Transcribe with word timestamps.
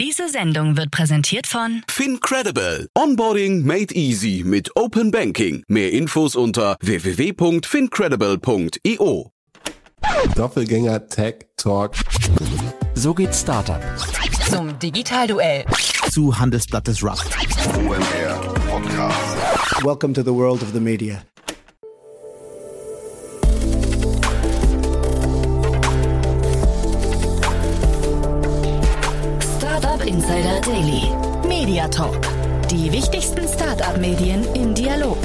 Diese 0.00 0.28
Sendung 0.30 0.78
wird 0.78 0.90
präsentiert 0.90 1.46
von 1.46 1.82
FinCredible. 1.86 2.88
Onboarding 2.96 3.66
made 3.66 3.94
easy 3.94 4.42
mit 4.46 4.74
Open 4.74 5.10
Banking. 5.10 5.62
Mehr 5.68 5.92
Infos 5.92 6.36
unter 6.36 6.78
www.fincredible.io. 6.80 9.30
Doppelgänger 10.34 11.06
Tech 11.06 11.34
Talk. 11.58 11.92
So 12.94 13.12
geht 13.12 13.34
Startup. 13.34 13.82
zum 14.48 14.78
Digitalduell. 14.78 15.66
Zu 16.10 16.38
Handelsblatt 16.38 16.86
des 16.86 17.04
Rust. 17.04 17.36
OMR 17.76 18.54
Podcast. 18.70 19.36
Welcome 19.84 20.14
to 20.14 20.22
the 20.22 20.32
world 20.32 20.62
of 20.62 20.72
the 20.72 20.80
media. 20.80 21.22
Insider 30.10 30.60
Daily. 30.62 31.04
Media 31.46 31.86
Talk. 31.86 32.18
Die 32.68 32.90
wichtigsten 32.90 33.46
Startup-Medien 33.46 34.44
im 34.54 34.74
Dialog. 34.74 35.16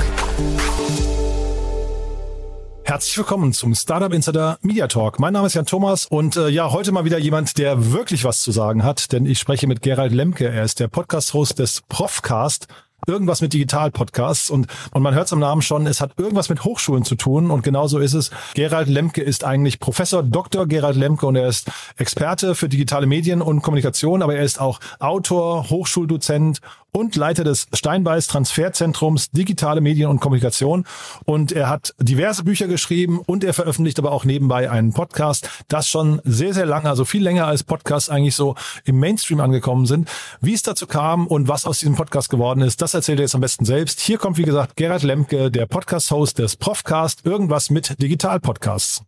Herzlich 2.84 3.18
willkommen 3.18 3.52
zum 3.52 3.74
Startup 3.74 4.14
Insider 4.14 4.60
Media 4.62 4.86
Talk. 4.88 5.20
Mein 5.20 5.34
Name 5.34 5.48
ist 5.48 5.56
Jan 5.56 5.66
Thomas 5.66 6.06
und 6.06 6.38
äh, 6.38 6.50
ja, 6.50 6.72
heute 6.72 6.92
mal 6.92 7.04
wieder 7.04 7.18
jemand, 7.18 7.58
der 7.58 7.94
wirklich 7.94 8.26
was 8.26 8.44
zu 8.44 8.52
sagen 8.52 8.84
hat, 8.84 9.12
denn 9.12 9.26
ich 9.26 9.40
spreche 9.40 9.66
mit 9.66 9.82
Gerald 9.82 10.14
Lemke. 10.14 10.50
Er 10.50 10.64
ist 10.64 10.80
der 10.80 10.88
Podcast-Host 10.88 11.58
des 11.58 11.82
Profcast, 11.90 12.68
irgendwas 13.08 13.42
mit 13.42 13.54
Digital-Podcasts 13.54 14.50
und, 14.50 14.68
und 14.92 15.02
man 15.02 15.14
hört 15.14 15.28
es 15.28 15.34
am 15.34 15.40
Namen 15.40 15.62
schon, 15.62 15.88
es 15.88 16.02
hat 16.02 16.12
irgendwas 16.18 16.50
mit 16.50 16.64
Hochschulen 16.64 17.04
zu 17.04 17.16
tun 17.16 17.52
und 17.52 17.64
genauso 17.64 18.00
ist 18.00 18.14
es. 18.14 18.32
Gerald 18.54 18.88
Lemke 18.88 19.22
ist 19.22 19.44
eigentlich 19.44 19.80
Professor 19.80 20.24
Dr. 20.24 20.68
Gerald 20.68 20.96
Lemke 20.96 21.26
und 21.26 21.36
er 21.36 21.48
ist 21.48 21.70
Experte 21.98 22.56
für 22.56 22.70
digitale 22.70 23.08
Medien 23.08 23.42
und 23.42 23.62
Kommunikation, 23.62 24.22
aber 24.22 24.36
er 24.36 24.44
ist 24.44 24.60
auch 24.60 24.80
Autor, 25.00 25.70
Hochschuldozent 25.70 26.62
und 26.96 27.16
Leiter 27.18 27.44
des 27.44 27.68
Steinbeis 27.74 28.28
Transferzentrums 28.28 29.30
Digitale 29.32 29.82
Medien 29.82 30.10
und 30.10 30.22
Kommunikation. 30.22 30.86
Und 31.26 31.52
er 31.52 31.70
hat 31.70 31.94
diverse 32.00 32.44
Bücher 32.44 32.68
geschrieben 32.68 33.20
und 33.26 33.44
er 33.44 33.54
veröffentlicht 33.54 34.00
aber 34.00 34.12
auch 34.12 34.24
nebenbei 34.24 34.72
einen 34.72 34.94
Podcast, 34.94 35.50
das 35.68 35.90
schon 35.90 36.22
sehr, 36.24 36.54
sehr 36.54 36.66
lange, 36.66 36.90
also 36.90 37.04
viel 37.04 37.22
länger 37.22 37.48
als 37.48 37.64
Podcasts 37.64 38.10
eigentlich 38.10 38.36
so 38.36 38.56
im 38.86 38.98
Mainstream 38.98 39.42
angekommen 39.42 39.86
sind. 39.86 40.10
Wie 40.40 40.54
es 40.54 40.62
dazu 40.62 40.88
kam 40.88 41.28
und 41.28 41.50
was 41.50 41.66
aus 41.66 41.80
diesem 41.80 41.96
Podcast 41.96 42.30
geworden 42.30 42.62
ist, 42.62 42.82
das 42.82 42.94
erzählt 42.94 43.20
er 43.20 43.24
jetzt 43.24 43.36
am 43.36 43.42
besten 43.42 43.66
selbst. 43.66 44.00
Hier 44.00 44.18
kommt, 44.18 44.38
wie 44.38 44.44
gesagt, 44.44 44.78
Gerhard 44.78 45.04
Lemke, 45.04 45.52
der 45.52 45.66
Podcast-Host 45.66 46.40
des 46.40 46.56
Profcast, 46.56 47.26
irgendwas 47.26 47.70
mit 47.70 48.02
Digital-Podcasts. 48.02 49.02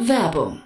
Werbung. 0.00 0.65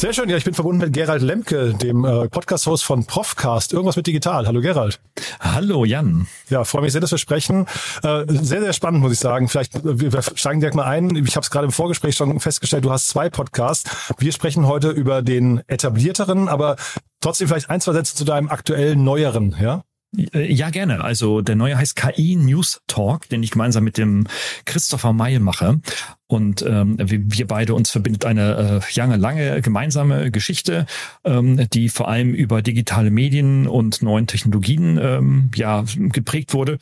Sehr 0.00 0.14
schön, 0.14 0.30
ja, 0.30 0.38
ich 0.38 0.44
bin 0.44 0.54
verbunden 0.54 0.80
mit 0.80 0.94
Gerald 0.94 1.20
Lemke, 1.20 1.74
dem 1.74 2.06
äh, 2.06 2.26
Podcast-Host 2.26 2.84
von 2.84 3.04
Profcast, 3.04 3.74
irgendwas 3.74 3.96
mit 3.96 4.06
digital. 4.06 4.46
Hallo 4.46 4.62
Gerald. 4.62 4.98
Hallo 5.40 5.84
Jan. 5.84 6.26
Ja, 6.48 6.64
freue 6.64 6.80
mich 6.80 6.92
sehr, 6.92 7.02
dass 7.02 7.10
wir 7.10 7.18
sprechen. 7.18 7.66
Äh, 8.02 8.24
sehr, 8.28 8.62
sehr 8.62 8.72
spannend, 8.72 9.02
muss 9.02 9.12
ich 9.12 9.18
sagen. 9.18 9.50
Vielleicht, 9.50 9.74
äh, 9.74 10.00
wir 10.00 10.10
wir 10.10 10.22
steigen 10.22 10.60
direkt 10.60 10.74
mal 10.74 10.86
ein. 10.86 11.14
Ich 11.16 11.36
habe 11.36 11.44
es 11.44 11.50
gerade 11.50 11.66
im 11.66 11.72
Vorgespräch 11.72 12.16
schon 12.16 12.40
festgestellt, 12.40 12.86
du 12.86 12.90
hast 12.90 13.10
zwei 13.10 13.28
Podcasts. 13.28 13.90
Wir 14.16 14.32
sprechen 14.32 14.66
heute 14.66 14.88
über 14.88 15.20
den 15.20 15.60
etablierteren, 15.66 16.48
aber 16.48 16.76
trotzdem 17.20 17.48
vielleicht 17.48 17.68
ein, 17.68 17.82
zwei 17.82 17.92
Sätze 17.92 18.16
zu 18.16 18.24
deinem 18.24 18.48
aktuellen, 18.48 19.04
neueren, 19.04 19.54
ja? 19.60 19.82
Äh, 20.16 20.52
Ja, 20.52 20.70
gerne. 20.70 21.02
Also 21.02 21.40
der 21.40 21.56
neue 21.56 21.76
heißt 21.76 21.96
KI 21.96 22.36
News 22.36 22.80
Talk, 22.86 23.28
den 23.28 23.42
ich 23.42 23.50
gemeinsam 23.50 23.84
mit 23.84 23.98
dem 23.98 24.26
Christopher 24.64 25.12
May 25.12 25.38
mache. 25.38 25.80
Und 26.26 26.62
ähm, 26.62 26.96
wir, 26.98 27.46
beide 27.46 27.74
uns 27.74 27.90
verbindet 27.90 28.24
eine 28.24 28.80
äh, 28.82 28.98
lange, 28.98 29.16
lange 29.16 29.60
gemeinsame 29.62 30.30
Geschichte, 30.30 30.86
ähm, 31.24 31.68
die 31.72 31.88
vor 31.88 32.08
allem 32.08 32.34
über 32.34 32.62
digitale 32.62 33.10
Medien 33.10 33.66
und 33.66 34.02
neuen 34.02 34.26
Technologien 34.26 34.98
ähm, 35.02 35.50
ja 35.54 35.84
geprägt 35.96 36.54
wurde. 36.54 36.78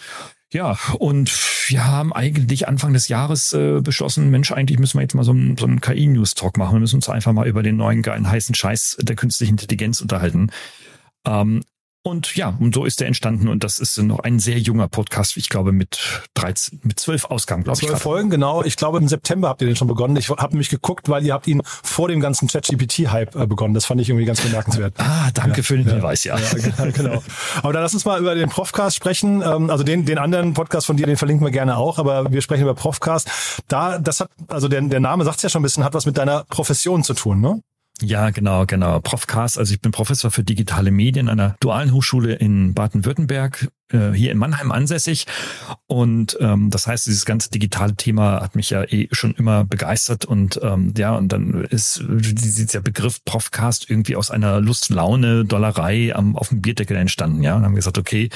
Ja, 0.50 0.78
und 0.98 1.30
wir 1.68 1.86
haben 1.86 2.14
eigentlich 2.14 2.68
Anfang 2.68 2.94
des 2.94 3.08
Jahres 3.08 3.52
äh, 3.52 3.80
beschlossen, 3.82 4.30
Mensch, 4.30 4.50
eigentlich 4.50 4.78
müssen 4.78 4.96
wir 4.96 5.02
jetzt 5.02 5.14
mal 5.14 5.24
so 5.24 5.32
einen, 5.32 5.58
so 5.58 5.66
einen 5.66 5.82
KI-News-Talk 5.82 6.56
machen. 6.56 6.76
Wir 6.76 6.80
müssen 6.80 6.96
uns 6.96 7.08
einfach 7.10 7.32
mal 7.34 7.46
über 7.46 7.62
den 7.62 7.76
neuen 7.76 8.00
geilen 8.00 8.30
heißen 8.30 8.54
Scheiß 8.54 8.96
der 9.00 9.16
künstlichen 9.16 9.52
Intelligenz 9.52 10.00
unterhalten. 10.00 10.50
Ähm, 11.26 11.62
und 12.08 12.34
ja, 12.36 12.56
und 12.58 12.74
so 12.74 12.84
ist 12.84 13.00
der 13.00 13.06
entstanden 13.06 13.48
und 13.48 13.64
das 13.64 13.78
ist 13.78 13.96
noch 13.98 14.20
ein 14.20 14.38
sehr 14.38 14.58
junger 14.58 14.88
Podcast, 14.88 15.36
ich 15.36 15.48
glaube 15.48 15.72
mit 15.72 15.98
13, 16.34 16.80
mit 16.82 16.98
zwölf 16.98 17.26
Ausgaben, 17.26 17.64
glaube 17.64 17.78
ich. 17.80 17.86
Zwölf. 17.86 18.00
Folgen, 18.02 18.30
genau. 18.30 18.62
Ich 18.62 18.76
glaube, 18.76 18.98
im 18.98 19.08
September 19.08 19.48
habt 19.48 19.60
ihr 19.62 19.66
den 19.66 19.76
schon 19.76 19.88
begonnen. 19.88 20.16
Ich 20.16 20.28
habe 20.30 20.48
nämlich 20.50 20.68
geguckt, 20.70 21.08
weil 21.08 21.24
ihr 21.24 21.34
habt 21.34 21.46
ihn 21.46 21.62
vor 21.64 22.08
dem 22.08 22.20
ganzen 22.20 22.48
ChatGPT-Hype 22.48 23.36
äh, 23.36 23.46
begonnen. 23.46 23.74
Das 23.74 23.86
fand 23.86 24.00
ich 24.00 24.08
irgendwie 24.08 24.24
ganz 24.24 24.40
bemerkenswert. 24.40 24.94
Ah, 24.98 25.30
danke 25.34 25.62
für 25.62 25.76
den 25.76 25.86
Hinweis, 25.88 26.24
ja. 26.24 26.38
Ja, 26.38 26.86
genau. 26.94 27.22
Aber 27.62 27.72
dann 27.72 27.82
lass 27.82 27.94
uns 27.94 28.04
mal 28.04 28.18
über 28.20 28.34
den 28.34 28.48
Profcast 28.48 28.96
sprechen. 28.96 29.42
Ähm, 29.42 29.70
Also 29.70 29.84
den, 29.84 30.04
den 30.04 30.18
anderen 30.18 30.54
Podcast 30.54 30.86
von 30.86 30.96
dir, 30.96 31.06
den 31.06 31.16
verlinken 31.16 31.46
wir 31.46 31.50
gerne 31.50 31.76
auch, 31.76 31.98
aber 31.98 32.32
wir 32.32 32.42
sprechen 32.42 32.62
über 32.62 32.74
Profcast. 32.74 33.28
Da, 33.68 33.98
das 33.98 34.20
hat, 34.20 34.30
also 34.48 34.68
der, 34.68 34.80
der 34.82 35.00
Name 35.00 35.24
sagt 35.24 35.42
ja 35.42 35.48
schon 35.48 35.60
ein 35.60 35.64
bisschen, 35.64 35.84
hat 35.84 35.94
was 35.94 36.06
mit 36.06 36.16
deiner 36.16 36.44
Profession 36.48 37.04
zu 37.04 37.14
tun, 37.14 37.40
ne? 37.40 37.60
Ja, 38.00 38.30
genau, 38.30 38.64
genau. 38.64 39.00
Profcast, 39.00 39.58
also 39.58 39.74
ich 39.74 39.80
bin 39.80 39.90
Professor 39.90 40.30
für 40.30 40.44
digitale 40.44 40.90
Medien 40.90 41.28
an 41.28 41.40
einer 41.40 41.56
dualen 41.60 41.92
Hochschule 41.92 42.34
in 42.34 42.74
Baden-Württemberg, 42.74 43.68
äh, 43.92 44.12
hier 44.12 44.32
in 44.32 44.38
Mannheim 44.38 44.72
ansässig. 44.72 45.26
Und 45.86 46.36
ähm, 46.40 46.70
das 46.70 46.86
heißt, 46.86 47.06
dieses 47.06 47.24
ganze 47.24 47.50
digitale 47.50 47.94
Thema 47.94 48.40
hat 48.40 48.54
mich 48.56 48.70
ja 48.70 48.84
eh 48.84 49.08
schon 49.12 49.34
immer 49.34 49.64
begeistert. 49.64 50.24
Und 50.24 50.60
ähm, 50.62 50.92
ja, 50.96 51.14
und 51.14 51.32
dann 51.32 51.64
ist 51.64 52.02
dieser 52.08 52.80
Begriff 52.80 53.24
Profcast 53.24 53.88
irgendwie 53.90 54.16
aus 54.16 54.30
einer 54.30 54.60
Lust-Laune, 54.60 55.44
Dollerei 55.44 56.14
am, 56.14 56.36
auf 56.36 56.48
dem 56.48 56.60
Bierdeckel 56.60 56.96
entstanden. 56.96 57.42
Ja, 57.42 57.56
und 57.56 57.64
haben 57.64 57.74
gesagt, 57.74 57.98
okay, 57.98 58.30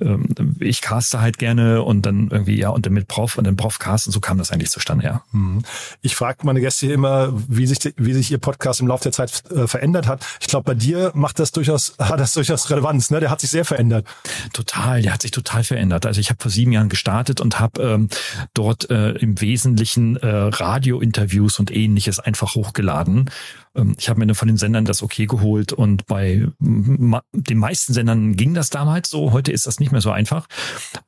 ähm, 0.00 0.28
ich 0.60 0.80
caste 0.80 1.20
halt 1.20 1.38
gerne 1.38 1.82
und 1.82 2.06
dann 2.06 2.28
irgendwie, 2.30 2.58
ja, 2.58 2.68
und 2.68 2.86
dann 2.86 2.92
mit 2.92 3.08
Prof 3.08 3.38
und 3.38 3.46
dann 3.46 3.56
Profcast 3.56 4.06
und 4.06 4.12
so 4.12 4.20
kam 4.20 4.38
das 4.38 4.50
eigentlich 4.50 4.70
zustande, 4.70 5.04
ja. 5.04 5.22
Mhm. 5.32 5.62
Ich 6.02 6.16
frage 6.16 6.44
meine 6.44 6.60
Gäste 6.60 6.86
hier 6.86 6.94
immer, 6.94 7.32
wie 7.48 7.66
sich, 7.66 7.78
wie 7.96 8.12
sich 8.12 8.30
ihr 8.30 8.38
Podcast 8.38 8.80
im 8.80 8.86
Laufe 8.86 9.04
der 9.04 9.12
Zeit 9.12 9.42
äh, 9.50 9.66
verändert 9.66 10.06
hat. 10.06 10.24
Ich 10.40 10.48
glaube, 10.48 10.64
bei 10.64 10.74
dir 10.74 11.12
macht 11.14 11.38
das 11.38 11.52
durchaus, 11.52 11.94
hat 11.98 12.20
das 12.20 12.34
durchaus 12.34 12.70
Relevanz, 12.70 13.10
ne? 13.10 13.20
Der 13.20 13.30
hat 13.30 13.40
sich 13.40 13.50
sehr 13.50 13.64
verändert. 13.64 14.06
Total, 14.52 14.81
der 14.82 15.12
hat 15.12 15.22
sich 15.22 15.30
total 15.30 15.64
verändert. 15.64 16.06
Also 16.06 16.20
ich 16.20 16.30
habe 16.30 16.42
vor 16.42 16.50
sieben 16.50 16.72
Jahren 16.72 16.88
gestartet 16.88 17.40
und 17.40 17.60
habe 17.60 17.82
ähm, 17.82 18.08
dort 18.54 18.90
äh, 18.90 19.12
im 19.12 19.40
Wesentlichen 19.40 20.16
äh, 20.16 20.26
Radiointerviews 20.26 21.58
und 21.58 21.74
ähnliches 21.74 22.18
einfach 22.18 22.54
hochgeladen. 22.54 23.30
Ähm, 23.74 23.94
ich 23.98 24.08
habe 24.08 24.20
mir 24.20 24.26
dann 24.26 24.34
von 24.34 24.48
den 24.48 24.56
Sendern 24.56 24.84
das 24.84 25.02
okay 25.02 25.26
geholt 25.26 25.72
und 25.72 26.06
bei 26.06 26.46
den 26.60 27.58
meisten 27.58 27.92
Sendern 27.92 28.36
ging 28.36 28.54
das 28.54 28.70
damals 28.70 29.10
so. 29.10 29.32
Heute 29.32 29.52
ist 29.52 29.66
das 29.66 29.80
nicht 29.80 29.92
mehr 29.92 30.00
so 30.00 30.10
einfach. 30.10 30.46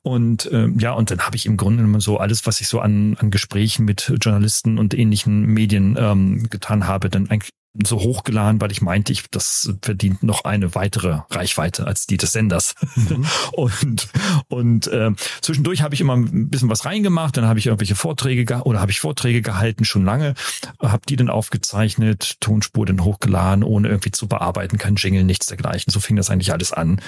Und 0.01 0.49
ähm, 0.51 0.79
ja, 0.79 0.93
und 0.93 1.11
dann 1.11 1.19
habe 1.21 1.35
ich 1.35 1.45
im 1.45 1.57
Grunde 1.57 1.83
genommen 1.83 2.01
so 2.01 2.17
alles, 2.17 2.45
was 2.45 2.61
ich 2.61 2.67
so 2.67 2.79
an, 2.79 3.17
an 3.19 3.31
Gesprächen 3.31 3.85
mit 3.85 4.13
Journalisten 4.21 4.77
und 4.77 4.93
ähnlichen 4.93 5.45
Medien 5.45 5.95
ähm, 5.99 6.49
getan 6.49 6.87
habe, 6.87 7.09
dann 7.09 7.29
eigentlich 7.29 7.51
so 7.83 7.99
hochgeladen, 7.99 8.61
weil 8.61 8.71
ich 8.71 8.81
meinte, 8.81 9.11
ich, 9.11 9.29
das 9.29 9.73
verdient 9.81 10.23
noch 10.23 10.45
eine 10.45 10.75
weitere 10.75 11.19
Reichweite 11.29 11.87
als 11.87 12.07
die 12.07 12.17
des 12.17 12.31
Senders. 12.31 12.75
Mhm. 12.95 13.25
und 13.53 14.07
und 14.47 14.87
äh, 14.87 15.11
zwischendurch 15.41 15.81
habe 15.81 15.95
ich 15.95 16.01
immer 16.01 16.15
ein 16.15 16.49
bisschen 16.49 16.69
was 16.69 16.85
reingemacht, 16.85 17.37
dann 17.37 17.45
habe 17.45 17.59
ich 17.59 17.67
irgendwelche 17.67 17.95
Vorträge 17.95 18.61
oder 18.63 18.79
habe 18.79 18.91
ich 18.91 18.99
Vorträge 18.99 19.41
gehalten, 19.41 19.85
schon 19.85 20.05
lange, 20.05 20.35
habe 20.81 21.01
die 21.07 21.15
dann 21.15 21.29
aufgezeichnet, 21.29 22.37
Tonspur 22.39 22.85
dann 22.85 23.03
hochgeladen, 23.03 23.63
ohne 23.63 23.87
irgendwie 23.87 24.11
zu 24.11 24.27
bearbeiten, 24.27 24.77
kein 24.77 24.95
Jingle, 24.95 25.23
nichts 25.23 25.47
dergleichen. 25.47 25.91
So 25.91 25.99
fing 25.99 26.15
das 26.15 26.29
eigentlich 26.29 26.51
alles 26.53 26.71
an. 26.71 27.01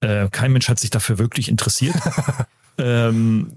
Äh, 0.00 0.28
kein 0.30 0.52
Mensch 0.52 0.68
hat 0.68 0.78
sich 0.78 0.90
dafür 0.90 1.18
wirklich 1.18 1.48
interessiert. 1.48 1.96
Ähm, 2.76 3.52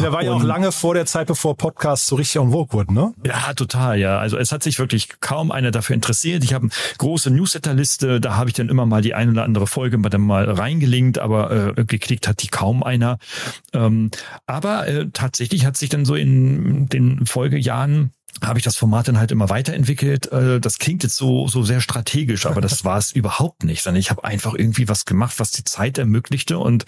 der 0.00 0.12
war 0.12 0.22
ja 0.22 0.32
auch 0.32 0.42
lange 0.42 0.70
vor 0.70 0.94
der 0.94 1.06
Zeit, 1.06 1.26
bevor 1.26 1.56
Podcasts 1.56 2.06
so 2.06 2.14
richtig 2.14 2.40
en 2.40 2.52
vogue 2.52 2.72
wurden, 2.72 2.94
ne? 2.94 3.12
Ja, 3.24 3.52
total, 3.54 3.98
ja. 3.98 4.18
Also 4.18 4.38
es 4.38 4.52
hat 4.52 4.62
sich 4.62 4.78
wirklich 4.78 5.20
kaum 5.20 5.50
einer 5.50 5.72
dafür 5.84 5.94
interessiert. 5.94 6.42
Ich 6.44 6.54
habe 6.54 6.64
eine 6.64 6.72
große 6.98 7.30
Newsletterliste, 7.30 8.20
da 8.20 8.36
habe 8.36 8.48
ich 8.48 8.54
dann 8.54 8.68
immer 8.68 8.86
mal 8.86 9.02
die 9.02 9.14
eine 9.14 9.30
oder 9.30 9.44
andere 9.44 9.66
Folge 9.66 9.98
dann 9.98 10.22
mal 10.22 10.50
reingelinkt, 10.50 11.18
aber 11.18 11.76
äh, 11.76 11.84
geklickt 11.84 12.26
hat 12.26 12.42
die 12.42 12.48
kaum 12.48 12.82
einer. 12.82 13.18
Ähm, 13.72 14.10
aber 14.46 14.86
äh, 14.88 15.06
tatsächlich 15.12 15.66
hat 15.66 15.76
sich 15.76 15.90
dann 15.90 16.04
so 16.04 16.14
in 16.14 16.88
den 16.88 17.26
Folgejahren 17.26 18.12
habe 18.42 18.58
ich 18.58 18.64
das 18.64 18.76
Format 18.76 19.06
dann 19.06 19.18
halt 19.18 19.30
immer 19.30 19.48
weiterentwickelt. 19.48 20.32
Äh, 20.32 20.58
das 20.58 20.78
klingt 20.78 21.04
jetzt 21.04 21.16
so 21.16 21.46
so 21.46 21.62
sehr 21.62 21.80
strategisch, 21.80 22.46
aber 22.46 22.60
das 22.60 22.84
war 22.84 22.98
es 22.98 23.12
überhaupt 23.12 23.62
nicht, 23.62 23.82
sondern 23.82 24.00
ich 24.00 24.10
habe 24.10 24.24
einfach 24.24 24.54
irgendwie 24.54 24.88
was 24.88 25.04
gemacht, 25.04 25.34
was 25.38 25.52
die 25.52 25.64
Zeit 25.64 25.98
ermöglichte 25.98 26.58
und 26.58 26.84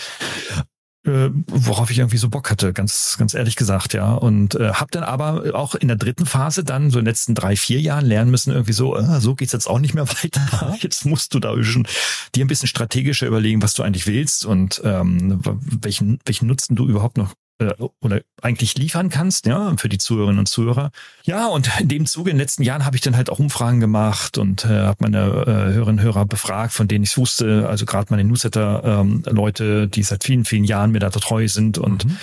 äh, 1.06 1.30
worauf 1.46 1.90
ich 1.90 1.98
irgendwie 1.98 2.16
so 2.16 2.28
Bock 2.28 2.50
hatte, 2.50 2.72
ganz 2.72 3.16
ganz 3.18 3.34
ehrlich 3.34 3.56
gesagt, 3.56 3.94
ja. 3.94 4.14
Und 4.14 4.54
äh, 4.56 4.72
habe 4.72 4.90
dann 4.90 5.04
aber 5.04 5.54
auch 5.54 5.74
in 5.74 5.88
der 5.88 5.96
dritten 5.96 6.26
Phase 6.26 6.64
dann 6.64 6.90
so 6.90 6.98
in 6.98 7.04
den 7.04 7.10
letzten 7.10 7.34
drei 7.34 7.56
vier 7.56 7.80
Jahren 7.80 8.04
lernen 8.04 8.30
müssen 8.30 8.52
irgendwie 8.52 8.72
so, 8.72 8.96
äh, 8.96 9.20
so 9.20 9.34
geht's 9.34 9.52
jetzt 9.52 9.68
auch 9.68 9.78
nicht 9.78 9.94
mehr 9.94 10.08
weiter. 10.22 10.76
Jetzt 10.80 11.06
musst 11.06 11.34
du 11.34 11.38
da 11.38 11.62
schon 11.62 11.86
dir 12.34 12.44
ein 12.44 12.48
bisschen 12.48 12.68
strategischer 12.68 13.26
überlegen, 13.26 13.62
was 13.62 13.74
du 13.74 13.82
eigentlich 13.82 14.06
willst 14.06 14.44
und 14.44 14.80
ähm, 14.84 15.40
welchen 15.82 16.18
welchen 16.24 16.48
Nutzen 16.48 16.76
du 16.76 16.86
überhaupt 16.86 17.16
noch 17.16 17.34
äh, 17.58 17.72
oder 18.00 18.20
eigentlich 18.42 18.76
liefern 18.76 19.08
kannst, 19.08 19.46
ja, 19.46 19.74
für 19.76 19.88
die 19.88 19.98
Zuhörerinnen 19.98 20.40
und 20.40 20.46
Zuhörer. 20.46 20.90
Ja, 21.24 21.46
und 21.46 21.70
in 21.80 21.88
dem 21.88 22.06
Zuge 22.06 22.30
in 22.30 22.36
den 22.36 22.42
letzten 22.42 22.62
Jahren 22.62 22.84
habe 22.84 22.96
ich 22.96 23.02
dann 23.02 23.16
halt 23.16 23.30
auch 23.30 23.38
Umfragen 23.38 23.80
gemacht 23.80 24.38
und 24.38 24.64
äh, 24.64 24.68
habe 24.68 24.98
meine 25.00 25.18
äh, 25.18 25.72
Hörerinnen 25.72 25.98
und 25.98 26.02
Hörer 26.02 26.26
befragt, 26.26 26.72
von 26.72 26.88
denen 26.88 27.04
ich 27.04 27.16
wusste, 27.16 27.68
also 27.68 27.86
gerade 27.86 28.08
meine 28.10 28.24
Newsletter-Leute, 28.24 29.64
ähm, 29.64 29.90
die 29.90 30.02
seit 30.02 30.24
vielen, 30.24 30.44
vielen 30.44 30.64
Jahren 30.64 30.92
mir 30.92 30.98
da 30.98 31.10
treu 31.10 31.48
sind 31.48 31.78
und 31.78 32.04
mhm. 32.04 32.16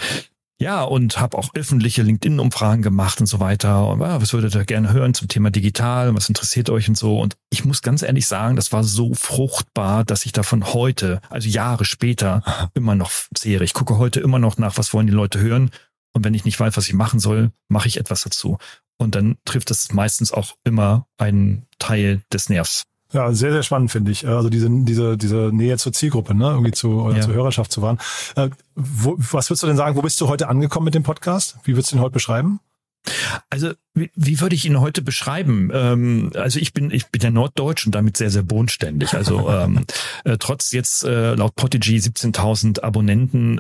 Ja, 0.64 0.84
und 0.84 1.20
habe 1.20 1.38
auch 1.38 1.50
öffentliche 1.54 2.04
LinkedIn-Umfragen 2.04 2.82
gemacht 2.82 3.20
und 3.20 3.26
so 3.26 3.42
weiter. 3.42 3.86
Und, 3.88 4.00
ja, 4.00 4.22
was 4.22 4.32
würdet 4.32 4.56
ihr 4.56 4.64
gerne 4.64 4.94
hören 4.94 5.14
zum 5.14 5.28
Thema 5.28 5.52
digital? 5.52 6.16
Was 6.16 6.30
interessiert 6.30 6.70
euch 6.70 6.88
und 6.88 6.98
so? 6.98 7.20
Und 7.20 7.36
ich 7.50 7.66
muss 7.66 7.82
ganz 7.82 8.02
ehrlich 8.02 8.28
sagen, 8.28 8.56
das 8.56 8.72
war 8.72 8.86
so 8.86 9.14
fruchtbar, 9.14 10.06
dass 10.06 10.26
ich 10.26 10.32
davon 10.32 10.74
heute, 10.74 11.20
also 11.30 11.50
Jahre 11.50 11.84
später, 11.84 12.70
immer 12.74 12.96
noch 12.96 13.12
zehre. 13.36 13.66
Ich 13.66 13.74
gucke 13.74 13.98
heute 13.98 14.22
immer 14.22 14.40
noch 14.40 14.58
nach, 14.58 14.78
was 14.78 14.94
wollen 14.94 15.08
die 15.08 15.14
Leute 15.14 15.40
hören. 15.40 15.70
Und 16.14 16.24
wenn 16.24 16.34
ich 16.34 16.46
nicht 16.46 16.60
weiß, 16.60 16.78
was 16.78 16.88
ich 16.88 16.94
machen 16.94 17.20
soll, 17.20 17.52
mache 17.68 17.90
ich 17.90 17.98
etwas 17.98 18.24
dazu. 18.24 18.58
Und 18.98 19.16
dann 19.16 19.36
trifft 19.44 19.70
das 19.70 19.92
meistens 19.92 20.32
auch 20.32 20.56
immer 20.64 21.08
einen 21.18 21.66
Teil 21.78 22.22
des 22.32 22.48
Nervs. 22.48 22.86
Ja, 23.14 23.32
sehr, 23.32 23.52
sehr 23.52 23.64
spannend 23.64 23.92
finde 23.92 24.12
ich. 24.12 24.28
Also 24.28 24.50
diese, 24.50 24.68
diese, 24.70 25.18
diese 25.18 25.52
Nähe 25.54 25.78
zur 25.78 25.94
Zielgruppe, 25.94 26.34
ne, 26.34 26.50
irgendwie 26.50 26.72
zu, 26.72 27.12
ja. 27.14 27.22
zur 27.22 27.34
Hörerschaft 27.34 27.72
zu 27.72 27.82
wahren. 27.82 28.00
Äh, 28.36 28.50
wo, 28.76 29.16
was 29.18 29.50
würdest 29.50 29.64
du 29.64 29.68
denn 29.68 29.78
sagen, 29.78 29.96
wo 29.96 30.02
bist 30.02 30.20
du 30.20 30.28
heute 30.28 30.50
angekommen 30.50 30.86
mit 30.86 30.96
dem 30.96 31.04
Podcast? 31.04 31.58
Wie 31.64 31.74
würdest 31.74 31.92
du 31.92 31.98
ihn 31.98 32.02
heute 32.02 32.14
beschreiben? 32.14 32.60
Also 33.50 33.74
wie, 33.94 34.10
wie 34.16 34.40
würde 34.40 34.56
ich 34.56 34.66
ihn 34.66 34.80
heute 34.80 35.02
beschreiben? 35.02 35.70
Ähm, 35.74 36.32
also 36.36 36.60
ich 36.60 36.74
bin 36.74 36.90
ich 36.90 37.08
bin 37.08 37.22
ja 37.22 37.30
Norddeutsch 37.30 37.86
und 37.86 37.94
damit 37.94 38.16
sehr 38.16 38.30
sehr 38.30 38.44
bodenständig. 38.44 39.14
Also 39.14 39.50
ähm, 39.52 39.86
äh, 40.24 40.38
trotz 40.40 40.72
jetzt 40.72 41.04
äh, 41.04 41.36
laut 41.36 41.56
Podigy 41.56 41.98
17.000 41.98 42.82
Abonnenten, 42.82 43.58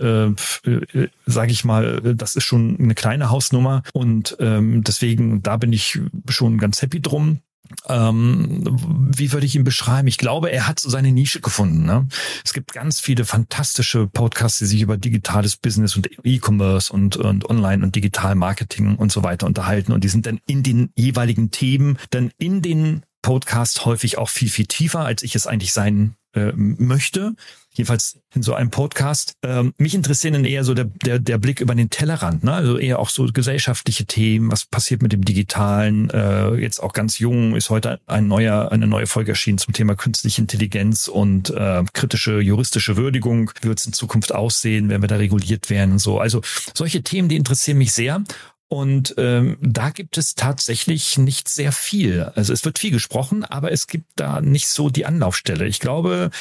äh, 0.65 0.69
äh, 0.69 1.09
sage 1.25 1.51
ich 1.51 1.65
mal, 1.65 2.15
das 2.15 2.35
ist 2.35 2.45
schon 2.45 2.77
eine 2.79 2.95
kleine 2.95 3.29
Hausnummer 3.29 3.83
und 3.94 4.38
ähm, 4.39 4.83
deswegen 4.83 5.44
da 5.44 5.57
bin 5.57 5.73
ich 5.73 5.99
schon 6.29 6.57
ganz 6.57 6.81
happy 6.81 7.01
drum 7.01 7.41
ähm, 7.88 8.63
wie 9.15 9.31
würde 9.31 9.45
ich 9.45 9.56
ihn 9.56 9.63
beschreiben? 9.63 10.07
Ich 10.07 10.18
glaube, 10.18 10.51
er 10.51 10.68
hat 10.68 10.80
so 10.80 10.89
seine 10.89 11.12
Nische 11.12 11.42
gefunden. 11.42 11.86
Ne? 11.86 12.07
Es 12.44 12.54
gibt 12.54 12.74
ganz 12.74 13.00
viele 13.00 13.25
fantastische 13.25 14.07
Podcasts, 14.07 14.60
die 14.60 14.65
sich 14.65 14.81
über 14.81 14.98
digitales 14.98 15.57
Business 15.57 15.95
und 15.95 16.10
E-Commerce 16.24 16.92
und, 16.92 17.18
und 17.18 17.50
Online- 17.50 17.83
und 17.83 17.95
Digital-Marketing 17.95 18.95
und 18.95 19.12
so 19.12 19.24
weiter 19.24 19.48
unterhalten. 19.48 19.92
Und 19.92 20.04
die 20.04 20.10
sind 20.10 20.25
dann 20.25 20.39
in 20.45 20.63
den 20.63 20.92
jeweiligen 20.95 21.51
Themen, 21.51 21.98
dann 22.10 22.31
in 22.38 22.62
den 22.62 23.04
Podcast 23.21 23.86
häufig 23.86 24.18
auch 24.18 24.30
viel, 24.30 24.50
viel 24.50 24.66
tiefer, 24.66 25.00
als 25.00 25.24
ich 25.24 25.36
es 25.36 25.48
eigentlich 25.48 25.74
sein 25.74 26.16
äh, 26.33 26.51
möchte 26.56 27.36
jedenfalls 27.73 28.19
in 28.33 28.43
so 28.43 28.53
einem 28.53 28.69
Podcast. 28.69 29.33
Ähm, 29.43 29.73
mich 29.77 29.95
interessieren 29.95 30.33
dann 30.33 30.45
eher 30.45 30.63
so 30.63 30.73
der, 30.73 30.85
der, 30.85 31.19
der 31.19 31.37
Blick 31.37 31.61
über 31.61 31.75
den 31.75 31.89
Tellerrand, 31.89 32.43
ne? 32.43 32.53
also 32.53 32.77
eher 32.77 32.99
auch 32.99 33.09
so 33.09 33.25
gesellschaftliche 33.25 34.05
Themen, 34.05 34.51
was 34.51 34.65
passiert 34.65 35.01
mit 35.01 35.11
dem 35.11 35.23
Digitalen. 35.23 36.09
Äh, 36.09 36.55
jetzt 36.55 36.81
auch 36.81 36.93
ganz 36.93 37.19
jung 37.19 37.55
ist 37.55 37.69
heute 37.69 37.99
ein 38.07 38.27
neuer, 38.27 38.71
eine 38.71 38.87
neue 38.87 39.07
Folge 39.07 39.31
erschienen 39.31 39.57
zum 39.57 39.73
Thema 39.73 39.95
künstliche 39.95 40.41
Intelligenz 40.41 41.07
und 41.07 41.49
äh, 41.49 41.83
kritische 41.93 42.39
juristische 42.39 42.97
Würdigung. 42.97 43.51
Wie 43.61 43.67
wird 43.67 43.79
es 43.79 43.85
in 43.85 43.93
Zukunft 43.93 44.33
aussehen, 44.33 44.89
wenn 44.89 45.01
wir 45.01 45.07
da 45.07 45.15
reguliert 45.15 45.69
werden 45.69 45.93
und 45.93 45.99
so. 45.99 46.19
Also 46.19 46.41
solche 46.73 47.03
Themen, 47.03 47.29
die 47.29 47.35
interessieren 47.35 47.77
mich 47.77 47.93
sehr. 47.93 48.23
Und 48.73 49.13
ähm, 49.19 49.55
da 49.61 49.91
gibt 49.91 50.17
es 50.17 50.33
tatsächlich 50.33 51.19
nicht 51.19 51.47
sehr 51.47 51.71
viel. 51.71 52.23
Also 52.33 52.51
es 52.53 52.65
wird 52.65 52.79
viel 52.79 52.89
gesprochen, 52.89 53.45
aber 53.45 53.71
es 53.71 53.85
gibt 53.85 54.07
da 54.15 54.41
nicht 54.41 54.67
so 54.67 54.89
die 54.89 55.05
Anlaufstelle. 55.05 55.67
Ich 55.67 55.79
glaube, 55.79 56.31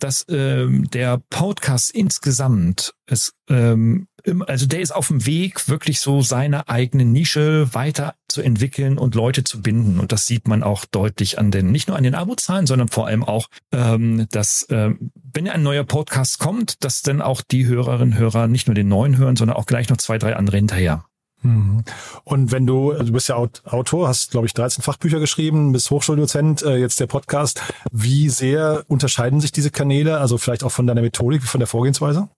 dass 0.00 0.26
ähm, 0.28 0.90
der 0.90 1.22
Podcast 1.30 1.92
insgesamt 1.92 2.94
es 3.06 3.32
ähm, 3.48 4.08
also 4.48 4.66
der 4.66 4.80
ist 4.80 4.90
auf 4.90 5.06
dem 5.06 5.24
Weg, 5.24 5.68
wirklich 5.68 6.00
so 6.00 6.20
seine 6.20 6.68
eigene 6.68 7.04
Nische 7.04 7.72
weiter 7.72 8.16
zu 8.26 8.42
entwickeln 8.42 8.98
und 8.98 9.14
Leute 9.14 9.44
zu 9.44 9.62
binden. 9.62 10.00
Und 10.00 10.10
das 10.10 10.26
sieht 10.26 10.48
man 10.48 10.64
auch 10.64 10.84
deutlich 10.84 11.38
an 11.38 11.52
den, 11.52 11.70
nicht 11.70 11.86
nur 11.86 11.96
an 11.96 12.02
den 12.02 12.16
Abozahlen, 12.16 12.66
sondern 12.66 12.88
vor 12.88 13.06
allem 13.06 13.22
auch, 13.22 13.46
ähm, 13.70 14.26
dass 14.32 14.66
ähm, 14.70 15.12
wenn 15.14 15.48
ein 15.48 15.62
neuer 15.62 15.84
Podcast 15.84 16.40
kommt, 16.40 16.82
dass 16.82 17.02
dann 17.02 17.22
auch 17.22 17.40
die 17.40 17.66
Hörerinnen 17.66 18.14
und 18.14 18.18
Hörer 18.18 18.48
nicht 18.48 18.66
nur 18.66 18.74
den 18.74 18.88
neuen 18.88 19.16
hören, 19.16 19.36
sondern 19.36 19.56
auch 19.56 19.66
gleich 19.66 19.88
noch 19.88 19.98
zwei, 19.98 20.18
drei 20.18 20.34
andere 20.34 20.56
hinterher. 20.56 21.04
Mhm. 21.42 21.84
Und 22.24 22.52
wenn 22.52 22.66
du, 22.66 22.92
also 22.92 23.04
du 23.04 23.12
bist 23.12 23.28
ja 23.28 23.36
Autor, 23.36 24.08
hast, 24.08 24.30
glaube 24.32 24.46
ich, 24.46 24.54
13 24.54 24.82
Fachbücher 24.82 25.20
geschrieben, 25.20 25.72
bist 25.72 25.90
Hochschuldozent, 25.90 26.62
äh, 26.62 26.76
jetzt 26.76 27.00
der 27.00 27.06
Podcast. 27.06 27.62
Wie 27.92 28.28
sehr 28.28 28.84
unterscheiden 28.88 29.40
sich 29.40 29.52
diese 29.52 29.70
Kanäle, 29.70 30.18
also 30.18 30.38
vielleicht 30.38 30.64
auch 30.64 30.72
von 30.72 30.86
deiner 30.86 31.02
Methodik, 31.02 31.42
von 31.42 31.60
der 31.60 31.68
Vorgehensweise? 31.68 32.28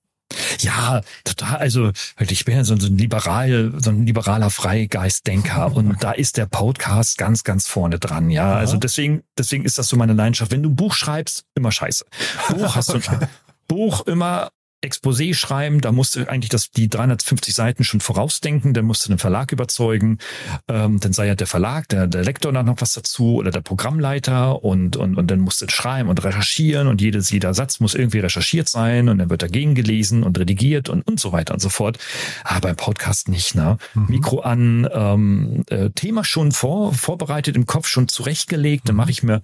Ja, 0.58 1.00
total. 1.24 1.56
Also 1.56 1.90
ich 2.18 2.44
bin 2.44 2.56
ja 2.56 2.64
so, 2.64 2.74
ein 2.74 2.98
liberal, 2.98 3.72
so 3.78 3.90
ein 3.90 4.06
liberaler 4.06 4.50
Freigeistdenker 4.50 5.74
und 5.74 6.02
da 6.02 6.12
ist 6.12 6.36
der 6.36 6.46
Podcast 6.46 7.18
ganz, 7.18 7.42
ganz 7.42 7.66
vorne 7.66 7.98
dran. 7.98 8.30
Ja, 8.30 8.54
also 8.54 8.76
deswegen, 8.76 9.22
deswegen 9.36 9.64
ist 9.64 9.78
das 9.78 9.88
so 9.88 9.96
meine 9.96 10.12
Leidenschaft. 10.12 10.52
Wenn 10.52 10.62
du 10.62 10.70
ein 10.70 10.76
Buch 10.76 10.94
schreibst, 10.94 11.44
immer 11.54 11.72
Scheiße. 11.72 12.04
Buch 12.50 12.76
hast 12.76 12.92
du, 12.92 13.00
Buch 13.68 14.06
immer 14.06 14.50
Exposé 14.82 15.34
schreiben, 15.34 15.80
da 15.80 15.92
musst 15.92 16.16
du 16.16 16.28
eigentlich 16.28 16.48
das, 16.48 16.70
die 16.70 16.88
350 16.88 17.54
Seiten 17.54 17.84
schon 17.84 18.00
vorausdenken, 18.00 18.72
dann 18.72 18.86
musst 18.86 19.04
du 19.04 19.10
den 19.10 19.18
Verlag 19.18 19.52
überzeugen, 19.52 20.18
ähm, 20.68 21.00
dann 21.00 21.12
sei 21.12 21.26
ja 21.26 21.34
der 21.34 21.46
Verlag, 21.46 21.88
der, 21.88 22.06
der 22.06 22.24
Lektor 22.24 22.52
dann 22.52 22.66
noch 22.66 22.80
was 22.80 22.94
dazu 22.94 23.36
oder 23.36 23.50
der 23.50 23.60
Programmleiter 23.60 24.64
und, 24.64 24.96
und, 24.96 25.16
und 25.16 25.30
dann 25.30 25.40
musst 25.40 25.60
du 25.60 25.68
schreiben 25.68 26.08
und 26.08 26.24
recherchieren 26.24 26.88
und 26.88 27.00
jedes, 27.00 27.30
jeder 27.30 27.52
Satz 27.52 27.80
muss 27.80 27.94
irgendwie 27.94 28.20
recherchiert 28.20 28.68
sein 28.68 29.08
und 29.08 29.18
dann 29.18 29.28
wird 29.28 29.42
dagegen 29.42 29.74
gelesen 29.74 30.22
und 30.22 30.38
redigiert 30.38 30.88
und, 30.88 31.06
und 31.06 31.20
so 31.20 31.32
weiter 31.32 31.54
und 31.54 31.60
so 31.60 31.68
fort. 31.68 31.98
Aber 32.44 32.60
beim 32.60 32.76
Podcast 32.76 33.28
nicht, 33.28 33.54
ne? 33.54 33.76
Mhm. 33.94 34.06
Mikro 34.08 34.40
an, 34.40 34.88
ähm, 34.92 35.64
äh, 35.68 35.90
Thema 35.90 36.24
schon 36.24 36.52
vor, 36.52 36.94
vorbereitet 36.94 37.54
im 37.56 37.66
Kopf, 37.66 37.86
schon 37.86 38.08
zurechtgelegt, 38.08 38.88
dann 38.88 38.96
mache 38.96 39.10
ich 39.10 39.22
mir 39.22 39.42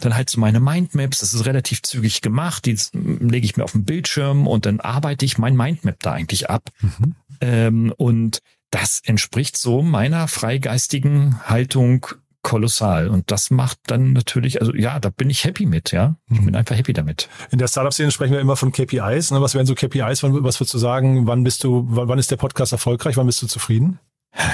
dann 0.00 0.14
halt 0.14 0.30
so 0.30 0.40
meine 0.40 0.60
Mindmaps, 0.60 1.20
das 1.20 1.34
ist 1.34 1.46
relativ 1.46 1.82
zügig 1.82 2.20
gemacht, 2.20 2.66
die 2.66 2.76
lege 2.92 3.44
ich 3.44 3.56
mir 3.56 3.64
auf 3.64 3.72
den 3.72 3.84
Bildschirm 3.84 4.46
und 4.46 4.66
dann 4.66 4.80
arbeite 4.80 5.24
ich 5.24 5.38
mein 5.38 5.56
Mindmap 5.56 5.96
da 6.00 6.12
eigentlich 6.12 6.50
ab. 6.50 6.70
Mhm. 6.80 7.14
Ähm, 7.40 7.94
und 7.96 8.38
das 8.70 9.00
entspricht 9.04 9.56
so 9.56 9.82
meiner 9.82 10.26
freigeistigen 10.28 11.40
Haltung 11.48 12.06
kolossal. 12.42 13.08
Und 13.08 13.32
das 13.32 13.50
macht 13.50 13.78
dann 13.86 14.12
natürlich, 14.12 14.60
also 14.60 14.72
ja, 14.74 15.00
da 15.00 15.10
bin 15.10 15.30
ich 15.30 15.44
happy 15.44 15.66
mit, 15.66 15.90
ja. 15.90 16.16
Ich 16.30 16.38
bin 16.38 16.50
mhm. 16.50 16.54
einfach 16.54 16.76
happy 16.76 16.92
damit. 16.92 17.28
In 17.50 17.58
der 17.58 17.66
Startup-Szene 17.66 18.12
sprechen 18.12 18.32
wir 18.32 18.40
immer 18.40 18.56
von 18.56 18.70
KPIs. 18.70 19.32
Ne? 19.32 19.40
Was 19.40 19.54
wären 19.54 19.66
so 19.66 19.74
KPIs? 19.74 20.22
Was 20.22 20.60
würdest 20.60 20.74
du 20.74 20.78
sagen? 20.78 21.26
Wann 21.26 21.42
bist 21.42 21.64
du, 21.64 21.84
wann 21.88 22.18
ist 22.18 22.30
der 22.30 22.36
Podcast 22.36 22.70
erfolgreich? 22.70 23.16
Wann 23.16 23.26
bist 23.26 23.42
du 23.42 23.48
zufrieden? 23.48 23.98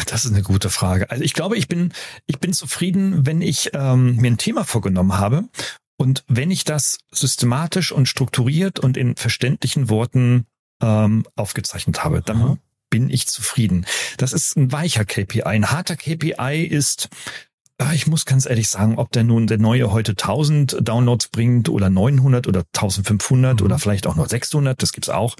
Das 0.06 0.24
ist 0.24 0.32
eine 0.32 0.42
gute 0.42 0.70
Frage. 0.70 1.10
Also 1.10 1.24
ich 1.24 1.32
glaube, 1.32 1.56
ich 1.56 1.68
bin, 1.68 1.92
ich 2.26 2.38
bin 2.38 2.52
zufrieden, 2.52 3.26
wenn 3.26 3.40
ich 3.40 3.70
ähm, 3.72 4.16
mir 4.16 4.30
ein 4.30 4.38
Thema 4.38 4.64
vorgenommen 4.64 5.18
habe 5.18 5.48
und 5.96 6.24
wenn 6.28 6.50
ich 6.50 6.64
das 6.64 6.98
systematisch 7.10 7.92
und 7.92 8.06
strukturiert 8.06 8.78
und 8.78 8.96
in 8.96 9.16
verständlichen 9.16 9.88
Worten 9.88 10.46
ähm, 10.82 11.26
aufgezeichnet 11.36 12.04
habe, 12.04 12.22
dann 12.22 12.38
mhm. 12.38 12.58
bin 12.90 13.10
ich 13.10 13.26
zufrieden. 13.26 13.86
Das 14.18 14.32
ist 14.32 14.56
ein 14.56 14.72
weicher 14.72 15.04
KPI. 15.04 15.42
Ein 15.42 15.70
harter 15.70 15.96
KPI 15.96 16.66
ist, 16.68 17.08
Ah, 17.78 17.94
Ich 17.94 18.06
muss 18.06 18.26
ganz 18.26 18.44
ehrlich 18.44 18.68
sagen, 18.68 18.98
ob 18.98 19.10
der 19.10 19.24
nun 19.24 19.46
der 19.46 19.56
neue 19.56 19.90
heute 19.90 20.12
1000 20.12 20.86
Downloads 20.86 21.28
bringt 21.28 21.70
oder 21.70 21.88
900 21.88 22.46
oder 22.46 22.64
1500 22.74 23.60
Mhm. 23.60 23.64
oder 23.64 23.78
vielleicht 23.78 24.06
auch 24.06 24.16
noch 24.16 24.28
600, 24.28 24.82
das 24.82 24.92
gibt's 24.92 25.08
auch 25.08 25.36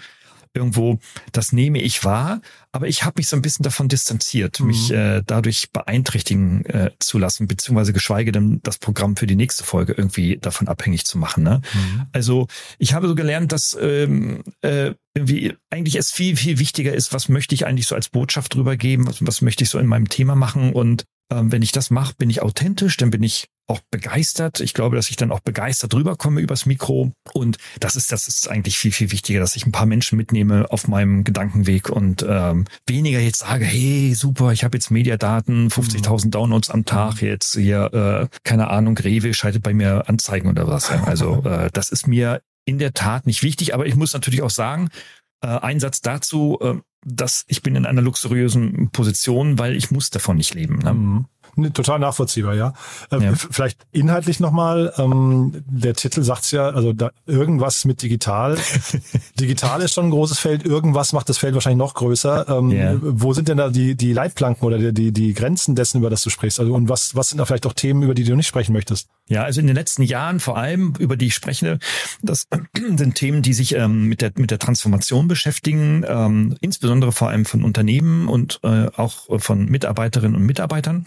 irgendwo, 0.55 0.99
das 1.33 1.53
nehme 1.53 1.81
ich 1.81 2.05
wahr, 2.05 2.41
aber 2.73 2.89
ich 2.89 3.05
habe 3.05 3.15
mich 3.19 3.29
so 3.29 3.37
ein 3.37 3.43
bisschen 3.43 3.63
davon 3.63 3.89
distanziert, 3.89 4.61
Mhm. 4.61 4.67
mich 4.67 4.91
äh, 4.91 5.23
dadurch 5.25 5.71
beeinträchtigen 5.73 6.65
äh, 6.67 6.91
zu 6.99 7.19
lassen, 7.19 7.47
beziehungsweise 7.47 7.93
geschweige 7.93 8.33
denn 8.33 8.61
das 8.63 8.79
Programm 8.79 9.17
für 9.17 9.27
die 9.27 9.37
nächste 9.37 9.65
Folge 9.65 9.93
irgendwie 9.97 10.39
davon 10.39 10.69
abhängig 10.69 11.05
zu 11.05 11.19
machen. 11.19 11.45
Ne? 11.45 11.61
Mhm. 11.73 12.07
Also 12.13 12.49
ich 12.79 12.95
habe 12.95 13.09
so 13.09 13.15
gelernt, 13.15 13.53
dass 13.53 13.77
ähm, 13.81 14.43
äh, 14.63 14.95
irgendwie 15.15 15.55
eigentlich 15.71 15.97
es 15.97 16.11
viel, 16.11 16.37
viel 16.37 16.59
wichtiger 16.59 16.95
ist, 16.95 17.13
was 17.13 17.29
möchte 17.29 17.55
ich 17.55 17.67
eigentlich 17.67 17.87
so 17.87 17.95
als 17.95 18.09
Botschaft 18.09 18.55
drüber 18.55 18.77
geben, 18.77 19.07
was, 19.07 19.25
was 19.27 19.43
möchte 19.43 19.65
ich 19.65 19.71
so 19.71 19.79
in 19.79 19.87
meinem 19.87 20.09
Thema 20.09 20.35
machen 20.35 20.73
und 20.73 21.05
ähm, 21.31 21.53
wenn 21.53 21.63
ich 21.63 21.73
das 21.73 21.91
mache, 21.91 22.15
bin 22.19 22.31
ich 22.31 22.43
authentisch, 22.43 22.97
dann 22.97 23.11
bin 23.11 23.23
ich 23.23 23.49
auch 23.71 23.81
begeistert. 23.91 24.61
Ich 24.61 24.75
glaube, 24.75 24.97
dass 24.97 25.11
ich 25.11 25.17
dann 25.17 25.31
auch 25.31 25.41
begeistert 25.41 25.95
rüberkomme 25.95 26.41
übers 26.41 26.67
Mikro. 26.67 27.13
Und 27.33 27.57
das 27.79 27.95
ist, 27.95 28.11
das 28.11 28.27
ist 28.27 28.51
eigentlich 28.51 28.77
viel, 28.77 28.91
viel 28.91 29.13
wichtiger, 29.13 29.39
dass 29.39 29.55
ich 29.55 29.65
ein 29.65 29.73
paar 29.73 29.87
Menschen 29.87 30.17
mitnehme 30.17 30.71
auf 30.71 30.89
meinem 30.89 31.23
Gedankenweg 31.23 31.89
und 31.89 32.27
ähm, 32.29 32.65
weniger 32.87 33.21
jetzt 33.21 33.41
sage, 33.41 33.65
hey, 33.65 34.13
super, 34.15 34.53
ich 34.53 34.65
habe 34.65 34.77
jetzt 34.77 34.91
Mediadaten, 34.91 35.71
50.000 35.71 36.31
Downloads 36.31 36.71
am 36.71 36.85
Tag, 36.85 37.23
jetzt 37.23 37.55
hier, 37.55 38.29
äh, 38.33 38.37
keine 38.43 38.69
Ahnung, 38.69 38.99
Rewe 38.99 39.33
schaltet 39.35 39.63
bei 39.63 39.73
mir 39.73 40.09
Anzeigen 40.09 40.49
oder 40.49 40.67
was. 40.67 40.91
Also 40.91 41.43
äh, 41.45 41.71
das 41.73 41.91
ist 41.91 42.09
mir 42.09 42.43
in 42.65 42.79
der 42.79 42.93
Tat 42.93 43.27
nicht 43.27 43.43
wichtig, 43.43 43.73
aber 43.73 43.87
ich 43.87 43.97
muss 43.97 44.13
natürlich 44.13 44.43
auch 44.43 44.51
sagen, 44.51 44.91
äh, 45.41 45.49
ein 45.49 45.81
Satz 45.81 46.01
dazu, 46.01 46.59
äh, 46.61 46.75
dass 47.05 47.45
ich 47.49 47.63
bin 47.63 47.77
in 47.77 47.87
einer 47.87 48.03
luxuriösen 48.03 48.91
Position, 48.91 49.59
weil 49.59 49.77
ich 49.77 49.91
muss 49.91 50.11
davon 50.11 50.37
nicht 50.37 50.55
leben. 50.55 50.79
Ne? 50.79 50.95
Mhm. 50.95 51.27
Nee, 51.61 51.71
total 51.71 51.99
nachvollziehbar, 51.99 52.55
ja. 52.55 52.73
Ähm, 53.11 53.23
Ja. 53.23 53.33
Vielleicht 53.35 53.79
inhaltlich 53.93 54.41
nochmal, 54.41 54.93
ähm, 54.99 55.63
der 55.67 55.95
Titel 55.95 56.23
sagt's 56.23 56.51
ja, 56.51 56.71
also 56.71 56.93
da 56.93 57.11
irgendwas 57.27 57.85
mit 57.85 58.03
digital. 58.03 58.57
digital 59.41 59.83
ist 59.83 59.95
schon 59.95 60.07
ein 60.07 60.11
großes 60.11 60.39
Feld, 60.39 60.65
irgendwas 60.65 61.13
macht 61.13 61.29
das 61.29 61.39
Feld 61.39 61.55
wahrscheinlich 61.55 61.79
noch 61.79 61.95
größer. 61.95 62.49
Ähm, 62.49 62.71
Ja. 62.71 62.95
Wo 63.01 63.33
sind 63.33 63.49
denn 63.49 63.59
da 63.59 63.69
die, 63.69 63.95
die 63.95 64.13
Leitplanken 64.13 64.65
oder 64.67 64.79
die, 64.79 64.93
die, 64.93 65.13
die 65.13 65.35
Grenzen 65.35 65.75
dessen, 65.75 65.99
über 65.99 66.11
das 66.11 66.23
du 66.23 66.31
sprichst? 66.31 66.61
Also 66.61 66.75
und 66.75 66.89
was, 66.89 67.15
was 67.15 67.31
sind 67.31 67.39
da 67.39 67.45
vielleicht 67.45 67.67
auch 67.67 67.73
Themen, 67.75 68.03
über 68.03 68.15
die 68.15 68.25
du 68.25 68.35
nicht 68.35 68.47
sprechen 68.47 68.73
möchtest? 68.73 69.09
Ja, 69.29 69.45
also 69.45 69.61
in 69.61 69.67
den 69.67 69.77
letzten 69.77 70.03
Jahren 70.03 70.41
vor 70.41 70.57
allem, 70.57 70.95
über 70.99 71.17
die 71.17 71.27
ich 71.27 71.35
spreche, 71.35 71.79
das 72.23 72.47
sind 72.97 73.15
Themen, 73.15 73.43
die 73.43 73.53
sich 73.53 73.75
ähm, 73.75 74.07
mit, 74.07 74.23
der, 74.23 74.33
mit 74.37 74.51
der 74.51 74.59
Transformation 74.59 75.29
beschäftigen, 75.29 76.05
ähm, 76.07 76.57
insbesondere 76.61 77.13
vor 77.13 77.29
allem 77.29 77.45
von 77.45 77.63
Unternehmen 77.65 78.29
und 78.29 78.61
äh, 78.63 78.87
auch 78.97 79.41
von 79.41 79.67
Mitarbeiterinnen 79.67 80.37
und 80.37 80.45
Mitarbeitern. 80.47 81.07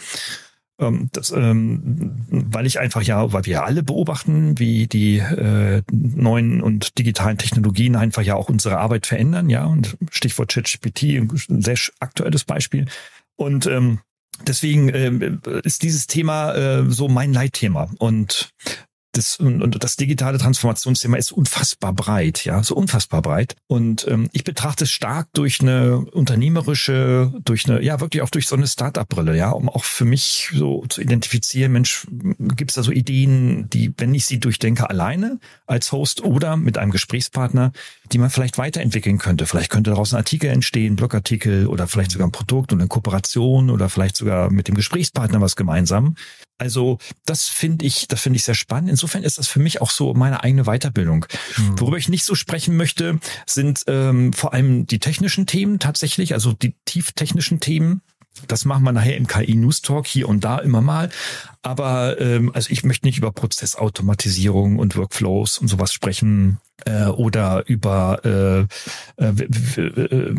Ähm, 0.83 1.09
das, 1.11 1.31
ähm, 1.31 2.25
weil 2.29 2.65
ich 2.65 2.79
einfach 2.79 3.01
ja, 3.01 3.31
weil 3.33 3.45
wir 3.45 3.63
alle 3.63 3.83
beobachten, 3.83 4.59
wie 4.59 4.87
die 4.87 5.17
äh, 5.17 5.81
neuen 5.91 6.61
und 6.61 6.97
digitalen 6.97 7.37
Technologien 7.37 7.95
einfach 7.95 8.21
ja 8.21 8.35
auch 8.35 8.49
unsere 8.49 8.77
Arbeit 8.77 9.05
verändern, 9.05 9.49
ja, 9.49 9.65
und 9.65 9.97
Stichwort 10.11 10.51
ChatGPT, 10.51 11.03
ein 11.03 11.61
sehr 11.61 11.77
aktuelles 11.99 12.43
Beispiel. 12.43 12.85
Und 13.35 13.65
ähm, 13.65 13.99
deswegen 14.45 14.89
ähm, 14.93 15.41
ist 15.63 15.83
dieses 15.83 16.07
Thema 16.07 16.53
äh, 16.53 16.89
so 16.89 17.07
mein 17.07 17.33
Leitthema 17.33 17.89
und 17.99 18.51
das, 19.13 19.37
und, 19.37 19.61
und 19.61 19.83
das 19.83 19.95
digitale 19.95 20.39
Transformationsthema 20.39 21.17
ist 21.17 21.31
unfassbar 21.31 21.93
breit, 21.93 22.45
ja, 22.45 22.63
so 22.63 22.75
unfassbar 22.75 23.21
breit. 23.21 23.55
Und 23.67 24.07
ähm, 24.09 24.27
ich 24.33 24.43
betrachte 24.43 24.85
es 24.85 24.91
stark 24.91 25.27
durch 25.33 25.61
eine 25.61 25.99
unternehmerische, 25.99 27.31
durch 27.45 27.69
eine, 27.69 27.81
ja, 27.83 27.99
wirklich 27.99 28.23
auch 28.23 28.31
durch 28.31 28.47
so 28.47 28.55
eine 28.55 28.65
Start-up-Brille, 28.65 29.37
ja, 29.37 29.51
um 29.51 29.69
auch 29.69 29.83
für 29.83 30.05
mich 30.05 30.49
so 30.53 30.83
zu 30.89 30.99
identifizieren, 30.99 31.71
Mensch, 31.71 32.07
gibt 32.39 32.71
es 32.71 32.75
da 32.75 32.83
so 32.83 32.91
Ideen, 32.91 33.69
die, 33.69 33.93
wenn 33.97 34.15
ich 34.15 34.25
sie 34.25 34.39
durchdenke, 34.39 34.89
alleine 34.89 35.39
als 35.67 35.91
Host 35.91 36.23
oder 36.23 36.57
mit 36.57 36.79
einem 36.79 36.91
Gesprächspartner, 36.91 37.71
die 38.11 38.17
man 38.17 38.31
vielleicht 38.31 38.57
weiterentwickeln 38.57 39.19
könnte. 39.19 39.45
Vielleicht 39.45 39.69
könnte 39.69 39.91
daraus 39.91 40.13
ein 40.13 40.17
Artikel 40.17 40.49
entstehen, 40.49 40.95
Blogartikel 40.95 41.67
oder 41.67 41.87
vielleicht 41.87 42.11
sogar 42.11 42.27
ein 42.27 42.31
Produkt 42.31 42.73
und 42.73 42.79
eine 42.79 42.87
Kooperation 42.87 43.69
oder 43.69 43.89
vielleicht 43.89 44.17
sogar 44.17 44.49
mit 44.49 44.67
dem 44.67 44.75
Gesprächspartner 44.75 45.39
was 45.39 45.55
gemeinsam. 45.55 46.15
Also 46.57 46.97
das 47.25 47.47
finde 47.49 47.85
ich, 47.85 48.07
das 48.07 48.21
finde 48.21 48.37
ich 48.37 48.43
sehr 48.43 48.55
spannend. 48.55 48.89
Insofern 48.89 49.23
ist 49.23 49.37
das 49.37 49.47
für 49.47 49.59
mich 49.59 49.81
auch 49.81 49.89
so 49.89 50.13
meine 50.13 50.43
eigene 50.43 50.63
Weiterbildung. 50.63 51.25
Worüber 51.77 51.97
ich 51.97 52.09
nicht 52.09 52.25
so 52.25 52.35
sprechen 52.35 52.77
möchte, 52.77 53.19
sind 53.45 53.83
ähm, 53.87 54.33
vor 54.33 54.53
allem 54.53 54.85
die 54.85 54.99
technischen 54.99 55.45
Themen 55.45 55.79
tatsächlich, 55.79 56.33
also 56.33 56.53
die 56.53 56.75
tieftechnischen 56.85 57.59
Themen. 57.59 58.01
Das 58.47 58.65
machen 58.65 58.83
wir 58.83 58.91
nachher 58.91 59.17
im 59.17 59.27
KI 59.27 59.55
News 59.55 59.81
Talk 59.81 60.07
hier 60.07 60.27
und 60.27 60.43
da 60.43 60.57
immer 60.57 60.81
mal. 60.81 61.09
Aber 61.61 62.19
ähm, 62.19 62.51
also 62.53 62.71
ich 62.71 62.83
möchte 62.83 63.05
nicht 63.05 63.17
über 63.17 63.31
Prozessautomatisierung 63.31 64.79
und 64.79 64.95
Workflows 64.95 65.59
und 65.59 65.67
sowas 65.67 65.93
sprechen 65.93 66.59
äh, 66.85 67.05
oder 67.05 67.63
über 67.67 68.19
äh, 68.25 68.61
äh, 69.23 69.27
äh, 69.27 70.35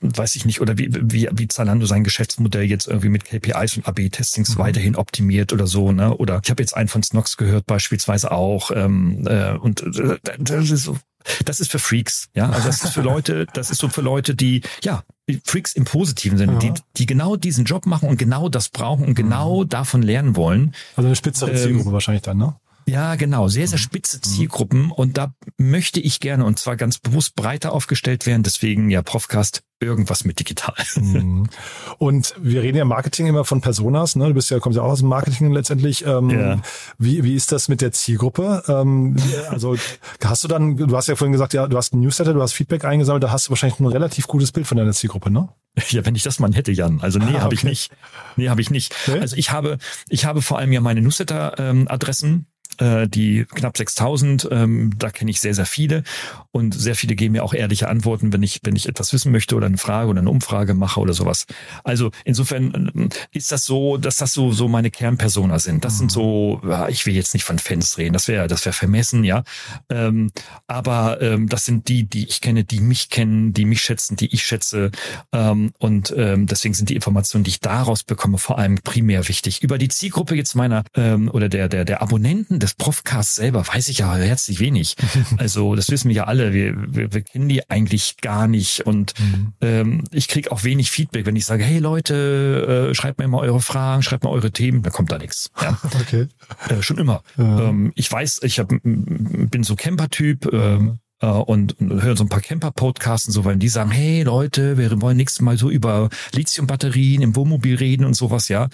weiß 0.00 0.36
ich 0.36 0.44
nicht 0.44 0.60
oder 0.60 0.78
wie, 0.78 0.90
wie 0.92 1.28
wie 1.32 1.48
Zalando 1.48 1.86
sein 1.86 2.04
Geschäftsmodell 2.04 2.64
jetzt 2.64 2.86
irgendwie 2.86 3.08
mit 3.08 3.24
KPIs 3.24 3.78
und 3.78 3.88
AB-Testings 3.88 4.58
weiterhin 4.58 4.96
optimiert 4.96 5.52
oder 5.52 5.66
so 5.66 5.92
ne 5.92 6.16
oder 6.16 6.40
ich 6.44 6.50
habe 6.50 6.62
jetzt 6.62 6.76
einen 6.76 6.88
von 6.88 7.02
Snox 7.02 7.36
gehört 7.36 7.66
beispielsweise 7.66 8.30
auch 8.30 8.70
ähm, 8.72 9.26
äh, 9.26 9.54
und 9.54 9.82
äh, 9.98 10.18
das 10.38 10.70
ist 10.70 10.84
so 10.84 10.98
das 11.44 11.60
ist 11.60 11.70
für 11.70 11.78
Freaks, 11.78 12.28
ja. 12.34 12.50
Also 12.50 12.66
das 12.66 12.82
ist 12.84 12.92
für 12.92 13.02
Leute, 13.02 13.46
das 13.52 13.70
ist 13.70 13.78
so 13.78 13.88
für 13.88 14.00
Leute, 14.00 14.34
die, 14.34 14.62
ja, 14.82 15.02
Freaks 15.44 15.74
im 15.74 15.84
positiven 15.84 16.38
Sinne, 16.38 16.58
die, 16.58 16.72
die 16.96 17.06
genau 17.06 17.36
diesen 17.36 17.64
Job 17.64 17.86
machen 17.86 18.08
und 18.08 18.16
genau 18.16 18.48
das 18.48 18.68
brauchen 18.68 19.04
und 19.04 19.14
genau 19.14 19.64
davon 19.64 20.02
lernen 20.02 20.36
wollen. 20.36 20.74
Also 20.96 21.06
eine 21.06 21.16
spitzere 21.16 21.50
Ähm, 21.50 21.56
Zielgruppe 21.56 21.92
wahrscheinlich 21.92 22.22
dann, 22.22 22.38
ne? 22.38 22.56
Ja, 22.90 23.14
genau, 23.14 23.48
sehr, 23.48 23.68
sehr 23.68 23.78
spitze 23.78 24.20
Zielgruppen 24.20 24.90
und 24.90 25.16
da 25.16 25.32
möchte 25.58 26.00
ich 26.00 26.18
gerne 26.20 26.44
und 26.44 26.58
zwar 26.58 26.76
ganz 26.76 26.98
bewusst 26.98 27.36
breiter 27.36 27.72
aufgestellt 27.72 28.26
werden. 28.26 28.42
Deswegen 28.42 28.90
ja 28.90 29.02
Profcast 29.02 29.62
irgendwas 29.82 30.24
mit 30.24 30.38
digital. 30.38 30.74
Mhm. 30.96 31.48
Und 31.98 32.34
wir 32.38 32.62
reden 32.62 32.76
ja 32.76 32.82
im 32.82 32.88
Marketing 32.88 33.26
immer 33.28 33.46
von 33.46 33.62
Personas, 33.62 34.14
ne? 34.14 34.26
Du 34.28 34.34
bist 34.34 34.50
ja, 34.50 34.58
kommst 34.58 34.76
ja 34.76 34.82
auch 34.82 34.90
aus 34.90 34.98
dem 34.98 35.08
Marketing 35.08 35.50
letztendlich. 35.52 36.04
Ähm, 36.04 36.28
Ja. 36.28 36.60
wie, 36.98 37.24
wie 37.24 37.34
ist 37.34 37.50
das 37.50 37.68
mit 37.68 37.80
der 37.80 37.90
Zielgruppe? 37.90 38.62
Ähm, 38.68 39.16
also 39.48 39.76
hast 40.22 40.44
du 40.44 40.48
dann, 40.48 40.76
du 40.76 40.94
hast 40.94 41.06
ja 41.08 41.16
vorhin 41.16 41.32
gesagt, 41.32 41.54
ja, 41.54 41.66
du 41.66 41.78
hast 41.78 41.94
ein 41.94 42.00
Newsletter, 42.00 42.34
du 42.34 42.42
hast 42.42 42.52
Feedback 42.52 42.84
eingesammelt, 42.84 43.24
da 43.24 43.30
hast 43.30 43.46
du 43.46 43.50
wahrscheinlich 43.52 43.80
ein 43.80 43.86
relativ 43.86 44.26
gutes 44.26 44.52
Bild 44.52 44.66
von 44.66 44.76
deiner 44.76 44.92
Zielgruppe, 44.92 45.30
ne? 45.30 45.48
Ja, 45.88 46.04
wenn 46.04 46.14
ich 46.14 46.24
das 46.24 46.40
mal 46.40 46.52
hätte, 46.52 46.72
Jan. 46.72 47.00
Also 47.00 47.18
nee, 47.18 47.36
Ah, 47.36 47.40
habe 47.40 47.54
ich 47.54 47.60
okay. 47.60 47.68
nicht. 47.70 47.90
Nee, 48.36 48.50
habe 48.50 48.60
ich 48.60 48.68
nicht. 48.70 48.94
Nee? 49.06 49.18
Also 49.20 49.34
ich 49.36 49.50
habe, 49.50 49.78
ich 50.10 50.26
habe 50.26 50.42
vor 50.42 50.58
allem 50.58 50.72
ja 50.72 50.82
meine 50.82 51.00
Newsletter-Adressen, 51.00 52.46
äh, 52.80 53.08
die 53.08 53.44
knapp 53.44 53.76
6000. 53.76 54.48
Ähm, 54.50 54.92
da 54.98 55.10
kenne 55.10 55.30
ich 55.30 55.40
sehr, 55.40 55.54
sehr 55.54 55.66
viele 55.66 56.02
und 56.50 56.74
sehr 56.74 56.94
viele 56.94 57.14
geben 57.14 57.32
mir 57.32 57.44
auch 57.44 57.54
ehrliche 57.54 57.88
Antworten, 57.88 58.32
wenn 58.32 58.42
ich, 58.42 58.60
wenn 58.64 58.74
ich 58.74 58.88
etwas 58.88 59.12
wissen 59.12 59.30
möchte 59.32 59.54
oder 59.54 59.66
eine 59.66 59.78
Frage 59.78 60.08
oder 60.10 60.20
eine 60.20 60.30
Umfrage 60.30 60.74
mache 60.74 61.00
oder 61.00 61.12
sowas. 61.12 61.46
Also 61.84 62.10
insofern 62.24 62.90
ähm, 62.94 63.08
ist 63.32 63.52
das 63.52 63.64
so, 63.64 63.96
dass 63.96 64.16
das 64.16 64.32
so, 64.32 64.52
so 64.52 64.68
meine 64.68 64.90
Kernpersona 64.90 65.58
sind. 65.58 65.84
Das 65.84 65.98
sind 65.98 66.10
so, 66.10 66.60
ja, 66.66 66.88
ich 66.88 67.06
will 67.06 67.14
jetzt 67.14 67.34
nicht 67.34 67.44
von 67.44 67.58
Fans 67.58 67.98
reden, 67.98 68.14
das 68.14 68.28
wäre, 68.28 68.48
das 68.48 68.64
wäre 68.64 68.72
vermessen, 68.72 69.24
ja. 69.24 69.44
Ähm, 69.88 70.30
aber 70.66 71.20
ähm, 71.20 71.48
das 71.48 71.64
sind 71.64 71.88
die, 71.88 72.04
die 72.04 72.26
ich 72.26 72.40
kenne, 72.40 72.64
die 72.64 72.80
mich 72.80 73.10
kennen, 73.10 73.52
die 73.52 73.64
mich 73.64 73.82
schätzen, 73.82 74.16
die 74.16 74.32
ich 74.32 74.44
schätze. 74.44 74.90
Ähm, 75.32 75.72
und 75.78 76.14
ähm, 76.16 76.46
deswegen 76.46 76.74
sind 76.74 76.88
die 76.88 76.94
Informationen, 76.94 77.44
die 77.44 77.50
ich 77.50 77.60
daraus 77.60 78.02
bekomme, 78.02 78.38
vor 78.38 78.58
allem 78.58 78.76
primär 78.82 79.28
wichtig. 79.28 79.62
Über 79.62 79.78
die 79.78 79.88
Zielgruppe 79.88 80.34
jetzt 80.34 80.54
meiner 80.54 80.84
ähm, 80.94 81.30
oder 81.30 81.48
der, 81.48 81.68
der, 81.68 81.84
der 81.84 82.02
Abonnenten 82.02 82.58
des 82.58 82.69
Profcasts 82.74 83.34
selber 83.34 83.66
weiß 83.66 83.88
ich 83.88 83.98
ja 83.98 84.14
herzlich 84.14 84.60
wenig. 84.60 84.96
Also 85.36 85.74
das 85.74 85.90
wissen 85.90 86.08
wir 86.08 86.16
ja 86.16 86.24
alle. 86.24 86.52
Wir, 86.52 86.74
wir, 86.76 87.12
wir 87.12 87.22
kennen 87.22 87.48
die 87.48 87.68
eigentlich 87.70 88.16
gar 88.18 88.46
nicht. 88.46 88.86
Und 88.86 89.14
ähm, 89.60 90.04
ich 90.12 90.28
kriege 90.28 90.52
auch 90.52 90.64
wenig 90.64 90.90
Feedback, 90.90 91.24
wenn 91.24 91.36
ich 91.36 91.46
sage, 91.46 91.64
hey 91.64 91.78
Leute, 91.78 92.90
äh, 92.90 92.94
schreibt 92.94 93.18
mir 93.18 93.28
mal 93.28 93.40
eure 93.40 93.60
Fragen, 93.60 94.02
schreibt 94.02 94.24
mal 94.24 94.30
eure 94.30 94.50
Themen, 94.50 94.82
dann 94.82 94.92
kommt 94.92 95.10
da 95.10 95.18
nichts. 95.18 95.50
Ja. 95.60 95.78
Okay. 96.00 96.28
Äh, 96.68 96.82
schon 96.82 96.98
immer. 96.98 97.22
Ähm, 97.38 97.92
ich 97.94 98.10
weiß, 98.10 98.40
ich 98.42 98.58
hab, 98.58 98.68
bin 98.68 99.62
so 99.62 99.76
Camper-Typ 99.76 100.52
ähm, 100.52 100.98
äh, 101.20 101.26
und, 101.26 101.78
und 101.80 102.02
höre 102.02 102.16
so 102.16 102.24
ein 102.24 102.28
paar 102.28 102.40
Camper-Podcasts 102.40 103.28
und 103.28 103.32
so, 103.32 103.44
weil 103.44 103.56
die 103.56 103.68
sagen, 103.68 103.90
hey 103.90 104.22
Leute, 104.22 104.78
wir 104.78 105.00
wollen 105.00 105.16
nächstes 105.16 105.42
Mal 105.42 105.58
so 105.58 105.70
über 105.70 106.08
Lithium-Batterien 106.32 107.22
im 107.22 107.36
Wohnmobil 107.36 107.76
reden 107.76 108.04
und 108.04 108.14
sowas, 108.14 108.48
ja. 108.48 108.68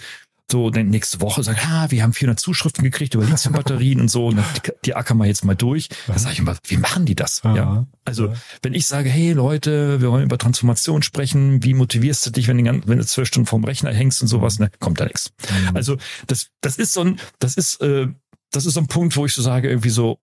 So, 0.49 0.69
dann 0.69 0.87
nächste 0.87 1.19
Woche 1.19 1.43
sagen, 1.43 1.59
ah, 1.63 1.87
wir 1.89 2.03
haben 2.03 2.13
400 2.13 2.39
Zuschriften 2.39 2.81
gekriegt 2.81 3.13
über 3.13 3.25
Lithium-Batterien 3.25 3.99
und 3.99 4.09
so, 4.09 4.27
und 4.27 4.37
die, 4.37 4.71
die 4.85 4.95
ackern 4.95 5.17
wir 5.17 5.25
jetzt 5.25 5.43
mal 5.43 5.55
durch. 5.55 5.89
Da 6.07 6.17
sage 6.17 6.33
ich 6.33 6.39
immer, 6.39 6.55
wie 6.63 6.77
machen 6.77 7.05
die 7.05 7.15
das? 7.15 7.41
Ja. 7.43 7.55
Ja. 7.55 7.87
Also, 8.05 8.33
wenn 8.61 8.73
ich 8.73 8.87
sage, 8.87 9.09
hey 9.09 9.33
Leute, 9.33 9.99
wir 9.99 10.09
wollen 10.09 10.23
über 10.23 10.37
Transformation 10.37 11.01
sprechen, 11.01 11.63
wie 11.65 11.73
motivierst 11.73 12.25
du 12.25 12.29
dich, 12.29 12.47
wenn, 12.47 12.57
du 12.57 12.63
den 12.63 12.87
wenn 12.87 12.97
du 12.97 13.05
zwölf 13.05 13.27
Stunden 13.27 13.45
vorm 13.45 13.65
Rechner 13.65 13.91
hängst 13.91 14.21
und 14.21 14.29
sowas, 14.29 14.57
ne, 14.59 14.71
kommt 14.79 15.01
da 15.01 15.03
nichts. 15.03 15.33
Also, 15.73 15.97
das, 16.27 16.47
das 16.61 16.77
ist 16.77 16.93
so 16.93 17.01
ein, 17.01 17.19
das 17.39 17.55
ist, 17.55 17.81
äh, 17.81 18.07
das 18.51 18.65
ist 18.65 18.75
so 18.75 18.79
ein 18.79 18.87
Punkt, 18.87 19.17
wo 19.17 19.25
ich 19.25 19.33
so 19.33 19.41
sage, 19.41 19.67
irgendwie 19.67 19.89
so, 19.89 20.19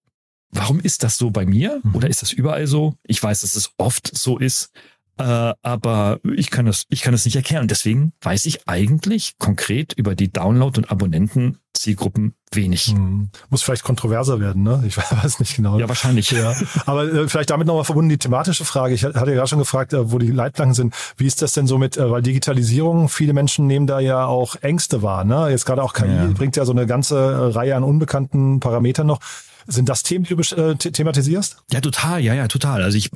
warum 0.53 0.81
ist 0.81 1.03
das 1.03 1.19
so 1.19 1.31
bei 1.31 1.45
mir? 1.45 1.83
Oder 1.93 2.09
ist 2.09 2.23
das 2.23 2.33
überall 2.33 2.67
so? 2.67 2.95
Ich 3.03 3.23
weiß, 3.23 3.43
dass 3.43 3.57
es 3.57 3.73
oft 3.77 4.17
so 4.17 4.39
ist. 4.39 4.71
Äh, 5.19 5.53
aber 5.63 6.19
ich 6.37 6.51
kann 6.51 6.67
das, 6.67 6.85
ich 6.89 7.03
kann 7.03 7.13
das 7.13 7.25
nicht 7.25 7.37
erkennen. 7.37 7.63
Und 7.63 7.71
deswegen 7.71 8.13
weiß 8.23 8.47
ich 8.47 8.67
eigentlich 8.69 9.35
konkret 9.39 9.93
über 9.93 10.15
die 10.15 10.33
Download- 10.33 10.77
und 10.79 10.91
Abonnenten-Zielgruppen 10.91 12.35
wenig. 12.53 12.87
Hm. 12.87 13.31
Muss 13.51 13.63
vielleicht 13.63 13.85
kontroverser 13.85 14.41
werden, 14.41 14.63
ne? 14.63 14.83
Ich 14.87 14.97
weiß 15.23 15.39
nicht 15.41 15.57
genau. 15.57 15.79
Ja, 15.79 15.89
wahrscheinlich. 15.89 16.31
Ja. 16.31 16.55
Aber 16.87 17.05
äh, 17.13 17.29
vielleicht 17.29 17.51
damit 17.51 17.67
nochmal 17.67 17.85
verbunden 17.85 18.09
die 18.09 18.19
thematische 18.19 18.65
Frage. 18.65 18.95
Ich 18.95 19.05
hatte 19.05 19.19
ja 19.19 19.25
gerade 19.25 19.49
schon 19.49 19.59
gefragt, 19.59 19.93
äh, 19.93 20.11
wo 20.11 20.19
die 20.19 20.31
Leitplanken 20.31 20.75
sind. 20.75 20.95
Wie 21.17 21.27
ist 21.27 21.43
das 21.43 21.53
denn 21.53 21.67
so 21.67 21.79
mit, 21.79 21.97
äh, 21.97 22.11
weil 22.11 22.23
Digitalisierung, 22.23 23.09
viele 23.09 23.33
Menschen 23.33 23.67
nehmen 23.67 23.87
da 23.87 24.01
ja 24.01 24.27
auch 24.27 24.57
Ängste 24.63 25.03
wahr, 25.03 25.25
ne? 25.25 25.49
Jetzt 25.51 25.65
gerade 25.67 25.83
auch 25.83 25.93
KI 25.93 26.07
Ja. 26.07 26.27
bringt 26.35 26.57
ja 26.57 26.65
so 26.65 26.73
eine 26.73 26.87
ganze 26.87 27.17
äh, 27.19 27.53
Reihe 27.53 27.77
an 27.77 27.85
unbekannten 27.85 28.61
Parametern 28.61 29.07
noch. 29.07 29.21
Sind 29.67 29.89
das 29.89 30.03
Themen, 30.03 30.25
die 30.25 30.35
du 30.35 30.41
äh, 30.57 30.77
the- 30.81 30.93
thematisierst? 30.93 31.57
Ja, 31.73 31.81
total, 31.81 32.21
ja, 32.21 32.35
ja, 32.35 32.49
total. 32.49 32.83
Also 32.83 32.99
ich, 32.99 33.11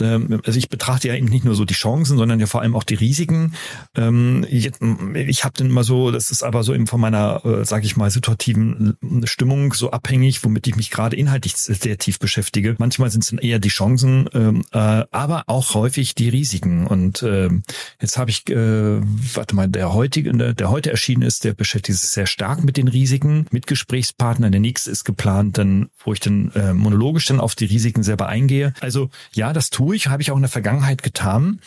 ähm, 0.00 0.40
also 0.44 0.58
ich 0.58 0.68
betrachte 0.68 1.08
ja 1.08 1.14
eben 1.14 1.26
nicht 1.26 1.44
nur 1.44 1.54
so 1.54 1.64
die 1.64 1.74
Chancen, 1.74 2.16
sondern 2.16 2.40
ja 2.40 2.46
vor 2.46 2.60
allem 2.62 2.76
auch 2.76 2.84
die 2.84 2.94
Risiken. 2.94 3.54
Ähm, 3.96 4.46
jetzt, 4.48 4.80
ich 5.14 5.44
habe 5.44 5.54
dann 5.56 5.68
immer 5.68 5.84
so, 5.84 6.10
das 6.10 6.30
ist 6.30 6.42
aber 6.42 6.62
so 6.62 6.74
eben 6.74 6.86
von 6.86 7.00
meiner, 7.00 7.44
äh, 7.44 7.64
sage 7.64 7.86
ich 7.86 7.96
mal, 7.96 8.10
situativen 8.10 8.96
Stimmung 9.24 9.72
so 9.72 9.90
abhängig, 9.90 10.44
womit 10.44 10.66
ich 10.66 10.76
mich 10.76 10.90
gerade 10.90 11.16
inhaltlich 11.16 11.56
sehr 11.56 11.98
tief 11.98 12.18
beschäftige. 12.18 12.76
Manchmal 12.78 13.10
sind 13.10 13.24
es 13.24 13.30
dann 13.30 13.38
eher 13.38 13.58
die 13.58 13.68
Chancen, 13.68 14.28
ähm, 14.34 14.64
äh, 14.72 15.04
aber 15.10 15.44
auch 15.46 15.74
häufig 15.74 16.14
die 16.14 16.28
Risiken. 16.28 16.86
Und 16.86 17.22
ähm, 17.22 17.62
jetzt 18.00 18.18
habe 18.18 18.30
ich, 18.30 18.48
äh, 18.48 19.00
warte 19.34 19.54
mal, 19.54 19.68
der 19.68 19.92
heutige, 19.92 20.32
der, 20.32 20.54
der 20.54 20.70
heute 20.70 20.90
erschienen 20.90 21.22
ist, 21.22 21.44
der 21.44 21.54
beschäftigt 21.54 21.98
sich 21.98 22.10
sehr 22.10 22.26
stark 22.26 22.64
mit 22.64 22.76
den 22.76 22.88
Risiken, 22.88 23.46
mit 23.50 23.66
Gesprächspartnern. 23.66 24.52
Der 24.52 24.60
nächste 24.60 24.90
ist 24.90 25.04
geplant, 25.04 25.58
dann, 25.58 25.79
wo 26.04 26.12
ich 26.12 26.20
dann 26.20 26.50
äh, 26.54 26.74
monologisch 26.74 27.26
dann 27.26 27.40
auf 27.40 27.54
die 27.54 27.64
Risiken 27.64 28.02
selber 28.02 28.28
eingehe. 28.28 28.74
Also 28.80 29.10
ja, 29.32 29.52
das 29.52 29.70
tue 29.70 29.96
ich, 29.96 30.08
habe 30.08 30.22
ich 30.22 30.30
auch 30.30 30.36
in 30.36 30.42
der 30.42 30.50
Vergangenheit 30.50 31.02
getan. 31.02 31.60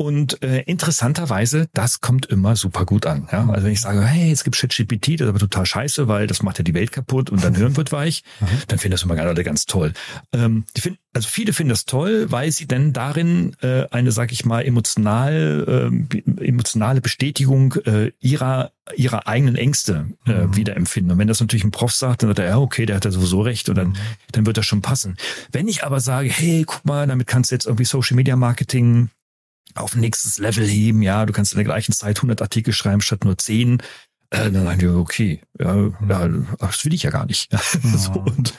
Und 0.00 0.44
äh, 0.44 0.60
interessanterweise, 0.60 1.68
das 1.74 2.00
kommt 2.00 2.26
immer 2.26 2.54
super 2.54 2.86
gut 2.86 3.04
an. 3.04 3.26
Ja? 3.32 3.48
Also 3.48 3.64
wenn 3.64 3.72
ich 3.72 3.80
sage, 3.80 4.00
hey, 4.00 4.30
es 4.30 4.44
gibt 4.44 4.56
ChatGPT, 4.56 5.14
das 5.18 5.22
ist 5.22 5.28
aber 5.28 5.40
total 5.40 5.66
scheiße, 5.66 6.06
weil 6.06 6.28
das 6.28 6.40
macht 6.44 6.58
ja 6.58 6.62
die 6.62 6.72
Welt 6.72 6.92
kaputt 6.92 7.30
und 7.30 7.42
dein 7.42 7.54
Hirn 7.56 7.76
wird 7.76 7.90
weich, 7.90 8.22
dann 8.68 8.78
finden 8.78 8.92
das 8.92 9.02
immer 9.02 9.18
alle 9.18 9.42
ganz 9.42 9.66
toll. 9.66 9.92
Ähm, 10.32 10.66
die 10.76 10.82
finden, 10.82 11.00
also 11.14 11.28
viele 11.28 11.52
finden 11.52 11.70
das 11.70 11.84
toll, 11.84 12.30
weil 12.30 12.52
sie 12.52 12.68
denn 12.68 12.92
darin 12.92 13.56
äh, 13.60 13.88
eine, 13.90 14.12
sag 14.12 14.30
ich 14.30 14.44
mal, 14.44 14.64
emotional, 14.64 15.90
äh, 15.90 16.44
emotionale 16.44 17.00
Bestätigung 17.00 17.74
äh, 17.84 18.12
ihrer 18.20 18.70
ihrer 18.96 19.26
eigenen 19.26 19.54
Ängste 19.56 20.06
äh, 20.24 20.46
wiederempfinden. 20.56 21.12
Und 21.12 21.18
wenn 21.18 21.28
das 21.28 21.40
natürlich 21.40 21.64
ein 21.64 21.72
Prof 21.72 21.92
sagt, 21.92 22.22
dann 22.22 22.30
sagt 22.30 22.38
er, 22.38 22.46
ja, 22.46 22.58
okay, 22.58 22.86
der 22.86 22.96
hat 22.96 23.04
ja 23.04 23.10
sowieso 23.10 23.42
recht 23.42 23.68
und 23.68 23.76
dann, 23.76 23.96
dann 24.32 24.46
wird 24.46 24.56
das 24.56 24.64
schon 24.64 24.80
passen. 24.80 25.18
Wenn 25.52 25.68
ich 25.68 25.84
aber 25.84 26.00
sage, 26.00 26.30
hey, 26.30 26.64
guck 26.66 26.86
mal, 26.86 27.06
damit 27.06 27.26
kannst 27.26 27.50
du 27.50 27.54
jetzt 27.54 27.66
irgendwie 27.66 27.84
Social 27.84 28.16
Media 28.16 28.34
Marketing 28.34 29.10
auf 29.74 29.94
nächstes 29.96 30.38
Level 30.38 30.66
heben, 30.66 31.02
ja, 31.02 31.26
du 31.26 31.32
kannst 31.32 31.52
in 31.52 31.58
der 31.58 31.64
gleichen 31.64 31.92
Zeit 31.92 32.18
100 32.18 32.42
Artikel 32.42 32.72
schreiben 32.72 33.00
statt 33.00 33.24
nur 33.24 33.38
10, 33.38 33.82
äh, 34.30 34.50
dann 34.50 34.64
sagen 34.64 34.78
die, 34.78 34.88
okay, 34.88 35.40
ja, 35.58 35.90
ja, 36.08 36.28
das 36.58 36.84
will 36.84 36.94
ich 36.94 37.02
ja 37.02 37.10
gar 37.10 37.26
nicht. 37.26 37.50
so, 37.82 38.12
und 38.12 38.54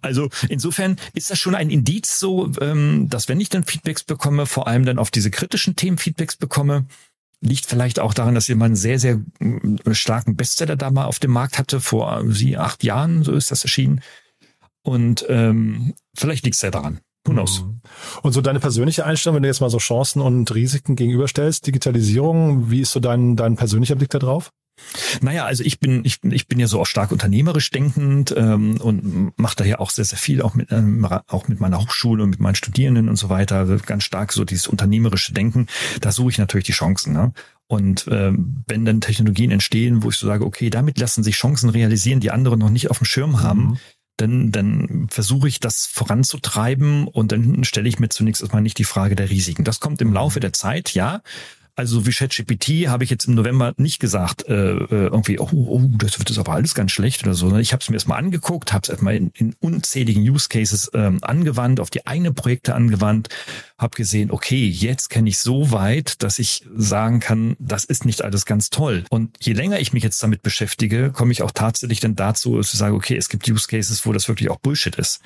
also 0.00 0.28
insofern 0.48 0.96
ist 1.14 1.30
das 1.30 1.38
schon 1.38 1.54
ein 1.54 1.70
Indiz 1.70 2.18
so, 2.18 2.50
ähm, 2.60 3.08
dass 3.08 3.28
wenn 3.28 3.40
ich 3.40 3.48
dann 3.48 3.64
Feedbacks 3.64 4.04
bekomme, 4.04 4.46
vor 4.46 4.66
allem 4.66 4.84
dann 4.84 4.98
auf 4.98 5.10
diese 5.10 5.30
kritischen 5.30 5.76
Themen 5.76 5.98
Feedbacks 5.98 6.36
bekomme, 6.36 6.86
liegt 7.40 7.66
vielleicht 7.66 7.98
auch 7.98 8.14
daran, 8.14 8.34
dass 8.34 8.48
jemand 8.48 8.70
einen 8.70 8.76
sehr, 8.76 8.98
sehr 8.98 9.20
äh, 9.40 9.94
starken 9.94 10.36
Bestseller 10.36 10.76
da 10.76 10.90
mal 10.90 11.06
auf 11.06 11.18
dem 11.18 11.32
Markt 11.32 11.58
hatte, 11.58 11.80
vor 11.80 12.20
äh, 12.20 12.32
sie 12.32 12.56
acht 12.56 12.84
Jahren, 12.84 13.24
so 13.24 13.32
ist 13.32 13.50
das 13.50 13.62
erschienen. 13.62 14.00
Und 14.82 15.24
ähm, 15.28 15.94
vielleicht 16.14 16.44
liegt 16.44 16.56
es 16.56 16.62
ja 16.62 16.70
daran. 16.70 17.00
Who 17.24 17.32
knows? 17.32 17.64
Und 18.22 18.32
so 18.32 18.40
deine 18.40 18.60
persönliche 18.60 19.06
Einstellung, 19.06 19.36
wenn 19.36 19.42
du 19.42 19.48
jetzt 19.48 19.60
mal 19.60 19.70
so 19.70 19.78
Chancen 19.78 20.20
und 20.20 20.52
Risiken 20.54 20.96
gegenüberstellst, 20.96 21.66
Digitalisierung, 21.66 22.70
wie 22.70 22.80
ist 22.80 22.92
so 22.92 23.00
dein, 23.00 23.36
dein 23.36 23.56
persönlicher 23.56 23.94
Blick 23.94 24.10
da 24.10 24.18
drauf? 24.18 24.50
Naja, 25.20 25.44
also 25.44 25.62
ich 25.62 25.80
bin, 25.80 26.04
ich, 26.04 26.18
ich 26.24 26.48
bin 26.48 26.58
ja 26.58 26.66
so 26.66 26.80
auch 26.80 26.86
stark 26.86 27.12
unternehmerisch 27.12 27.70
denkend 27.70 28.34
ähm, 28.36 28.80
und 28.80 29.38
mache 29.38 29.56
daher 29.56 29.80
auch 29.80 29.90
sehr, 29.90 30.04
sehr 30.04 30.18
viel, 30.18 30.42
auch 30.42 30.54
mit, 30.54 30.72
ähm, 30.72 31.06
auch 31.28 31.46
mit 31.46 31.60
meiner 31.60 31.80
Hochschule 31.80 32.22
und 32.22 32.30
mit 32.30 32.40
meinen 32.40 32.54
Studierenden 32.54 33.08
und 33.08 33.16
so 33.16 33.28
weiter. 33.28 33.56
Also 33.56 33.76
ganz 33.84 34.04
stark 34.04 34.32
so 34.32 34.44
dieses 34.44 34.66
unternehmerische 34.66 35.32
Denken. 35.32 35.66
Da 36.00 36.10
suche 36.10 36.30
ich 36.30 36.38
natürlich 36.38 36.66
die 36.66 36.72
Chancen. 36.72 37.12
Ne? 37.12 37.32
Und 37.68 38.06
ähm, 38.10 38.64
wenn 38.66 38.84
dann 38.84 39.00
Technologien 39.00 39.50
entstehen, 39.50 40.02
wo 40.02 40.10
ich 40.10 40.16
so 40.16 40.26
sage, 40.26 40.44
okay, 40.44 40.70
damit 40.70 40.98
lassen 40.98 41.22
sich 41.22 41.36
Chancen 41.36 41.70
realisieren, 41.70 42.20
die 42.20 42.30
andere 42.30 42.56
noch 42.56 42.70
nicht 42.70 42.90
auf 42.90 42.98
dem 42.98 43.04
Schirm 43.04 43.42
haben, 43.42 43.78
dann, 44.16 44.52
dann 44.52 45.08
versuche 45.10 45.48
ich 45.48 45.60
das 45.60 45.86
voranzutreiben 45.86 47.06
und 47.08 47.32
dann 47.32 47.64
stelle 47.64 47.88
ich 47.88 47.98
mir 47.98 48.08
zunächst 48.08 48.42
erstmal 48.42 48.62
nicht 48.62 48.78
die 48.78 48.84
Frage 48.84 49.16
der 49.16 49.30
Risiken. 49.30 49.64
Das 49.64 49.80
kommt 49.80 50.00
im 50.00 50.12
Laufe 50.12 50.40
der 50.40 50.52
Zeit, 50.52 50.94
ja. 50.94 51.22
Also 51.74 52.06
wie 52.06 52.10
ChatGPT 52.10 52.88
habe 52.88 53.02
ich 53.02 53.08
jetzt 53.08 53.24
im 53.26 53.34
November 53.34 53.72
nicht 53.78 53.98
gesagt, 53.98 54.46
äh, 54.46 54.72
äh, 54.72 54.86
irgendwie, 55.06 55.38
oh, 55.38 55.48
oh, 55.50 55.80
das 55.96 56.18
wird 56.18 56.28
das 56.28 56.38
aber 56.38 56.52
alles 56.52 56.74
ganz 56.74 56.92
schlecht 56.92 57.22
oder 57.22 57.32
so. 57.32 57.56
Ich 57.56 57.72
habe 57.72 57.80
es 57.82 57.88
mir 57.88 57.96
erstmal 57.96 58.18
angeguckt, 58.18 58.74
habe 58.74 58.82
es 58.82 58.90
erstmal 58.90 59.16
in, 59.16 59.30
in 59.30 59.54
unzähligen 59.58 60.22
Use 60.22 60.48
Cases 60.50 60.90
ähm, 60.92 61.18
angewandt, 61.22 61.80
auf 61.80 61.88
die 61.88 62.06
eigenen 62.06 62.34
Projekte 62.34 62.74
angewandt, 62.74 63.30
habe 63.78 63.96
gesehen, 63.96 64.30
okay, 64.30 64.66
jetzt 64.66 65.08
kenne 65.08 65.30
ich 65.30 65.38
so 65.38 65.70
weit, 65.70 66.22
dass 66.22 66.38
ich 66.38 66.66
sagen 66.76 67.20
kann, 67.20 67.56
das 67.58 67.84
ist 67.84 68.04
nicht 68.04 68.22
alles 68.22 68.44
ganz 68.44 68.68
toll. 68.68 69.04
Und 69.08 69.38
je 69.40 69.54
länger 69.54 69.80
ich 69.80 69.94
mich 69.94 70.02
jetzt 70.02 70.22
damit 70.22 70.42
beschäftige, 70.42 71.10
komme 71.10 71.32
ich 71.32 71.42
auch 71.42 71.52
tatsächlich 71.52 72.00
dann 72.00 72.16
dazu, 72.16 72.60
zu 72.60 72.76
sagen, 72.76 72.94
okay, 72.94 73.16
es 73.16 73.30
gibt 73.30 73.48
Use 73.48 73.66
Cases, 73.66 74.04
wo 74.04 74.12
das 74.12 74.28
wirklich 74.28 74.50
auch 74.50 74.60
Bullshit 74.60 74.96
ist. 74.96 75.20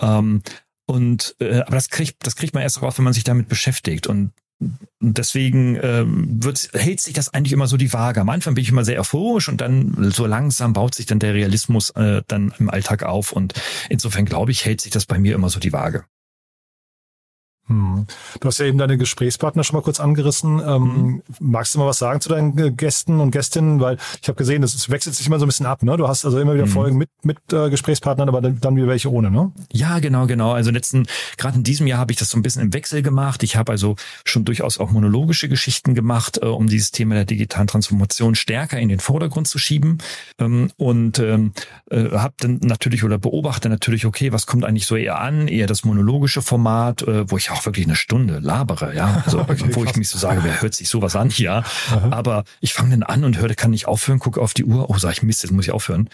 Ähm, 0.00 0.42
und 0.86 1.34
äh, 1.40 1.60
aber 1.60 1.76
das 1.76 1.88
kriegt, 1.88 2.26
das 2.26 2.36
kriegt 2.36 2.52
man 2.52 2.62
erst 2.62 2.82
raus, 2.82 2.98
wenn 2.98 3.04
man 3.04 3.14
sich 3.14 3.24
damit 3.24 3.48
beschäftigt. 3.48 4.06
Und 4.06 4.32
deswegen 5.00 5.78
ähm, 5.82 6.42
wird, 6.42 6.70
hält 6.72 7.00
sich 7.00 7.14
das 7.14 7.32
eigentlich 7.32 7.52
immer 7.52 7.68
so 7.68 7.76
die 7.76 7.92
Waage. 7.92 8.20
Am 8.20 8.28
Anfang 8.28 8.54
bin 8.54 8.62
ich 8.62 8.70
immer 8.70 8.84
sehr 8.84 9.00
euphorisch 9.00 9.48
und 9.48 9.60
dann 9.60 10.10
so 10.10 10.26
langsam 10.26 10.72
baut 10.72 10.94
sich 10.94 11.06
dann 11.06 11.18
der 11.18 11.34
Realismus 11.34 11.90
äh, 11.90 12.22
dann 12.26 12.52
im 12.58 12.70
Alltag 12.70 13.04
auf. 13.04 13.32
Und 13.32 13.54
insofern 13.88 14.24
glaube 14.24 14.50
ich, 14.50 14.64
hält 14.64 14.80
sich 14.80 14.90
das 14.90 15.06
bei 15.06 15.18
mir 15.18 15.34
immer 15.34 15.50
so 15.50 15.60
die 15.60 15.72
Waage. 15.72 16.04
Hm. 17.68 18.06
Du 18.40 18.48
hast 18.48 18.58
ja 18.58 18.66
eben 18.66 18.78
deine 18.78 18.98
Gesprächspartner 18.98 19.62
schon 19.64 19.76
mal 19.76 19.82
kurz 19.82 20.00
angerissen. 20.00 20.60
Ähm, 20.66 20.78
Mhm. 20.88 21.22
Magst 21.40 21.74
du 21.74 21.78
mal 21.78 21.86
was 21.86 21.98
sagen 21.98 22.20
zu 22.20 22.28
deinen 22.28 22.76
Gästen 22.76 23.20
und 23.20 23.30
Gästinnen? 23.30 23.80
Weil 23.80 23.98
ich 24.22 24.28
habe 24.28 24.36
gesehen, 24.36 24.62
das 24.62 24.74
es 24.74 24.88
wechselt 24.90 25.14
sich 25.14 25.26
immer 25.26 25.38
so 25.38 25.44
ein 25.44 25.48
bisschen 25.48 25.66
ab. 25.66 25.82
Ne? 25.82 25.96
Du 25.96 26.08
hast 26.08 26.24
also 26.24 26.38
immer 26.38 26.54
wieder 26.54 26.66
Mhm. 26.66 26.70
Folgen 26.70 26.98
mit, 26.98 27.10
mit 27.22 27.38
äh, 27.52 27.70
Gesprächspartnern, 27.70 28.28
aber 28.28 28.40
dann, 28.40 28.58
dann 28.60 28.76
wieder 28.76 28.86
welche 28.86 29.10
ohne. 29.12 29.30
Ne? 29.30 29.52
Ja, 29.72 29.98
genau, 29.98 30.26
genau. 30.26 30.52
Also 30.52 30.70
letzten, 30.70 31.06
gerade 31.36 31.56
in 31.58 31.62
diesem 31.62 31.86
Jahr 31.86 31.98
habe 31.98 32.12
ich 32.12 32.18
das 32.18 32.30
so 32.30 32.38
ein 32.38 32.42
bisschen 32.42 32.62
im 32.62 32.72
Wechsel 32.72 33.02
gemacht. 33.02 33.42
Ich 33.42 33.56
habe 33.56 33.72
also 33.72 33.96
schon 34.24 34.44
durchaus 34.44 34.78
auch 34.78 34.90
monologische 34.90 35.48
Geschichten 35.48 35.94
gemacht, 35.94 36.38
äh, 36.42 36.46
um 36.46 36.66
dieses 36.68 36.90
Thema 36.90 37.14
der 37.14 37.24
digitalen 37.24 37.66
Transformation 37.66 38.34
stärker 38.34 38.78
in 38.78 38.88
den 38.88 39.00
Vordergrund 39.00 39.46
zu 39.48 39.58
schieben. 39.58 39.98
Ähm, 40.38 40.70
und 40.76 41.18
ähm, 41.18 41.52
äh, 41.90 42.10
habe 42.10 42.34
dann 42.38 42.60
natürlich 42.62 43.04
oder 43.04 43.18
beobachte 43.18 43.68
natürlich, 43.68 44.06
okay, 44.06 44.32
was 44.32 44.46
kommt 44.46 44.64
eigentlich 44.64 44.86
so 44.86 44.96
eher 44.96 45.20
an? 45.20 45.48
Eher 45.48 45.66
das 45.66 45.84
monologische 45.84 46.42
Format, 46.42 47.02
äh, 47.02 47.30
wo 47.30 47.36
ich 47.36 47.50
auch 47.50 47.57
wirklich 47.66 47.86
eine 47.86 47.96
Stunde 47.96 48.38
labere, 48.38 48.94
ja. 48.94 49.22
Also 49.24 49.40
Okay, 49.48 49.64
wo 49.72 49.84
ich 49.84 49.96
mich 49.96 50.08
so 50.08 50.18
sage, 50.18 50.40
wer 50.44 50.60
hört 50.60 50.74
sich 50.74 50.88
sowas 50.88 51.16
an? 51.16 51.30
Ja. 51.36 51.64
Aber 52.10 52.44
ich 52.60 52.74
fange 52.74 52.90
dann 52.90 53.02
an 53.02 53.24
und 53.24 53.38
höre, 53.38 53.54
kann 53.54 53.70
nicht 53.70 53.86
aufhören, 53.86 54.18
gucke 54.18 54.40
auf 54.40 54.54
die 54.54 54.64
Uhr, 54.64 54.90
oh, 54.90 54.98
sag 54.98 55.12
ich 55.12 55.22
Mist, 55.22 55.42
jetzt 55.42 55.52
muss 55.52 55.66
ich 55.66 55.72
aufhören. 55.72 56.08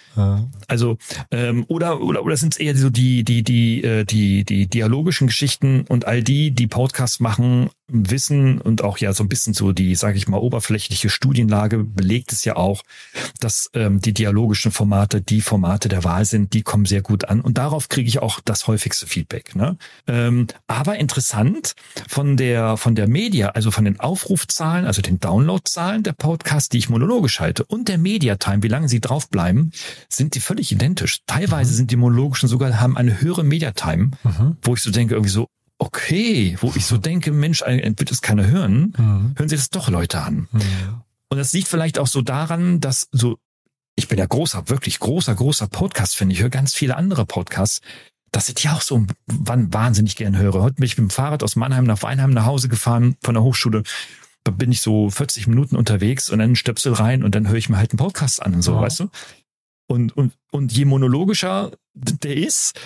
Also 0.69 0.99
ähm, 1.31 1.65
oder 1.69 2.01
oder 2.01 2.23
oder 2.23 2.37
sind 2.37 2.55
es 2.55 2.61
eher 2.61 2.77
so 2.77 2.91
die 2.91 3.25
die 3.25 3.43
die 3.43 3.83
äh, 3.83 4.05
die 4.05 4.45
die 4.45 4.67
dialogischen 4.67 5.27
Geschichten 5.27 5.85
und 5.89 6.07
all 6.07 6.23
die, 6.23 6.51
die 6.51 6.67
Podcasts 6.67 7.21
machen, 7.21 7.71
wissen 7.89 8.61
und 8.61 8.83
auch 8.83 8.99
ja 8.99 9.13
so 9.13 9.23
ein 9.25 9.29
bisschen 9.29 9.53
so 9.53 9.73
die, 9.73 9.95
sage 9.95 10.17
ich 10.17 10.27
mal, 10.27 10.39
oberflächliche 10.39 11.11
Studienlage 11.11 11.85
belegt 11.85 12.33
es 12.33 12.45
ja 12.45 12.57
auch, 12.57 12.83
dass 13.41 13.71
ähm, 13.75 14.01
die 14.01 14.15
dialogischen 14.15 14.73
Formate 14.73 15.21
die 15.21 15.43
Formate 15.43 15.89
der 15.89 16.03
Wahl 16.03 16.25
sind, 16.25 16.55
die 16.55 16.63
kommen 16.63 16.87
sehr 16.87 17.03
gut 17.03 17.27
an 17.27 17.41
und 17.43 17.59
darauf 17.59 17.89
kriege 17.89 18.09
ich 18.09 18.21
auch 18.21 18.41
das 18.45 18.67
häufigste 18.67 19.07
Feedback. 19.07 19.55
Ne? 19.55 19.77
Ähm, 20.07 20.47
aber 20.67 20.97
interessant 20.97 21.75
von 22.09 22.37
der 22.37 22.79
von 22.79 22.95
der 22.95 23.07
Media, 23.07 23.51
also 23.51 23.71
von 23.71 23.85
den 23.85 24.01
Aufrufzahlen, 24.01 24.87
also 24.87 25.03
den 25.03 25.21
Downloadzahlen 25.21 26.03
der 26.03 26.13
Podcasts, 26.13 26.71
die 26.71 26.79
ich 26.79 26.89
monologisch 26.89 27.41
halte 27.41 27.65
und 27.65 27.89
der 27.89 27.99
Mediatime, 27.99 28.63
wie 28.63 28.69
lange 28.69 28.89
sie 28.89 29.01
draufbleiben, 29.01 29.73
sind 30.09 30.35
die 30.35 30.41
völlig 30.41 30.73
identisch. 30.73 31.19
Teilweise 31.27 31.75
sind 31.75 31.91
die 31.91 31.97
monologischen 31.97 32.49
sogar 32.49 32.81
haben 32.81 32.97
eine 32.97 33.21
höhere 33.21 33.45
Mediatime, 33.45 34.13
wo 34.63 34.75
ich 34.75 34.81
so 34.81 34.91
denke 34.91 35.15
irgendwie 35.15 35.31
so 35.31 35.49
okay, 35.79 36.57
wo 36.61 36.73
ich 36.77 36.87
so 36.87 36.99
denke, 36.99 37.33
Mensch, 37.33 37.61
wird 37.63 38.11
es 38.11 38.23
keiner 38.23 38.47
hören, 38.47 39.33
hören 39.37 39.49
sich 39.49 39.59
das 39.61 39.71
doch 39.71 39.89
Leute 39.89 40.21
an. 40.23 40.49
Und 41.29 41.39
das 41.39 41.53
liegt 41.53 41.69
vielleicht 41.69 41.99
auch 41.99 42.07
so 42.07 42.23
daran, 42.23 42.81
dass 42.81 43.09
so, 43.13 43.39
ich 43.97 44.09
bin 44.09 44.19
ja 44.19 44.27
großer, 44.27 44.69
wirklich 44.69 44.99
großer, 45.01 45.35
großer 45.35 45.67
Podcast-Fan. 45.69 46.31
Ich 46.31 46.43
höre 46.43 46.51
ganz 46.51 46.75
viele 46.75 46.97
andere 46.97 47.27
Podcasts, 47.27 47.81
dass 48.31 48.49
ich 48.49 48.57
die 48.57 48.69
auch 48.69 48.81
so 48.83 49.05
wann 49.27 49.73
wahnsinnig 49.73 50.17
gern 50.17 50.37
höre. 50.37 50.61
Heute 50.63 50.77
bin 50.77 50.85
ich 50.85 50.97
mit 50.99 51.09
dem 51.09 51.11
Fahrrad 51.11 51.43
aus 51.43 51.57
Mannheim 51.57 51.85
nach 51.85 52.03
Weinheim 52.03 52.31
nach 52.31 52.45
Hause 52.47 52.69
gefahren 52.69 53.17
von 53.23 53.35
der 53.35 53.43
Hochschule. 53.43 53.83
Da 54.45 54.51
bin 54.53 54.71
ich 54.73 54.81
so 54.81 55.09
40 55.11 55.47
Minuten 55.47 55.77
unterwegs 55.77 56.31
und 56.31 56.39
dann 56.41 56.57
Stöpsel 56.57 56.93
rein 56.93 57.25
und 57.25 57.35
dann 57.35 57.49
höre 57.49 57.57
ich 57.57 57.69
mir 57.69 57.77
halt 57.79 57.93
einen 57.93 57.99
Podcast 57.99 58.43
an 58.43 58.55
und 58.55 58.63
so, 58.63 58.73
Ja. 58.75 58.81
weißt 58.81 59.01
du? 59.01 59.09
Und, 59.87 60.17
und, 60.17 60.33
und 60.51 60.73
je 60.73 60.85
monologischer 60.85 61.73
der 61.95 62.37
ist, 62.37 62.79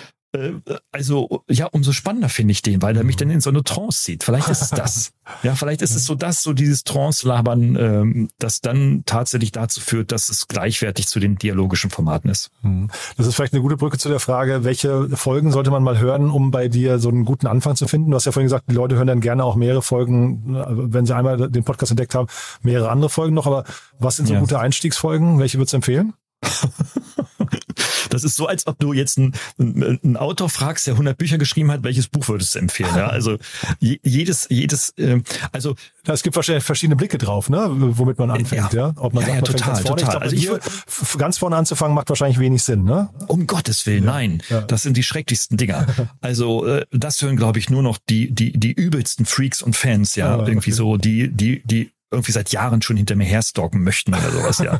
also 0.91 1.43
ja, 1.49 1.65
umso 1.65 1.91
spannender 1.91 2.29
finde 2.29 2.51
ich 2.51 2.61
den, 2.61 2.83
weil 2.83 2.95
er 2.95 3.03
mich 3.03 3.15
dann 3.15 3.31
in 3.31 3.41
so 3.41 3.49
eine 3.49 3.63
Trance 3.63 4.03
zieht. 4.03 4.23
Vielleicht 4.23 4.47
ist 4.47 4.61
es 4.61 4.69
das. 4.69 5.11
ja, 5.43 5.55
vielleicht 5.55 5.81
ist 5.81 5.95
es 5.95 6.05
so 6.05 6.13
das, 6.13 6.43
so 6.43 6.53
dieses 6.53 6.83
Trance-Labern, 6.83 7.75
ähm, 7.75 8.29
das 8.37 8.61
dann 8.61 9.03
tatsächlich 9.07 9.51
dazu 9.51 9.81
führt, 9.81 10.11
dass 10.11 10.29
es 10.29 10.47
gleichwertig 10.47 11.07
zu 11.07 11.19
den 11.19 11.37
dialogischen 11.37 11.89
Formaten 11.89 12.29
ist. 12.29 12.51
Mhm. 12.61 12.89
Das 13.17 13.25
ist 13.25 13.35
vielleicht 13.35 13.53
eine 13.53 13.63
gute 13.63 13.77
Brücke 13.77 13.97
zu 13.97 14.07
der 14.07 14.19
Frage, 14.19 14.63
welche 14.63 15.09
Folgen 15.17 15.51
sollte 15.51 15.71
man 15.71 15.81
mal 15.81 15.97
hören, 15.97 16.29
um 16.29 16.51
bei 16.51 16.67
dir 16.67 16.99
so 16.99 17.09
einen 17.09 17.25
guten 17.25 17.47
Anfang 17.47 17.75
zu 17.75 17.87
finden? 17.87 18.11
Du 18.11 18.15
hast 18.15 18.25
ja 18.25 18.31
vorhin 18.31 18.45
gesagt, 18.45 18.65
die 18.69 18.75
Leute 18.75 18.97
hören 18.97 19.07
dann 19.07 19.21
gerne 19.21 19.43
auch 19.43 19.55
mehrere 19.55 19.81
Folgen, 19.81 20.55
äh, 20.55 20.65
wenn 20.67 21.07
sie 21.07 21.15
einmal 21.15 21.49
den 21.49 21.63
Podcast 21.63 21.91
entdeckt 21.91 22.13
haben, 22.13 22.27
mehrere 22.61 22.91
andere 22.91 23.09
Folgen 23.09 23.33
noch. 23.33 23.47
Aber 23.47 23.63
was 23.97 24.17
sind 24.17 24.27
so 24.27 24.35
ja. 24.35 24.39
gute 24.39 24.59
Einstiegsfolgen? 24.59 25.39
Welche 25.39 25.57
würdest 25.57 25.73
du 25.73 25.77
empfehlen? 25.77 26.13
Das 28.09 28.23
ist 28.23 28.35
so, 28.35 28.47
als 28.47 28.67
ob 28.67 28.79
du 28.79 28.93
jetzt 28.93 29.17
einen, 29.17 29.33
einen 29.57 30.17
Autor 30.17 30.49
fragst, 30.49 30.87
der 30.87 30.93
100 30.93 31.17
Bücher 31.17 31.37
geschrieben 31.37 31.71
hat, 31.71 31.83
welches 31.83 32.07
Buch 32.07 32.27
würdest 32.27 32.55
du 32.55 32.59
empfehlen? 32.59 32.95
Ja, 32.95 33.07
also 33.07 33.37
jedes, 33.79 34.47
jedes, 34.49 34.89
äh, 34.97 35.21
also 35.51 35.75
es 36.05 36.23
gibt 36.23 36.35
wahrscheinlich 36.35 36.63
verschiedene 36.63 36.95
Blicke 36.95 37.17
drauf, 37.17 37.49
ne, 37.49 37.67
womit 37.69 38.17
man 38.17 38.31
anfängt, 38.31 38.73
ja. 38.73 38.87
ja? 38.87 38.93
Ob 38.97 39.13
man 39.13 39.23
ja, 39.23 39.29
sagt, 39.29 39.47
ja, 39.47 39.53
man 39.53 39.59
total, 39.59 39.83
total. 39.83 40.09
Glaub, 40.09 40.21
also 40.21 40.35
hier 40.35 40.59
ganz 41.17 41.37
vorne 41.37 41.55
anzufangen 41.55 41.95
macht 41.95 42.09
wahrscheinlich 42.09 42.39
wenig 42.39 42.63
Sinn, 42.63 42.83
ne? 42.83 43.09
Um 43.27 43.47
Gottes 43.47 43.85
Willen, 43.85 44.05
nein. 44.05 44.41
Das 44.67 44.81
sind 44.81 44.97
die 44.97 45.03
schrecklichsten 45.03 45.57
Dinger. 45.57 45.87
Also 46.21 46.65
äh, 46.65 46.85
das 46.91 47.21
hören, 47.21 47.37
glaube 47.37 47.59
ich, 47.59 47.69
nur 47.69 47.81
noch 47.81 47.97
die 48.09 48.33
die 48.33 48.51
die 48.51 48.71
übelsten 48.71 49.25
Freaks 49.25 49.61
und 49.61 49.75
Fans, 49.75 50.15
ja, 50.15 50.35
ah, 50.35 50.47
irgendwie 50.47 50.71
okay. 50.71 50.77
so 50.77 50.97
die 50.97 51.29
die 51.29 51.61
die 51.65 51.91
irgendwie 52.11 52.31
seit 52.31 52.51
Jahren 52.51 52.81
schon 52.81 52.97
hinter 52.97 53.15
mir 53.15 53.25
herstalken 53.25 53.83
möchten 53.83 54.13
oder 54.13 54.31
sowas, 54.31 54.59
ja. 54.59 54.79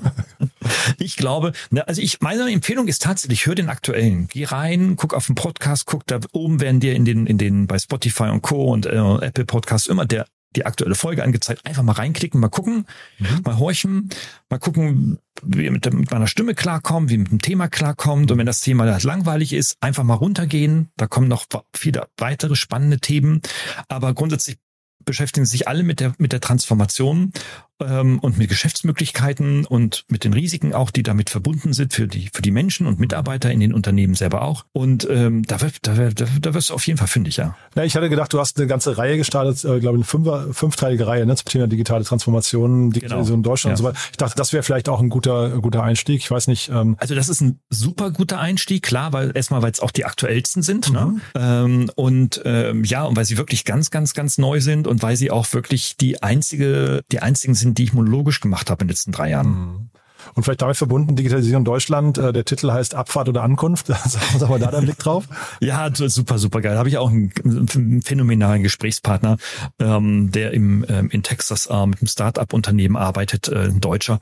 ich 0.97 1.15
glaube, 1.15 1.53
ne, 1.69 1.87
also 1.87 2.01
ich, 2.01 2.21
meine 2.21 2.49
Empfehlung 2.51 2.87
ist 2.87 3.03
tatsächlich, 3.03 3.45
hör 3.45 3.55
den 3.55 3.69
aktuellen. 3.69 4.27
Geh 4.27 4.45
rein, 4.45 4.95
guck 4.95 5.13
auf 5.13 5.27
den 5.27 5.35
Podcast, 5.35 5.85
guck 5.85 6.05
da 6.07 6.19
oben 6.31 6.59
werden 6.59 6.79
dir 6.79 6.95
in 6.95 7.05
den, 7.05 7.27
in 7.27 7.37
den, 7.37 7.67
bei 7.67 7.77
Spotify 7.77 8.23
und 8.23 8.41
Co. 8.41 8.71
und 8.71 8.85
äh, 8.85 8.97
Apple 8.97 9.45
Podcasts 9.45 9.87
immer 9.87 10.05
der, 10.05 10.25
die 10.55 10.65
aktuelle 10.65 10.95
Folge 10.95 11.23
angezeigt. 11.23 11.65
Einfach 11.65 11.83
mal 11.83 11.93
reinklicken, 11.93 12.39
mal 12.39 12.49
gucken, 12.49 12.85
mhm. 13.19 13.41
mal 13.45 13.59
horchen, 13.59 14.09
mal 14.49 14.57
gucken, 14.57 15.19
wie 15.43 15.65
ihr 15.65 15.71
mit, 15.71 15.91
mit 15.93 16.09
meiner 16.09 16.27
Stimme 16.27 16.55
klarkommt, 16.55 17.11
wie 17.11 17.17
mit 17.17 17.31
dem 17.31 17.41
Thema 17.41 17.67
klarkommt. 17.67 18.31
Und 18.31 18.37
wenn 18.37 18.45
das 18.47 18.61
Thema 18.61 18.91
halt 18.91 19.03
langweilig 19.03 19.53
ist, 19.53 19.77
einfach 19.81 20.03
mal 20.03 20.15
runtergehen. 20.15 20.89
Da 20.97 21.07
kommen 21.07 21.27
noch 21.27 21.45
viele 21.75 22.07
weitere 22.17 22.55
spannende 22.55 22.99
Themen. 22.99 23.41
Aber 23.87 24.13
grundsätzlich 24.13 24.57
beschäftigen 25.09 25.45
sich 25.45 25.67
alle 25.67 25.83
mit 25.83 25.99
der, 25.99 26.13
mit 26.17 26.31
der 26.31 26.39
Transformation 26.39 27.33
ähm, 27.79 28.19
und 28.19 28.37
mit 28.37 28.49
Geschäftsmöglichkeiten 28.49 29.65
und 29.65 30.05
mit 30.07 30.23
den 30.23 30.33
Risiken 30.33 30.73
auch, 30.73 30.91
die 30.91 31.03
damit 31.03 31.29
verbunden 31.29 31.73
sind 31.73 31.93
für 31.93 32.07
die, 32.07 32.29
für 32.33 32.41
die 32.41 32.51
Menschen 32.51 32.87
und 32.87 32.99
Mitarbeiter 32.99 33.51
in 33.51 33.59
den 33.59 33.73
Unternehmen 33.73 34.15
selber 34.15 34.41
auch. 34.41 34.65
Und 34.71 35.07
ähm, 35.09 35.43
da, 35.43 35.61
wird, 35.61 35.77
da, 35.83 35.93
da, 36.09 36.25
da 36.39 36.53
wirst 36.53 36.69
du 36.69 36.73
auf 36.73 36.85
jeden 36.87 36.97
Fall 36.97 37.07
fündig, 37.07 37.37
ja. 37.37 37.55
ja. 37.75 37.83
Ich 37.83 37.95
hatte 37.95 38.09
gedacht, 38.09 38.33
du 38.33 38.39
hast 38.39 38.57
eine 38.57 38.67
ganze 38.67 38.97
Reihe 38.97 39.17
gestartet, 39.17 39.63
äh, 39.63 39.79
glaube 39.79 39.97
ich, 39.97 40.01
eine 40.01 40.03
fünfer, 40.03 40.53
fünfteilige 40.53 41.07
Reihe 41.07 41.25
ne, 41.25 41.35
zum 41.35 41.45
Thema 41.45 41.67
digitale 41.67 42.03
Transformation, 42.03 42.91
Digitalisierung 42.91 43.25
genau. 43.25 43.35
in 43.37 43.43
Deutschland 43.43 43.79
ja. 43.79 43.85
und 43.85 43.93
so 43.93 43.97
weiter. 43.97 44.09
Ich 44.11 44.17
dachte, 44.17 44.35
das 44.35 44.53
wäre 44.53 44.63
vielleicht 44.63 44.89
auch 44.89 45.01
ein 45.01 45.09
guter, 45.09 45.59
guter 45.59 45.83
Einstieg. 45.83 46.21
Ich 46.21 46.31
weiß 46.31 46.47
nicht. 46.47 46.69
Ähm 46.69 46.95
also 46.99 47.15
das 47.15 47.29
ist 47.29 47.41
ein 47.41 47.59
super 47.69 48.11
guter 48.11 48.39
Einstieg, 48.39 48.83
klar, 48.83 49.13
weil 49.13 49.31
erstmal, 49.35 49.61
weil 49.61 49.71
es 49.71 49.79
auch 49.79 49.91
die 49.91 50.05
aktuellsten 50.05 50.63
sind. 50.63 50.91
Ne? 50.91 51.05
Mhm. 51.05 51.15
Ne? 51.15 51.21
Ähm, 51.35 51.91
und 51.95 52.41
ähm, 52.45 52.83
ja, 52.83 53.03
und 53.03 53.15
weil 53.15 53.25
sie 53.25 53.37
wirklich 53.37 53.65
ganz, 53.65 53.91
ganz, 53.91 54.13
ganz 54.13 54.37
neu 54.37 54.59
sind 54.61 54.87
und 54.87 55.01
weil 55.01 55.15
sie 55.15 55.31
auch 55.31 55.51
wirklich 55.53 55.95
die 55.97 56.21
einzige, 56.21 57.03
die 57.11 57.19
einzigen 57.19 57.55
sind, 57.55 57.68
die 57.73 57.83
ich 57.83 57.93
monologisch 57.93 58.39
gemacht 58.39 58.69
habe 58.69 58.81
in 58.81 58.87
den 58.87 58.93
letzten 58.93 59.11
drei 59.11 59.29
Jahren. 59.29 59.47
Mhm. 59.47 59.89
Und 60.35 60.43
vielleicht 60.43 60.61
damit 60.61 60.77
verbunden, 60.77 61.15
Digitalisierung 61.15 61.63
Deutschland, 61.63 62.17
äh, 62.17 62.33
der 62.33 62.45
Titel 62.45 62.71
heißt 62.71 62.95
Abfahrt 62.95 63.29
oder 63.29 63.43
Ankunft. 63.43 63.87
Sag 64.37 64.49
mal 64.49 64.59
da 64.59 64.71
deinen 64.71 64.85
Blick 64.85 64.99
drauf. 64.99 65.25
Ja, 65.59 65.89
super, 65.93 66.37
super 66.37 66.61
geil. 66.61 66.73
Da 66.73 66.79
habe 66.79 66.89
ich 66.89 66.97
auch 66.97 67.09
einen, 67.09 67.31
einen 67.43 68.01
phänomenalen 68.01 68.63
Gesprächspartner, 68.63 69.37
ähm, 69.79 70.31
der 70.31 70.53
im, 70.53 70.85
ähm, 70.89 71.09
in 71.09 71.23
Texas 71.23 71.67
äh, 71.67 71.85
mit 71.85 72.01
einem 72.01 72.07
Start-up-Unternehmen 72.07 72.97
arbeitet, 72.97 73.47
äh, 73.47 73.65
ein 73.65 73.79
Deutscher. 73.79 74.19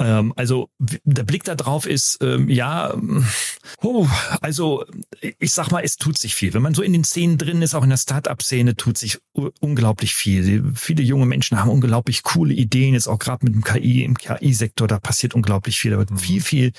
Ähm, 0.00 0.32
also 0.36 0.70
der 0.78 1.24
Blick 1.24 1.44
da 1.44 1.54
drauf 1.54 1.86
ist, 1.86 2.18
ähm, 2.22 2.48
ja, 2.48 2.94
oh, 3.82 4.06
also 4.40 4.84
ich 5.38 5.52
sag 5.52 5.70
mal, 5.70 5.82
es 5.82 5.96
tut 5.96 6.18
sich 6.18 6.34
viel. 6.34 6.54
Wenn 6.54 6.62
man 6.62 6.74
so 6.74 6.82
in 6.82 6.92
den 6.92 7.04
Szenen 7.04 7.36
drin 7.36 7.62
ist, 7.62 7.74
auch 7.74 7.82
in 7.82 7.90
der 7.90 7.96
Start-up-Szene, 7.96 8.76
tut 8.76 8.96
sich 8.96 9.18
unglaublich 9.32 10.14
viel. 10.14 10.72
Viele 10.74 11.02
junge 11.02 11.26
Menschen 11.26 11.58
haben 11.58 11.70
unglaublich 11.70 12.22
coole 12.22 12.54
Ideen, 12.54 12.94
jetzt 12.94 13.08
auch 13.08 13.18
gerade 13.18 13.44
mit 13.44 13.54
dem 13.54 13.64
KI, 13.64 14.04
im 14.04 14.16
KI-Sektor, 14.16 14.86
da 14.86 14.98
passiert 15.00 15.34
unglaublich 15.34 15.78
viel. 15.78 15.90
Da 15.90 15.98
wird 15.98 16.10
mhm. 16.10 16.18
viel, 16.18 16.40
viel 16.42 16.72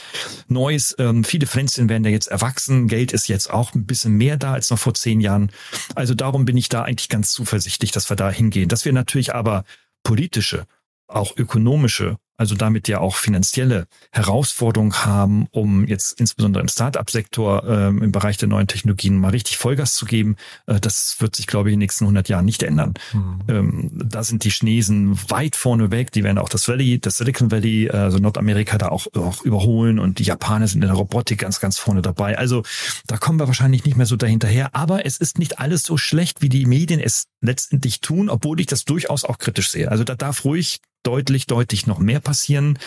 Neues. 0.47 0.95
Ähm, 0.97 1.23
viele 1.23 1.47
Pflänzchen 1.47 1.89
werden 1.89 2.05
ja 2.05 2.12
jetzt 2.12 2.27
erwachsen. 2.27 2.88
Geld 2.88 3.12
ist 3.12 3.27
jetzt 3.27 3.49
auch 3.49 3.73
ein 3.73 3.86
bisschen 3.86 4.13
mehr 4.13 4.38
da 4.38 4.53
als 4.53 4.69
noch 4.69 4.79
vor 4.79 4.93
zehn 4.93 5.19
Jahren. 5.19 5.51
Also 5.95 6.13
darum 6.15 6.45
bin 6.45 6.55
ich 6.55 6.69
da 6.69 6.84
eigentlich 6.84 7.10
ganz 7.10 7.32
zuversichtlich, 7.34 7.91
dass 7.91 8.10
wir 8.10 8.15
da 8.15 8.29
hingehen. 8.29 8.69
Dass 8.69 8.86
wir 8.86 8.93
natürlich 8.93 9.36
aber 9.36 9.65
politische, 10.03 10.65
auch 11.08 11.36
ökonomische 11.36 12.17
also 12.39 12.56
damit 12.56 12.88
ja 12.88 13.02
auch 13.02 13.17
finanzielle 13.17 13.86
Herausforderungen 14.12 15.06
haben, 15.06 15.47
um 15.52 15.86
jetzt 15.86 16.17
insbesondere 16.21 16.62
im 16.62 16.69
Start-up-Sektor 16.69 17.65
ähm, 17.67 18.02
im 18.02 18.13
Bereich 18.13 18.38
der 18.38 18.47
neuen 18.47 18.65
Technologien 18.65 19.17
mal 19.17 19.32
richtig 19.32 19.58
Vollgas 19.58 19.93
zu 19.93 20.06
geben. 20.06 20.38
Äh, 20.65 20.80
das 20.80 21.17
wird 21.19 21.36
sich, 21.36 21.47
glaube 21.47 21.67
ich, 21.67 21.73
in 21.73 21.80
den 21.80 21.84
nächsten 21.84 22.06
100 22.06 22.30
Jahren 22.30 22.45
nicht 22.45 22.63
ändern. 22.63 22.93
Mhm. 23.12 23.39
Ähm, 23.49 23.91
da 23.93 24.23
sind 24.23 24.45
die 24.45 24.52
Chinesen 24.52 25.19
weit 25.30 25.58
vorne 25.58 25.91
weg. 25.91 26.13
Die 26.13 26.23
werden 26.23 26.38
auch 26.38 26.47
das 26.47 26.65
Valley, 26.69 26.99
das 26.99 27.17
Silicon 27.17 27.52
Valley, 27.52 27.89
also 27.89 28.19
Nordamerika 28.19 28.78
da 28.78 28.88
auch, 28.88 29.08
auch 29.15 29.41
überholen 29.41 29.99
und 29.99 30.19
die 30.19 30.23
Japaner 30.23 30.69
sind 30.69 30.82
in 30.82 30.88
der 30.88 30.95
Robotik 30.95 31.39
ganz, 31.39 31.60
ganz 31.60 31.78
vorne 31.78 32.02
dabei. 32.02 32.38
Also 32.38 32.63
da 33.06 33.17
kommen 33.17 33.38
wir 33.38 33.47
wahrscheinlich 33.47 33.84
nicht 33.84 33.97
mehr 33.97 34.06
so 34.06 34.15
dahinterher. 34.15 34.73
Aber 34.73 35.06
es 35.06 35.17
ist 35.17 35.39
nicht 35.39 35.60
alles 35.60 35.84
so 35.84 35.97
schlecht, 35.97 36.41
wie 36.41 36.47
die 36.47 36.65
Medien 36.65 37.02
es 37.02 37.25
letztendlich 37.41 37.99
tun, 37.99 38.30
obwohl 38.30 38.62
ich 38.62 38.67
das 38.67 38.86
durchaus 38.86 39.25
auch 39.25 39.39
kritisch 39.39 39.71
sehe. 39.71 39.91
Also 39.91 40.06
da 40.06 40.15
darf 40.15 40.45
ruhig 40.45 40.80
deutlich, 41.04 41.45
deutlich 41.47 41.88
noch 41.88 41.99
mehr 41.99 42.19
passieren. 42.29 42.77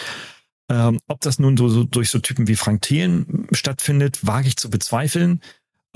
Ähm, 0.70 1.00
ob 1.08 1.20
das 1.20 1.40
nun 1.40 1.56
so, 1.56 1.68
so 1.68 1.82
durch 1.82 2.10
so 2.10 2.20
Typen 2.20 2.46
wie 2.46 2.54
Frank 2.54 2.82
Thelen 2.82 3.48
stattfindet, 3.50 4.24
wage 4.24 4.46
ich 4.46 4.56
zu 4.56 4.70
bezweifeln. 4.70 5.40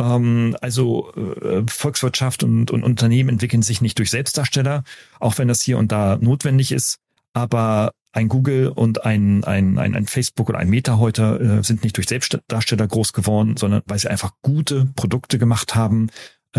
Ähm, 0.00 0.56
also 0.61 1.14
äh, 1.14 1.62
Volkswirtschaft 1.68 2.42
und, 2.42 2.72
und 2.72 2.82
Unternehmen 2.82 3.28
entwickeln 3.28 3.62
sich 3.62 3.80
nicht 3.80 3.98
durch 3.98 4.11
Selbstdarsteller, 4.11 4.82
auch 5.20 5.38
wenn 5.38 5.46
das 5.46 5.62
hier 5.62 5.78
und 5.78 5.92
da 5.92 6.18
notwendig 6.20 6.72
ist. 6.72 6.98
Aber 7.35 7.92
ein 8.12 8.28
Google 8.28 8.68
und 8.68 9.04
ein, 9.04 9.44
ein, 9.44 9.78
ein, 9.78 9.94
ein 9.94 10.06
Facebook 10.06 10.48
oder 10.48 10.59
ein 10.59 10.70
Meta 10.70 10.98
heute 10.98 11.59
äh, 11.61 11.62
sind 11.62 11.85
nicht 11.85 11.96
durch 11.96 12.09
Selbstdarsteller 12.09 12.88
groß 12.88 13.12
geworden, 13.12 13.56
sondern 13.56 13.82
weil 13.87 14.00
sie 14.00 14.11
einfach 14.11 14.32
gute 14.42 14.87
Produkte 14.96 15.38
gemacht 15.38 15.76
haben, 15.76 16.09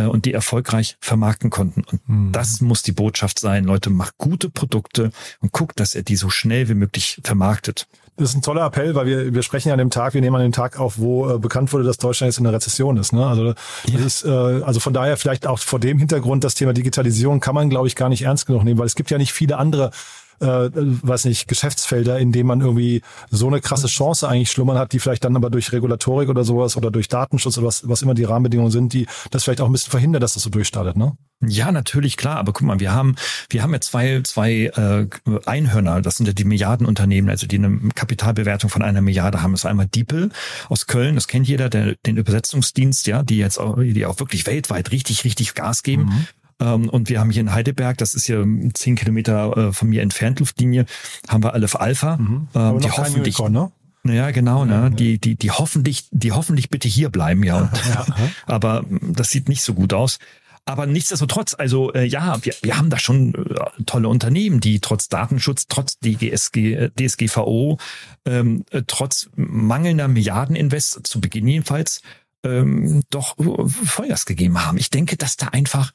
und 0.05 0.25
die 0.25 0.33
erfolgreich 0.33 0.97
vermarkten 0.99 1.49
konnten. 1.49 1.83
Und 1.83 2.07
mhm. 2.07 2.31
das 2.31 2.61
muss 2.61 2.83
die 2.83 2.91
Botschaft 2.91 3.39
sein. 3.39 3.63
Leute, 3.63 3.89
macht 3.89 4.17
gute 4.17 4.49
Produkte 4.49 5.11
und 5.41 5.51
guckt, 5.51 5.79
dass 5.79 5.95
er 5.95 6.03
die 6.03 6.15
so 6.15 6.29
schnell 6.29 6.69
wie 6.69 6.75
möglich 6.75 7.19
vermarktet. 7.23 7.87
Das 8.17 8.29
ist 8.29 8.35
ein 8.35 8.41
toller 8.41 8.65
Appell, 8.65 8.95
weil 8.95 9.05
wir, 9.05 9.33
wir 9.33 9.43
sprechen 9.43 9.67
ja 9.67 9.75
an 9.75 9.77
dem 9.77 9.91
Tag, 9.91 10.15
wir 10.15 10.21
nehmen 10.21 10.35
an 10.35 10.41
dem 10.41 10.51
Tag 10.51 10.79
auf, 10.79 10.97
wo 10.97 11.35
äh, 11.35 11.37
bekannt 11.37 11.71
wurde, 11.71 11.83
dass 11.83 11.97
Deutschland 11.97 12.29
jetzt 12.29 12.39
in 12.39 12.45
der 12.45 12.53
Rezession 12.53 12.97
ist. 12.97 13.13
Ne? 13.13 13.25
Also 13.25 13.53
das 13.53 13.57
ja. 13.85 13.99
ist, 13.99 14.25
äh, 14.25 14.29
also 14.63 14.79
von 14.79 14.91
daher 14.91 15.17
vielleicht 15.17 15.45
auch 15.45 15.59
vor 15.59 15.79
dem 15.79 15.99
Hintergrund, 15.99 16.43
das 16.43 16.55
Thema 16.55 16.73
Digitalisierung 16.73 17.41
kann 17.41 17.53
man, 17.53 17.69
glaube 17.69 17.87
ich, 17.87 17.95
gar 17.95 18.09
nicht 18.09 18.23
ernst 18.23 18.47
genug 18.47 18.63
nehmen, 18.63 18.79
weil 18.79 18.87
es 18.87 18.95
gibt 18.95 19.11
ja 19.11 19.19
nicht 19.19 19.33
viele 19.33 19.57
andere 19.57 19.91
äh, 20.39 20.69
weiß 20.73 21.25
nicht, 21.25 21.47
Geschäftsfelder, 21.47 22.19
in 22.19 22.31
denen 22.31 22.47
man 22.47 22.61
irgendwie 22.61 23.01
so 23.29 23.47
eine 23.47 23.61
krasse 23.61 23.87
Chance 23.87 24.27
eigentlich 24.27 24.51
schlummern 24.51 24.77
hat, 24.77 24.93
die 24.93 24.99
vielleicht 24.99 25.23
dann 25.23 25.35
aber 25.35 25.49
durch 25.49 25.71
Regulatorik 25.71 26.29
oder 26.29 26.43
sowas 26.43 26.77
oder 26.77 26.91
durch 26.91 27.07
Datenschutz 27.07 27.57
oder 27.57 27.67
was, 27.67 27.87
was 27.87 28.01
immer 28.01 28.13
die 28.13 28.23
Rahmenbedingungen 28.23 28.71
sind, 28.71 28.93
die 28.93 29.07
das 29.31 29.43
vielleicht 29.43 29.61
auch 29.61 29.67
ein 29.67 29.71
bisschen 29.71 29.91
verhindert, 29.91 30.23
dass 30.23 30.33
das 30.33 30.43
so 30.43 30.49
durchstartet, 30.49 30.97
ne? 30.97 31.13
Ja, 31.45 31.71
natürlich, 31.71 32.17
klar. 32.17 32.37
Aber 32.37 32.51
guck 32.51 32.65
mal, 32.65 32.79
wir 32.79 32.91
haben, 32.93 33.15
wir 33.49 33.61
haben 33.61 33.71
ja 33.71 33.79
zwei, 33.79 34.21
zwei 34.23 34.71
äh, 34.75 35.07
Einhörner, 35.45 36.01
das 36.01 36.17
sind 36.17 36.25
ja 36.25 36.33
die 36.33 36.45
Milliardenunternehmen, 36.45 37.29
also 37.29 37.45
die 37.45 37.57
eine 37.57 37.89
Kapitalbewertung 37.93 38.69
von 38.69 38.81
einer 38.81 39.01
Milliarde 39.01 39.41
haben. 39.41 39.51
Das 39.51 39.61
ist 39.61 39.65
einmal 39.65 39.87
Diepel 39.87 40.31
aus 40.67 40.87
Köln, 40.87 41.15
das 41.15 41.27
kennt 41.27 41.47
jeder, 41.47 41.69
der, 41.69 41.95
den 42.05 42.17
Übersetzungsdienst, 42.17 43.05
ja, 43.05 43.21
die 43.21 43.37
jetzt 43.37 43.59
auch, 43.59 43.77
die 43.77 44.05
auch 44.07 44.19
wirklich 44.19 44.47
weltweit 44.47 44.91
richtig, 44.91 45.25
richtig 45.25 45.53
Gas 45.53 45.83
geben. 45.83 46.05
Mhm. 46.05 46.27
Ähm, 46.59 46.89
und 46.89 47.09
wir 47.09 47.19
haben 47.19 47.29
hier 47.29 47.41
in 47.41 47.53
Heidelberg, 47.53 47.97
das 47.97 48.13
ist 48.13 48.25
hier 48.25 48.45
zehn 48.73 48.95
Kilometer 48.95 49.57
äh, 49.57 49.73
von 49.73 49.89
mir 49.89 50.01
entfernt, 50.01 50.39
Luftlinie, 50.39 50.85
haben 51.27 51.43
wir 51.43 51.53
Aleph 51.53 51.75
Alpha. 51.75 52.17
Mhm. 52.17 52.47
Ähm, 52.55 52.79
die 52.79 52.91
hoffentlich, 52.91 53.39
ne? 53.39 53.71
Ja, 54.03 54.31
genau, 54.31 54.65
ne? 54.65 54.73
Ja, 54.73 54.89
die, 54.89 55.19
die, 55.19 55.35
die 55.35 55.51
hoffentlich, 55.51 56.07
die 56.11 56.31
hoffentlich 56.31 56.69
bitte 56.69 56.87
hier 56.87 57.09
bleiben, 57.09 57.43
ja. 57.43 57.71
Ja. 57.89 58.05
aber 58.45 58.85
das 58.89 59.29
sieht 59.29 59.49
nicht 59.49 59.61
so 59.61 59.73
gut 59.73 59.93
aus. 59.93 60.19
Aber 60.67 60.85
nichtsdestotrotz, 60.85 61.55
also 61.57 61.93
äh, 61.93 62.03
ja, 62.03 62.43
wir, 62.43 62.53
wir 62.61 62.77
haben 62.77 62.89
da 62.89 62.99
schon 62.99 63.33
äh, 63.35 63.83
tolle 63.85 64.09
Unternehmen, 64.09 64.59
die 64.59 64.81
trotz 64.81 65.07
Datenschutz, 65.07 65.67
trotz 65.67 65.97
DGSG, 65.99 66.73
äh, 66.73 66.91
DSGVO, 66.91 67.77
ähm, 68.25 68.65
äh, 68.71 68.81
trotz 68.85 69.29
mangelnder 69.35 70.09
Milliardeninvest, 70.09 71.07
zu 71.07 71.21
Beginn 71.21 71.47
jedenfalls, 71.47 72.01
ähm, 72.43 73.01
doch 73.09 73.37
äh, 73.37 73.67
Vollgas 73.69 74.25
gegeben 74.25 74.65
haben. 74.65 74.77
Ich 74.77 74.89
denke, 74.89 75.15
dass 75.15 75.37
da 75.37 75.47
einfach 75.47 75.93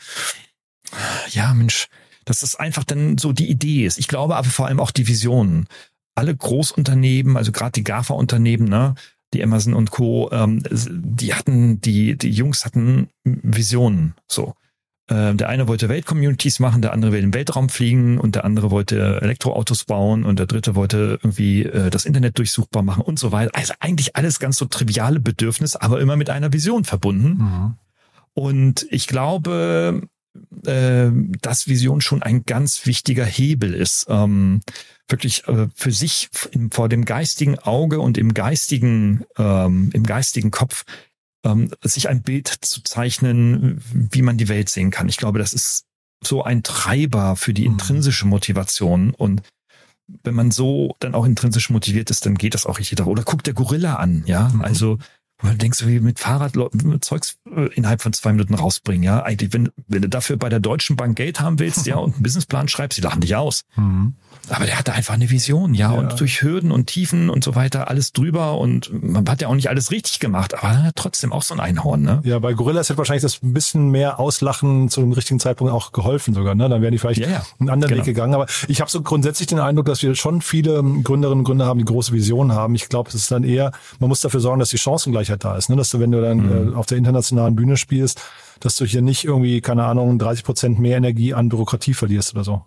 ja, 1.31 1.53
Mensch, 1.55 1.89
dass 2.25 2.41
das 2.41 2.57
einfach 2.57 2.85
dann 2.85 3.19
so 3.19 3.33
die 3.33 3.51
Idee 3.51 3.87
ist. 3.87 3.99
Ich 3.99 4.09
glaube 4.09 4.37
aber 4.37 4.49
vor 4.49 4.67
allem 4.67 4.81
auch 4.81 4.91
die 4.91 5.09
Visionen. 5.09 5.67
Alle 6.15 6.37
Großunternehmen, 6.37 7.37
also 7.37 7.53
gerade 7.53 7.73
die 7.73 7.85
GAFA-Unternehmen, 7.85 8.69
ne, 8.69 8.95
die 9.33 9.43
Amazon 9.43 9.75
und 9.75 9.91
Co., 9.91 10.31
ähm, 10.31 10.63
die 10.71 11.35
hatten, 11.35 11.81
die, 11.81 12.17
die 12.17 12.31
Jungs 12.31 12.65
hatten 12.65 13.09
Visionen, 13.25 14.15
so. 14.27 14.55
Äh, 15.09 15.35
der 15.35 15.49
eine 15.49 15.69
wollte 15.69 15.89
Weltcommunities 15.89 16.61
machen, 16.61 16.83
der 16.83 16.93
andere 16.93 17.13
will 17.13 17.23
den 17.23 17.35
Weltraum 17.35 17.69
fliegen 17.69 18.19
und 18.19 18.35
der 18.35 18.45
andere 18.45 18.71
wollte 18.71 19.21
Elektroautos 19.21 19.85
bauen 19.85 20.25
und 20.25 20.39
der 20.39 20.47
dritte 20.47 20.75
wollte 20.75 21.19
irgendwie 21.23 21.65
äh, 21.65 21.91
das 21.91 22.05
Internet 22.05 22.39
durchsuchbar 22.39 22.83
machen 22.83 23.03
und 23.03 23.19
so 23.19 23.33
weiter. 23.33 23.51
Also 23.55 23.75
eigentlich 23.81 24.15
alles 24.17 24.39
ganz 24.39 24.59
so 24.59 24.67
triviale 24.67 25.19
Bedürfnisse, 25.19 25.83
aber 25.83 26.01
immer 26.01 26.17
mit 26.17 26.31
einer 26.31 26.53
Vision 26.53 26.85
verbunden. 26.85 27.43
Mhm. 27.43 27.75
Und 28.35 28.87
ich 28.91 29.07
glaube, 29.07 30.03
äh, 30.67 31.11
dass 31.41 31.69
Vision 31.69 32.01
schon 32.01 32.23
ein 32.23 32.45
ganz 32.45 32.87
wichtiger 32.87 33.25
Hebel 33.25 33.75
ist. 33.75 34.07
Ähm, 34.09 34.61
wirklich 35.09 35.47
äh, 35.49 35.69
für 35.75 35.93
sich 35.93 36.29
im, 36.53 36.71
vor 36.71 36.89
dem 36.89 37.05
geistigen 37.05 37.59
Auge 37.59 38.01
und 38.01 38.17
im 38.19 38.33
geistigen, 38.35 39.25
ähm, 39.37 39.91
im 39.93 40.05
geistigen 40.05 40.51
Kopf 40.51 40.85
ähm, 41.45 41.71
sich 41.83 42.09
ein 42.09 42.23
Bild 42.23 42.49
zu 42.49 42.83
zeichnen, 42.83 43.83
wie 43.93 44.23
man 44.23 44.39
die 44.39 44.49
Welt 44.49 44.69
sehen 44.69 44.91
kann. 44.91 45.09
Ich 45.09 45.17
glaube, 45.17 45.39
das 45.39 45.53
ist 45.53 45.85
so 46.25 46.45
ein 46.45 46.63
Treiber 46.63 47.37
für 47.37 47.53
die 47.53 47.67
Mhm. 47.67 47.73
intrinsische 47.73 48.27
Motivation 48.27 49.13
und 49.13 49.43
wenn 50.25 50.35
man 50.35 50.51
so 50.51 50.97
dann 50.99 51.15
auch 51.15 51.25
intrinsisch 51.25 51.71
motiviert 51.71 52.11
ist, 52.11 52.27
dann 52.27 52.35
geht 52.35 52.55
das 52.55 52.67
auch 52.67 52.79
richtig. 52.79 53.01
Oder 53.01 53.23
guckt 53.23 53.47
der 53.47 53.55
Gorilla 53.55 53.97
an, 53.97 54.25
ja. 54.27 54.49
Mhm. 54.49 54.61
Also 54.63 54.99
wo 55.43 55.49
du 55.49 55.57
denkst, 55.57 55.87
wie 55.87 56.01
mit 56.01 56.19
Fahrrad 56.19 56.53
Zeugs 57.01 57.37
äh, 57.55 57.67
innerhalb 57.75 58.01
von 58.03 58.13
zwei 58.13 58.33
Minuten 58.33 58.55
rausbringen, 58.55 59.03
ja. 59.03 59.23
Eigentlich, 59.23 59.53
wenn, 59.53 59.71
wenn 59.89 60.03
du 60.03 60.09
dafür 60.09 60.37
bei 60.37 60.49
der 60.49 60.61
Deutschen 60.61 60.97
Bank 60.97 61.17
Geld 61.17 61.41
haben 61.41 61.59
willst, 61.59 61.87
ja, 61.87 61.97
und 61.99 62.15
einen 62.15 62.23
Businessplan 62.23 62.69
schreibst, 62.69 62.99
die 62.99 63.03
lachen 63.03 63.21
dich 63.21 63.37
aus. 63.37 63.63
Mhm. 63.77 64.15
Aber 64.49 64.65
der 64.67 64.79
hatte 64.79 64.93
einfach 64.93 65.15
eine 65.15 65.31
Vision, 65.31 65.75
ja, 65.75 65.93
Ja. 65.93 65.99
und 65.99 66.19
durch 66.21 66.43
Hürden 66.43 66.73
und 66.73 66.87
Tiefen 66.87 67.29
und 67.31 67.45
so 67.45 67.55
weiter 67.55 67.89
alles 67.89 68.13
drüber 68.13 68.59
und 68.59 68.91
man 69.03 69.29
hat 69.29 69.41
ja 69.43 69.49
auch 69.49 69.55
nicht 69.55 69.69
alles 69.69 69.91
richtig 69.91 70.21
gemacht, 70.21 70.55
aber 70.55 70.73
er 70.73 70.93
trotzdem 70.95 71.33
auch 71.33 71.43
so 71.43 71.55
ein 71.55 71.61
Einhorn, 71.61 72.03
ne? 72.03 72.21
Ja, 72.25 72.39
bei 72.39 72.53
Gorillas 72.55 72.89
hätte 72.89 72.99
wahrscheinlich 72.99 73.23
das 73.23 73.43
ein 73.43 73.53
bisschen 73.53 73.91
mehr 73.91 74.19
Auslachen 74.19 74.89
zu 74.89 75.01
dem 75.01 75.13
richtigen 75.13 75.39
Zeitpunkt 75.41 75.73
auch 75.73 75.93
geholfen 75.93 76.35
sogar. 76.35 76.55
Ne? 76.55 76.69
Dann 76.69 76.83
wären 76.83 76.93
die 76.93 76.99
vielleicht 76.99 77.21
Ja, 77.21 77.29
ja. 77.29 77.43
einen 77.61 77.69
anderen 77.71 77.93
Genau. 77.95 78.07
Weg 78.07 78.15
gegangen. 78.15 78.35
Aber 78.35 78.47
ich 78.69 78.81
habe 78.81 78.91
so 78.91 79.03
grundsätzlich 79.03 79.47
den 79.49 79.59
Eindruck, 79.61 79.87
dass 79.87 80.03
wir 80.03 80.15
schon 80.15 80.41
viele 80.43 80.83
Gründerinnen 81.03 81.41
und 81.41 81.45
Gründer 81.45 81.67
haben, 81.67 81.79
die 81.79 81.85
große 81.85 82.13
Visionen 82.13 82.53
haben. 82.53 82.75
Ich 82.75 82.89
glaube, 82.89 83.09
es 83.09 83.15
ist 83.15 83.31
dann 83.31 83.45
eher, 83.45 83.73
man 84.01 84.09
muss 84.09 84.21
dafür 84.21 84.41
sorgen, 84.41 84.59
dass 84.61 84.71
die 84.71 84.79
Chancengleichheit 85.33 85.45
da 85.45 85.57
ist. 85.57 85.69
Ne? 85.71 85.77
Dass 85.77 85.91
du, 85.91 86.01
wenn 86.01 86.11
du 86.13 86.21
dann 86.21 86.39
Mhm. 86.69 86.73
äh, 86.73 86.77
auf 86.77 86.87
der 86.87 86.99
internationalen 86.99 87.57
Bühne 87.57 87.77
spielst, 87.77 88.21
dass 88.61 88.77
du 88.77 88.85
hier 88.85 89.03
nicht 89.03 89.25
irgendwie, 89.25 89.61
keine 89.61 89.85
Ahnung, 89.85 90.19
30 90.19 90.45
Prozent 90.45 90.79
mehr 90.79 90.97
Energie 90.97 91.35
an 91.35 91.49
Bürokratie 91.49 91.95
verlierst 91.95 92.35
oder 92.35 92.45
so. 92.45 92.63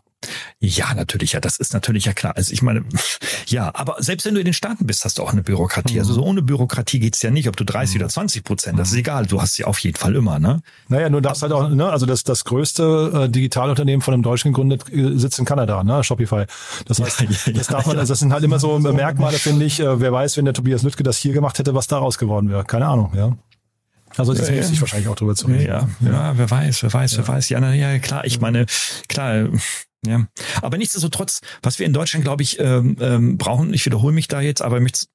Ja, 0.59 0.93
natürlich, 0.93 1.33
ja, 1.33 1.39
das 1.39 1.57
ist 1.57 1.73
natürlich 1.73 2.05
ja 2.05 2.13
klar. 2.13 2.35
Also 2.35 2.53
ich 2.53 2.61
meine, 2.61 2.83
ja, 3.47 3.71
aber 3.73 3.97
selbst 3.99 4.25
wenn 4.25 4.33
du 4.33 4.39
in 4.39 4.45
den 4.45 4.53
Staaten 4.53 4.85
bist, 4.85 5.05
hast 5.05 5.17
du 5.17 5.23
auch 5.23 5.31
eine 5.31 5.43
Bürokratie. 5.43 5.99
Also 5.99 6.13
so 6.13 6.23
ohne 6.23 6.41
Bürokratie 6.41 6.99
geht's 6.99 7.21
ja 7.21 7.31
nicht, 7.31 7.47
ob 7.47 7.55
du 7.57 7.63
30 7.63 7.97
oder 7.97 8.09
20 8.09 8.43
Prozent, 8.43 8.79
das 8.79 8.89
ist 8.89 8.95
egal, 8.95 9.25
du 9.25 9.41
hast 9.41 9.55
sie 9.55 9.65
auf 9.65 9.79
jeden 9.79 9.97
Fall 9.97 10.15
immer, 10.15 10.39
ne? 10.39 10.61
Naja, 10.87 11.09
nur 11.09 11.21
das 11.21 11.41
halt 11.41 11.51
auch, 11.51 11.69
ne, 11.69 11.89
also 11.89 12.05
das, 12.05 12.23
das 12.23 12.45
größte 12.45 13.25
äh, 13.25 13.29
Digitalunternehmen 13.29 14.01
von 14.01 14.13
einem 14.13 14.23
Deutschen 14.23 14.51
gegründet 14.51 14.83
äh, 14.91 15.17
sitzt 15.17 15.39
in 15.39 15.45
Kanada, 15.45 15.83
ne, 15.83 16.03
Shopify. 16.03 16.45
Das 16.85 16.99
heißt, 16.99 17.21
Ja, 17.21 17.27
ja, 17.45 17.53
das 17.53 17.67
darf 17.67 17.85
man, 17.85 17.97
also 17.97 18.11
das 18.11 18.19
sind 18.19 18.33
halt 18.33 18.43
immer 18.43 18.59
so 18.59 18.79
Merkmale, 18.93 19.37
finde 19.37 19.65
ich. 19.65 19.79
Äh, 19.79 19.99
wer 19.99 20.11
weiß, 20.11 20.37
wenn 20.37 20.45
der 20.45 20.53
Tobias 20.53 20.83
Lüttke 20.83 21.03
das 21.03 21.17
hier 21.17 21.33
gemacht 21.33 21.59
hätte, 21.59 21.73
was 21.73 21.87
daraus 21.87 22.17
geworden 22.17 22.49
wäre. 22.49 22.63
Keine 22.65 22.87
Ahnung, 22.87 23.11
ja. 23.15 23.35
Also 24.17 24.33
das 24.33 24.47
Ja, 24.47 24.55
ja, 24.55 24.61
ja. 24.61 24.67
sich 24.67 24.81
wahrscheinlich 24.81 25.07
auch 25.09 25.15
drüber 25.15 25.35
zu 25.35 25.49
Ja, 25.49 25.55
reden. 25.55 25.95
ja, 26.01 26.11
ja, 26.11 26.37
wer 26.37 26.49
weiß, 26.49 26.83
wer 26.83 26.93
weiß, 26.93 27.17
wer 27.17 27.27
weiß. 27.27 27.49
Ja, 27.49 27.59
na, 27.59 27.73
ja, 27.73 27.99
klar, 27.99 28.25
ich 28.25 28.39
meine, 28.39 28.65
klar, 29.07 29.49
ja. 30.05 30.27
Aber 30.61 30.77
nichtsdestotrotz, 30.77 31.41
was 31.63 31.79
wir 31.79 31.85
in 31.85 31.93
Deutschland, 31.93 32.23
glaube 32.23 32.43
ich, 32.43 32.59
ähm, 32.59 32.95
ähm, 32.99 33.37
brauchen, 33.37 33.73
ich 33.73 33.85
wiederhole 33.85 34.13
mich 34.13 34.27
da 34.27 34.41
jetzt, 34.41 34.61
aber 34.61 34.77
ich 34.77 34.83
möchte 34.83 35.05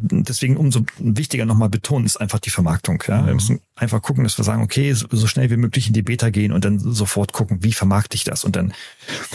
deswegen 0.00 0.56
umso 0.56 0.82
wichtiger 0.98 1.44
nochmal 1.44 1.68
betonen, 1.68 2.06
ist 2.06 2.18
einfach 2.20 2.38
die 2.38 2.50
Vermarktung. 2.50 3.02
Ja? 3.08 3.26
Wir 3.26 3.34
müssen 3.34 3.60
einfach 3.74 4.00
gucken, 4.00 4.24
dass 4.24 4.38
wir 4.38 4.44
sagen, 4.44 4.62
okay, 4.62 4.92
so, 4.92 5.26
schnell 5.26 5.50
wie 5.50 5.56
möglich 5.56 5.88
in 5.88 5.92
die 5.92 6.02
Beta 6.02 6.30
gehen 6.30 6.52
und 6.52 6.64
dann 6.64 6.78
sofort 6.78 7.32
gucken, 7.32 7.64
wie 7.64 7.72
vermarkte 7.72 8.14
ich 8.14 8.24
das 8.24 8.44
und 8.44 8.54
dann 8.54 8.72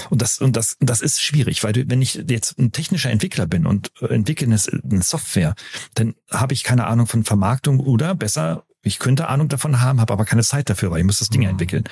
und 0.10 0.22
das 0.22 0.40
und 0.40 0.56
das 0.56 0.78
das 0.80 1.02
ist 1.02 1.22
schwierig, 1.22 1.64
weil 1.64 1.74
du, 1.74 1.90
wenn 1.90 2.02
ich 2.02 2.16
jetzt 2.30 2.58
ein 2.58 2.72
technischer 2.72 3.12
Entwickler 3.12 3.46
bin 3.46 3.66
und 3.66 3.92
entwickle 4.02 4.48
eine 4.48 5.02
Software, 5.04 5.54
dann 5.96 6.16
habe 6.32 6.54
ich 6.54 6.64
keine 6.64 6.88
Ahnung 6.88 7.08
von 7.08 7.26
Vermarktung 7.26 7.80
oder 7.82 8.16
besser 8.16 8.64
ich 8.84 9.00
könnte 9.00 9.30
Ahnung 9.30 9.48
davon 9.48 9.82
haben, 9.82 10.02
habe 10.02 10.14
aber 10.14 10.26
keine 10.26 10.44
Zeit 10.44 10.70
dafür, 10.70 10.92
weil 10.92 11.00
ich 11.00 11.06
muss 11.06 11.20
das 11.20 11.30
Ding 11.30 11.44
entwickeln. 11.44 11.86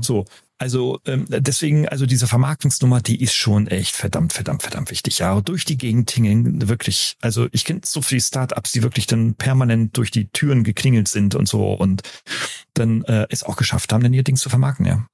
So, 0.00 0.24
also 0.58 1.00
ähm, 1.04 1.26
deswegen, 1.28 1.86
also 1.88 2.06
diese 2.06 2.26
Vermarktungsnummer, 2.26 3.00
die 3.02 3.20
ist 3.20 3.34
schon 3.34 3.66
echt 3.66 3.94
verdammt, 3.94 4.32
verdammt, 4.32 4.62
verdammt 4.62 4.90
wichtig. 4.90 5.18
Ja, 5.18 5.40
durch 5.40 5.64
die 5.64 5.76
Gegend 5.76 6.08
tingeln, 6.08 6.68
wirklich. 6.68 7.16
Also 7.20 7.48
ich 7.52 7.64
kenne 7.64 7.80
so 7.84 8.00
viele 8.00 8.22
Startups, 8.22 8.72
die 8.72 8.82
wirklich 8.82 9.06
dann 9.06 9.34
permanent 9.34 9.96
durch 9.98 10.10
die 10.10 10.28
Türen 10.28 10.64
geklingelt 10.64 11.08
sind 11.08 11.34
und 11.34 11.46
so 11.46 11.74
und 11.74 12.02
dann 12.74 13.02
äh, 13.04 13.26
es 13.28 13.42
auch 13.42 13.56
geschafft 13.56 13.92
haben, 13.92 14.02
dann 14.02 14.14
ihr 14.14 14.22
Ding 14.22 14.36
zu 14.36 14.48
vermarkten. 14.48 14.86
Ja. 14.86 15.06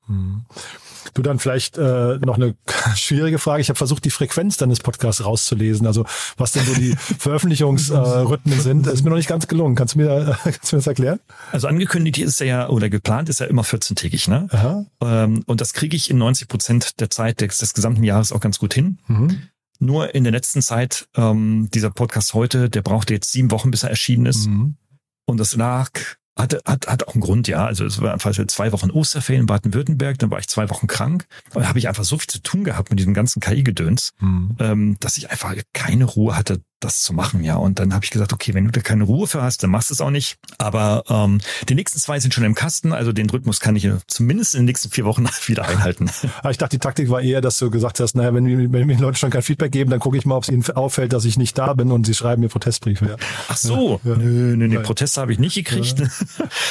Du 1.14 1.22
dann 1.22 1.38
vielleicht 1.38 1.78
äh, 1.78 2.18
noch 2.18 2.36
eine 2.36 2.54
schwierige 2.96 3.38
Frage. 3.38 3.60
Ich 3.60 3.68
habe 3.68 3.76
versucht, 3.76 4.04
die 4.04 4.10
Frequenz 4.10 4.56
deines 4.56 4.80
Podcasts 4.80 5.24
rauszulesen. 5.24 5.86
Also 5.86 6.04
was 6.36 6.52
denn 6.52 6.64
so 6.64 6.74
die 6.74 6.94
Veröffentlichungsrhythmen 7.18 8.60
sind. 8.60 8.86
Das 8.86 8.94
ist 8.94 9.02
mir 9.02 9.10
noch 9.10 9.16
nicht 9.16 9.28
ganz 9.28 9.48
gelungen. 9.48 9.74
Kannst 9.74 9.94
du 9.94 9.98
mir, 9.98 10.10
äh, 10.10 10.24
kannst 10.44 10.72
du 10.72 10.76
mir 10.76 10.80
das 10.80 10.86
erklären? 10.86 11.20
Also 11.50 11.68
angekündigt 11.68 12.18
ist 12.18 12.40
er 12.40 12.46
ja 12.46 12.68
oder 12.68 12.88
geplant 12.88 13.28
ist 13.28 13.40
er 13.40 13.48
immer 13.48 13.62
14-tägig, 13.62 14.28
ne? 14.28 14.48
Aha. 14.50 14.86
Ähm, 15.00 15.42
und 15.46 15.60
das 15.60 15.72
kriege 15.72 15.96
ich 15.96 16.10
in 16.10 16.18
90 16.18 16.48
Prozent 16.48 17.00
der 17.00 17.10
Zeit 17.10 17.40
des, 17.40 17.58
des 17.58 17.74
gesamten 17.74 18.04
Jahres 18.04 18.32
auch 18.32 18.40
ganz 18.40 18.58
gut 18.58 18.74
hin. 18.74 18.98
Mhm. 19.06 19.42
Nur 19.78 20.14
in 20.14 20.22
der 20.22 20.32
letzten 20.32 20.62
Zeit, 20.62 21.08
ähm, 21.16 21.68
dieser 21.74 21.90
Podcast 21.90 22.34
heute, 22.34 22.70
der 22.70 22.82
brauchte 22.82 23.14
jetzt 23.14 23.32
sieben 23.32 23.50
Wochen, 23.50 23.72
bis 23.72 23.82
er 23.82 23.90
erschienen 23.90 24.26
ist. 24.26 24.46
Mhm. 24.46 24.76
Und 25.24 25.38
das 25.38 25.56
lag, 25.56 25.90
hatte, 26.36 26.60
hat, 26.64 26.86
hat 26.86 27.06
auch 27.08 27.14
einen 27.14 27.22
Grund, 27.22 27.48
ja. 27.48 27.64
Also 27.66 27.84
es 27.84 28.00
war 28.00 28.12
einfach 28.12 28.32
zwei 28.46 28.72
Wochen 28.72 28.90
Osterferien 28.90 29.42
in 29.42 29.46
Baden-Württemberg, 29.46 30.18
dann 30.18 30.30
war 30.30 30.38
ich 30.38 30.48
zwei 30.48 30.70
Wochen 30.70 30.86
krank. 30.86 31.26
Und 31.54 31.68
habe 31.68 31.78
ich 31.78 31.88
einfach 31.88 32.04
so 32.04 32.18
viel 32.18 32.28
zu 32.28 32.40
tun 32.40 32.64
gehabt 32.64 32.90
mit 32.90 32.98
diesem 32.98 33.14
ganzen 33.14 33.40
KI-Gedöns, 33.40 34.12
Mhm. 34.20 34.56
ähm, 34.58 34.96
dass 35.00 35.16
ich 35.18 35.30
einfach 35.30 35.54
keine 35.72 36.04
Ruhe 36.04 36.36
hatte, 36.36 36.60
das 36.84 37.02
zu 37.02 37.12
machen, 37.12 37.42
ja. 37.44 37.56
Und 37.56 37.78
dann 37.78 37.94
habe 37.94 38.04
ich 38.04 38.10
gesagt, 38.10 38.32
okay, 38.32 38.54
wenn 38.54 38.64
du 38.64 38.70
da 38.70 38.80
keine 38.80 39.04
Ruhe 39.04 39.26
für 39.26 39.42
hast, 39.42 39.62
dann 39.62 39.70
machst 39.70 39.90
du 39.90 39.94
es 39.94 40.00
auch 40.00 40.10
nicht. 40.10 40.36
Aber 40.58 41.04
ähm, 41.08 41.40
die 41.68 41.74
nächsten 41.74 41.98
zwei 41.98 42.20
sind 42.20 42.34
schon 42.34 42.44
im 42.44 42.54
Kasten, 42.54 42.92
also 42.92 43.12
den 43.12 43.30
Rhythmus 43.30 43.60
kann 43.60 43.76
ich 43.76 43.88
zumindest 44.06 44.54
in 44.54 44.60
den 44.60 44.66
nächsten 44.66 44.90
vier 44.90 45.04
Wochen 45.04 45.26
wieder 45.46 45.66
einhalten. 45.68 46.10
Aber 46.40 46.50
ich 46.50 46.58
dachte, 46.58 46.76
die 46.76 46.80
Taktik 46.80 47.08
war 47.10 47.20
eher, 47.22 47.40
dass 47.40 47.58
du 47.58 47.70
gesagt 47.70 48.00
hast, 48.00 48.14
naja, 48.16 48.34
wenn, 48.34 48.72
wenn 48.72 48.86
mir 48.86 48.98
Leute 48.98 49.18
schon 49.18 49.30
kein 49.30 49.42
Feedback 49.42 49.72
geben, 49.72 49.90
dann 49.90 50.00
gucke 50.00 50.16
ich 50.18 50.24
mal, 50.26 50.36
ob 50.36 50.42
es 50.44 50.48
ihnen 50.48 50.64
auffällt, 50.70 51.12
dass 51.12 51.24
ich 51.24 51.36
nicht 51.38 51.56
da 51.58 51.72
bin 51.74 51.90
und 51.92 52.06
sie 52.06 52.14
schreiben 52.14 52.42
mir 52.42 52.48
Protestbriefe. 52.48 53.06
Ja. 53.06 53.16
Ach 53.48 53.56
so, 53.56 54.00
Ja, 54.04 54.10
ja. 54.12 54.16
nö, 54.18 54.56
nö, 54.56 54.68
nö, 54.68 54.74
Ja. 54.74 54.80
Proteste 54.80 55.20
habe 55.20 55.32
ich 55.32 55.38
nicht 55.38 55.54
gekriegt. 55.54 56.02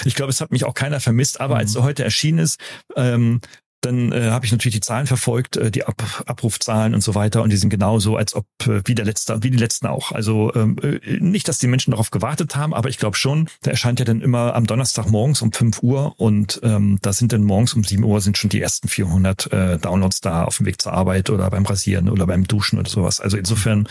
Ich 0.06 0.16
glaube, 0.16 0.32
es 0.32 0.42
hat 0.42 0.52
mich 0.52 0.66
auch 0.66 0.74
keiner 0.74 1.00
vermisst, 1.00 1.40
aber 1.42 1.56
Mhm. 1.56 1.60
als 1.62 1.76
er 1.76 1.84
heute 1.84 2.04
erschienen 2.04 2.40
ist, 2.40 2.60
ähm, 2.96 3.40
dann 3.82 4.12
äh, 4.12 4.30
habe 4.30 4.46
ich 4.46 4.52
natürlich 4.52 4.76
die 4.76 4.82
Zahlen 4.82 5.08
verfolgt, 5.08 5.58
äh, 5.58 5.72
die 5.72 5.86
Ab 5.86 6.24
Abrufzahlen 6.26 6.94
und 6.94 7.02
so 7.02 7.16
weiter, 7.16 7.42
und 7.42 7.50
die 7.50 7.58
sind 7.58 7.70
genauso, 7.70 8.16
als 8.16 8.36
ob 8.36 8.46
äh, 8.66 8.82
wie 8.86 8.96
der 8.96 9.06
letzte, 9.06 9.42
wie 9.44 9.50
die 9.50 9.58
letzten 9.58 9.88
auch. 9.88 10.12
Also 10.12 10.54
ähm, 10.56 10.78
äh, 10.82 11.00
nicht, 11.20 11.48
dass 11.48 11.60
die 11.60 11.68
Menschen 11.68 11.92
darauf 11.92 12.12
gewartet 12.12 12.56
haben, 12.56 12.74
aber 12.74 12.90
ich 12.90 12.98
glaube 12.98 13.18
schon. 13.18 13.50
Der 13.66 13.74
erscheint 13.74 14.00
ja 14.00 14.06
dann 14.06 14.22
immer 14.22 14.56
am 14.56 14.68
Donnerstag 14.68 15.10
morgens 15.10 15.42
um 15.42 15.52
5 15.52 15.82
Uhr 15.84 16.14
und 16.18 16.60
ähm, 16.64 17.00
da 17.02 17.12
sind 17.14 17.34
dann 17.34 17.44
morgens 17.44 17.74
um 17.74 17.84
7 17.84 18.04
Uhr 18.04 18.22
sind 18.22 18.38
schon 18.38 18.50
die 18.50 18.62
ersten 18.62 18.88
400 18.88 19.52
äh, 19.52 19.78
Downloads 19.80 20.22
da 20.22 20.44
auf 20.44 20.58
dem 20.58 20.66
Weg 20.66 20.82
zur 20.82 20.94
Arbeit 20.94 21.30
oder 21.30 21.50
beim 21.50 21.66
Rasieren 21.66 22.10
oder 22.10 22.28
beim 22.28 22.46
Duschen 22.46 22.80
oder 22.80 22.90
sowas. 22.90 23.20
Also 23.20 23.38
insofern, 23.38 23.88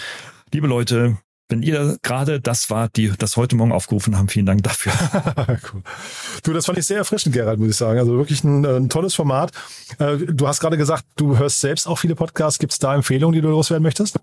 liebe 0.52 0.66
Leute, 0.66 1.18
wenn 1.50 1.62
ihr 1.62 1.98
gerade 2.02 2.40
das 2.40 2.70
war, 2.70 2.88
die 2.88 3.12
das 3.18 3.36
heute 3.36 3.56
Morgen 3.56 3.72
aufgerufen 3.72 4.16
haben, 4.16 4.28
vielen 4.28 4.46
Dank 4.46 4.62
dafür. 4.62 4.92
cool. 5.72 5.82
Du, 6.44 6.52
das 6.52 6.66
fand 6.66 6.78
ich 6.78 6.86
sehr 6.86 6.98
erfrischend, 6.98 7.34
Gerald, 7.34 7.58
muss 7.58 7.70
ich 7.70 7.76
sagen. 7.76 7.98
Also 7.98 8.16
wirklich 8.16 8.42
ein, 8.44 8.64
ein 8.64 8.88
tolles 8.88 9.14
Format. 9.14 9.52
Äh, 9.98 10.18
Du 10.18 10.46
hast 10.46 10.60
gerade 10.60 10.76
gesagt, 10.76 11.04
du 11.16 11.38
hörst 11.38 11.60
selbst 11.60 11.86
auch 11.86 11.96
viele 11.96 12.14
Podcasts. 12.14 12.58
Gibt 12.58 12.72
es 12.72 12.78
da 12.78 12.94
Empfehlungen, 12.94 13.34
die 13.34 13.40
du 13.40 13.48
loswerden 13.48 13.82
möchtest? 13.82 14.18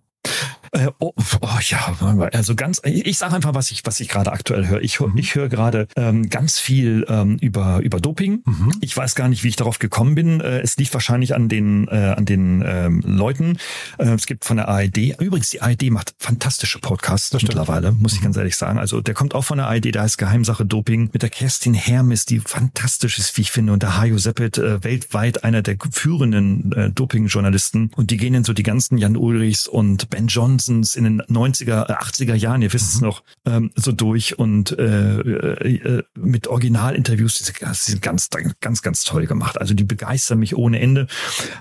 Äh, 0.71 0.87
oh, 0.99 1.13
oh 1.41 1.47
ja, 1.69 1.95
also 2.33 2.55
ganz, 2.55 2.81
ich 2.83 3.17
sage 3.17 3.35
einfach, 3.35 3.53
was 3.53 3.71
ich, 3.71 3.81
was 3.85 3.99
ich 3.99 4.09
gerade 4.09 4.31
aktuell 4.31 4.67
höre. 4.67 4.81
Ich, 4.81 4.99
hör- 4.99 5.11
ich 5.15 5.35
höre 5.35 5.49
gerade 5.49 5.87
ähm, 5.95 6.29
ganz 6.29 6.59
viel 6.59 7.05
ähm, 7.09 7.37
über 7.41 7.79
über 7.83 7.99
Doping. 7.99 8.43
Ich 8.81 8.95
weiß 8.95 9.15
gar 9.15 9.27
nicht, 9.29 9.43
wie 9.43 9.47
ich 9.49 9.55
darauf 9.55 9.79
gekommen 9.79 10.15
bin. 10.15 10.41
Äh, 10.41 10.59
es 10.59 10.77
liegt 10.77 10.93
wahrscheinlich 10.93 11.35
an 11.35 11.49
den 11.49 11.87
äh, 11.87 12.13
an 12.17 12.25
den 12.25 12.63
ähm, 12.65 13.01
Leuten. 13.05 13.57
Äh, 13.97 14.09
es 14.09 14.25
gibt 14.25 14.45
von 14.45 14.57
der 14.57 14.67
ARD. 14.67 15.19
Übrigens, 15.19 15.49
die 15.51 15.61
ARD 15.61 15.89
macht 15.91 16.13
fantastische 16.19 16.79
Podcasts 16.79 17.31
mittlerweile, 17.47 17.91
muss 17.91 18.13
ich 18.13 18.21
ganz 18.21 18.35
ehrlich 18.37 18.55
sagen. 18.55 18.79
Also 18.79 19.01
der 19.01 19.13
kommt 19.13 19.35
auch 19.35 19.43
von 19.43 19.57
der 19.57 19.67
ARD. 19.67 19.95
Da 19.95 20.01
heißt 20.03 20.17
Geheimsache 20.17 20.65
Doping 20.65 21.09
mit 21.13 21.21
der 21.21 21.29
Kerstin 21.29 21.73
Hermes, 21.73 22.25
die 22.25 22.39
fantastisch 22.39 23.19
ist, 23.19 23.35
wie 23.37 23.41
ich 23.41 23.51
finde, 23.51 23.73
und 23.73 23.83
der 23.83 23.97
Hajo 23.97 24.17
Seppelt, 24.17 24.57
äh, 24.57 24.83
weltweit 24.83 25.43
einer 25.43 25.61
der 25.61 25.77
führenden 25.91 26.71
äh, 26.73 26.89
Doping-Journalisten. 26.91 27.91
Und 27.95 28.11
die 28.11 28.17
gehen 28.17 28.33
in 28.33 28.43
so 28.43 28.53
die 28.53 28.63
ganzen 28.63 28.97
Jan 28.97 29.15
Ulrichs 29.15 29.67
und 29.67 30.09
Ben 30.09 30.27
Johns 30.27 30.56
Johnsons 30.57 30.95
in 30.95 31.03
den 31.03 31.21
90er, 31.23 31.89
äh, 31.89 31.93
80er 31.93 32.33
Jahren, 32.33 32.61
ihr 32.61 32.73
wisst 32.73 32.95
es 32.95 33.01
noch, 33.01 33.23
ähm, 33.45 33.71
so 33.75 33.91
durch 33.91 34.39
und 34.39 34.77
äh, 34.77 35.19
äh, 35.19 36.03
mit 36.15 36.47
Originalinterviews, 36.47 37.37
die 37.37 37.43
sind 37.43 38.01
ganz, 38.01 38.29
ganz, 38.59 38.81
ganz 38.81 39.03
toll 39.03 39.27
gemacht. 39.27 39.59
Also 39.59 39.73
die 39.73 39.83
begeistern 39.83 40.39
mich 40.39 40.55
ohne 40.55 40.79
Ende. 40.79 41.07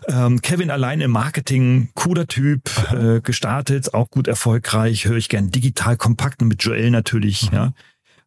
Ähm, 0.09 0.41
Kevin 0.41 0.71
allein 0.71 1.01
im 1.01 1.11
Marketing, 1.11 1.91
cooler 1.95 2.27
Typ, 2.27 2.71
äh, 2.93 3.21
gestartet, 3.21 3.95
auch 3.95 4.11
gut 4.11 4.29
erfolgreich, 4.29 5.07
höre 5.07 5.17
ich 5.17 5.29
gern 5.29 5.51
digital 5.51 5.97
kompakt 5.97 6.41
mit 6.43 6.63
Joel 6.63 6.91
natürlich, 6.91 7.51
ja. 7.53 7.73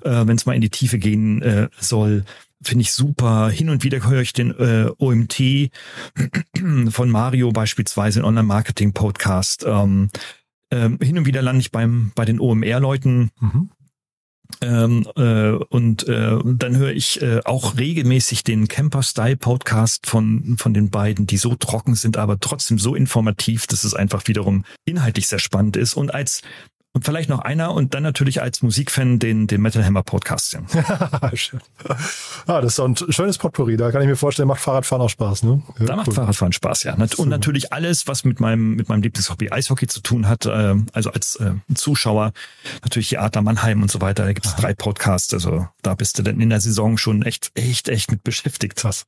Äh, 0.04 0.28
Wenn 0.28 0.38
es 0.38 0.46
mal 0.46 0.54
in 0.54 0.62
die 0.62 0.70
Tiefe 0.70 0.98
gehen 0.98 1.42
äh, 1.42 1.68
soll, 1.78 2.24
finde 2.62 2.84
ich 2.84 2.94
super. 2.94 3.50
Hin 3.50 3.70
und 3.70 3.84
wieder 3.84 4.08
höre 4.08 4.22
ich 4.22 4.34
den 4.34 4.52
äh, 4.52 4.90
OMT 4.98 5.72
von 6.90 7.10
Mario 7.10 7.52
beispielsweise, 7.52 8.20
in 8.20 8.26
Online-Marketing-Podcast. 8.26 9.66
Ähm, 9.68 10.10
ähm, 10.72 10.98
hin 11.02 11.18
und 11.18 11.26
wieder 11.26 11.42
lande 11.42 11.62
ich 11.62 11.72
beim 11.72 12.12
bei 12.16 12.26
den 12.26 12.40
OMR-Leuten. 12.40 13.32
Mhm. 13.40 13.70
Ähm, 14.62 15.08
äh, 15.16 15.52
und 15.52 16.08
äh, 16.08 16.38
dann 16.44 16.76
höre 16.76 16.92
ich 16.92 17.22
äh, 17.22 17.42
auch 17.46 17.78
regelmäßig 17.78 18.44
den 18.44 18.68
Camper 18.68 19.04
Style 19.04 19.38
Podcast 19.38 20.08
von 20.08 20.58
von 20.58 20.74
den 20.74 20.90
beiden, 20.90 21.28
die 21.28 21.38
so 21.38 21.54
trocken 21.56 21.94
sind, 21.94 22.18
aber 22.18 22.40
trotzdem 22.40 22.80
so 22.80 22.96
informativ, 22.96 23.68
dass 23.68 23.84
es 23.84 23.94
einfach 23.94 24.28
wiederum 24.28 24.66
inhaltlich 24.86 25.28
sehr 25.28 25.40
spannend 25.40 25.78
ist. 25.78 25.94
Und 25.94 26.14
als 26.14 26.42
und 26.94 27.06
vielleicht 27.06 27.30
noch 27.30 27.40
einer 27.40 27.72
und 27.74 27.94
dann 27.94 28.02
natürlich 28.02 28.42
als 28.42 28.64
Musikfan 28.64 29.20
den, 29.20 29.46
den 29.46 29.62
Metal 29.62 29.86
Hammer 29.86 30.02
Podcast. 30.02 30.58
Schön. 31.36 31.60
Ah, 32.48 32.62
das 32.62 32.72
ist 32.72 32.76
so 32.78 32.86
ein 32.86 32.96
schönes 32.96 33.38
Potpourri. 33.38 33.78
Da 33.78 33.92
kann 33.92 34.02
ich 34.02 34.08
mir 34.08 34.16
vorstellen, 34.16 34.48
macht 34.48 34.62
Fahrradfahren 34.62 35.04
auch 35.04 35.10
Spaß, 35.10 35.44
ne? 35.44 35.62
Ja, 35.78 35.86
da 35.86 35.96
macht 35.96 36.08
cool. 36.08 36.16
Fahrradfahren 36.16 36.52
Spaß, 36.52 36.84
ja. 36.84 36.96
Und 37.18 37.30
natürlich 37.30 37.72
alles, 37.74 38.08
was 38.08 38.24
mit 38.24 38.40
meinem, 38.40 38.76
mit 38.76 38.90
meinem 38.90 39.04
Lieblingshobby 39.04 39.52
Eishockey 39.52 39.86
zu 39.86 40.02
tun 40.02 40.28
hat. 40.28 40.48
Äh, 40.48 40.76
also 40.92 41.12
als 41.12 41.36
äh, 41.36 41.52
Zuschauer 41.76 42.34
natürlich 42.82 43.10
die 43.10 43.20
Adler 43.20 43.44
Mannheim 43.44 43.84
und 43.84 43.92
so 43.92 44.02
weiter. 44.02 44.26
Da 44.26 44.34
gibt's 44.34 44.56
drei 44.56 44.74
Podcasts. 44.74 45.32
Also 45.34 45.68
da 45.84 45.94
bist 45.94 46.18
du 46.18 46.24
dann 46.24 46.40
in 46.40 46.50
der 46.50 46.60
Saison 46.60 46.98
schon 46.98 47.22
echt, 47.22 47.52
echt, 47.54 47.88
echt 47.88 48.10
mit 48.10 48.24
beschäftigt. 48.24 48.78
Krass. 48.78 49.06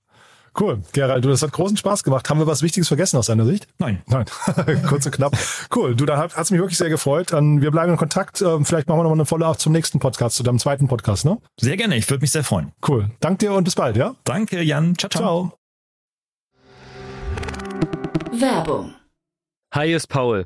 Cool. 0.59 0.81
Gerald, 0.91 1.23
du, 1.23 1.29
das 1.29 1.41
hat 1.41 1.51
großen 1.51 1.77
Spaß 1.77 2.03
gemacht. 2.03 2.29
Haben 2.29 2.39
wir 2.39 2.47
was 2.47 2.61
Wichtiges 2.61 2.87
vergessen 2.89 3.17
aus 3.17 3.27
deiner 3.27 3.45
Sicht? 3.45 3.67
Nein. 3.79 4.01
Nein. 4.07 4.25
Kurz 4.87 5.05
und 5.05 5.13
knapp. 5.13 5.37
Cool. 5.73 5.95
Du, 5.95 6.05
da 6.05 6.17
hat 6.17 6.37
es 6.37 6.51
mich 6.51 6.59
wirklich 6.59 6.77
sehr 6.77 6.89
gefreut. 6.89 7.31
Wir 7.31 7.71
bleiben 7.71 7.91
in 7.91 7.97
Kontakt. 7.97 8.41
Ähm, 8.41 8.65
vielleicht 8.65 8.87
machen 8.87 8.99
wir 8.99 9.03
nochmal 9.03 9.17
eine 9.17 9.25
Follow-up 9.25 9.59
zum 9.59 9.71
nächsten 9.71 9.99
Podcast, 9.99 10.35
zu 10.35 10.43
deinem 10.43 10.59
zweiten 10.59 10.87
Podcast, 10.87 11.25
ne? 11.25 11.37
Sehr 11.59 11.77
gerne. 11.77 11.95
Ich 11.95 12.09
würde 12.09 12.21
mich 12.21 12.31
sehr 12.31 12.43
freuen. 12.43 12.73
Cool. 12.87 13.09
Dank 13.21 13.39
dir 13.39 13.53
und 13.53 13.63
bis 13.63 13.75
bald, 13.75 13.95
ja? 13.95 14.15
Danke, 14.25 14.61
Jan. 14.61 14.97
Ciao, 14.97 15.09
ciao. 15.09 15.21
ciao. 15.21 15.57
Werbung. 18.33 18.93
Hi, 19.73 19.93
ist 19.93 20.07
Paul. 20.07 20.45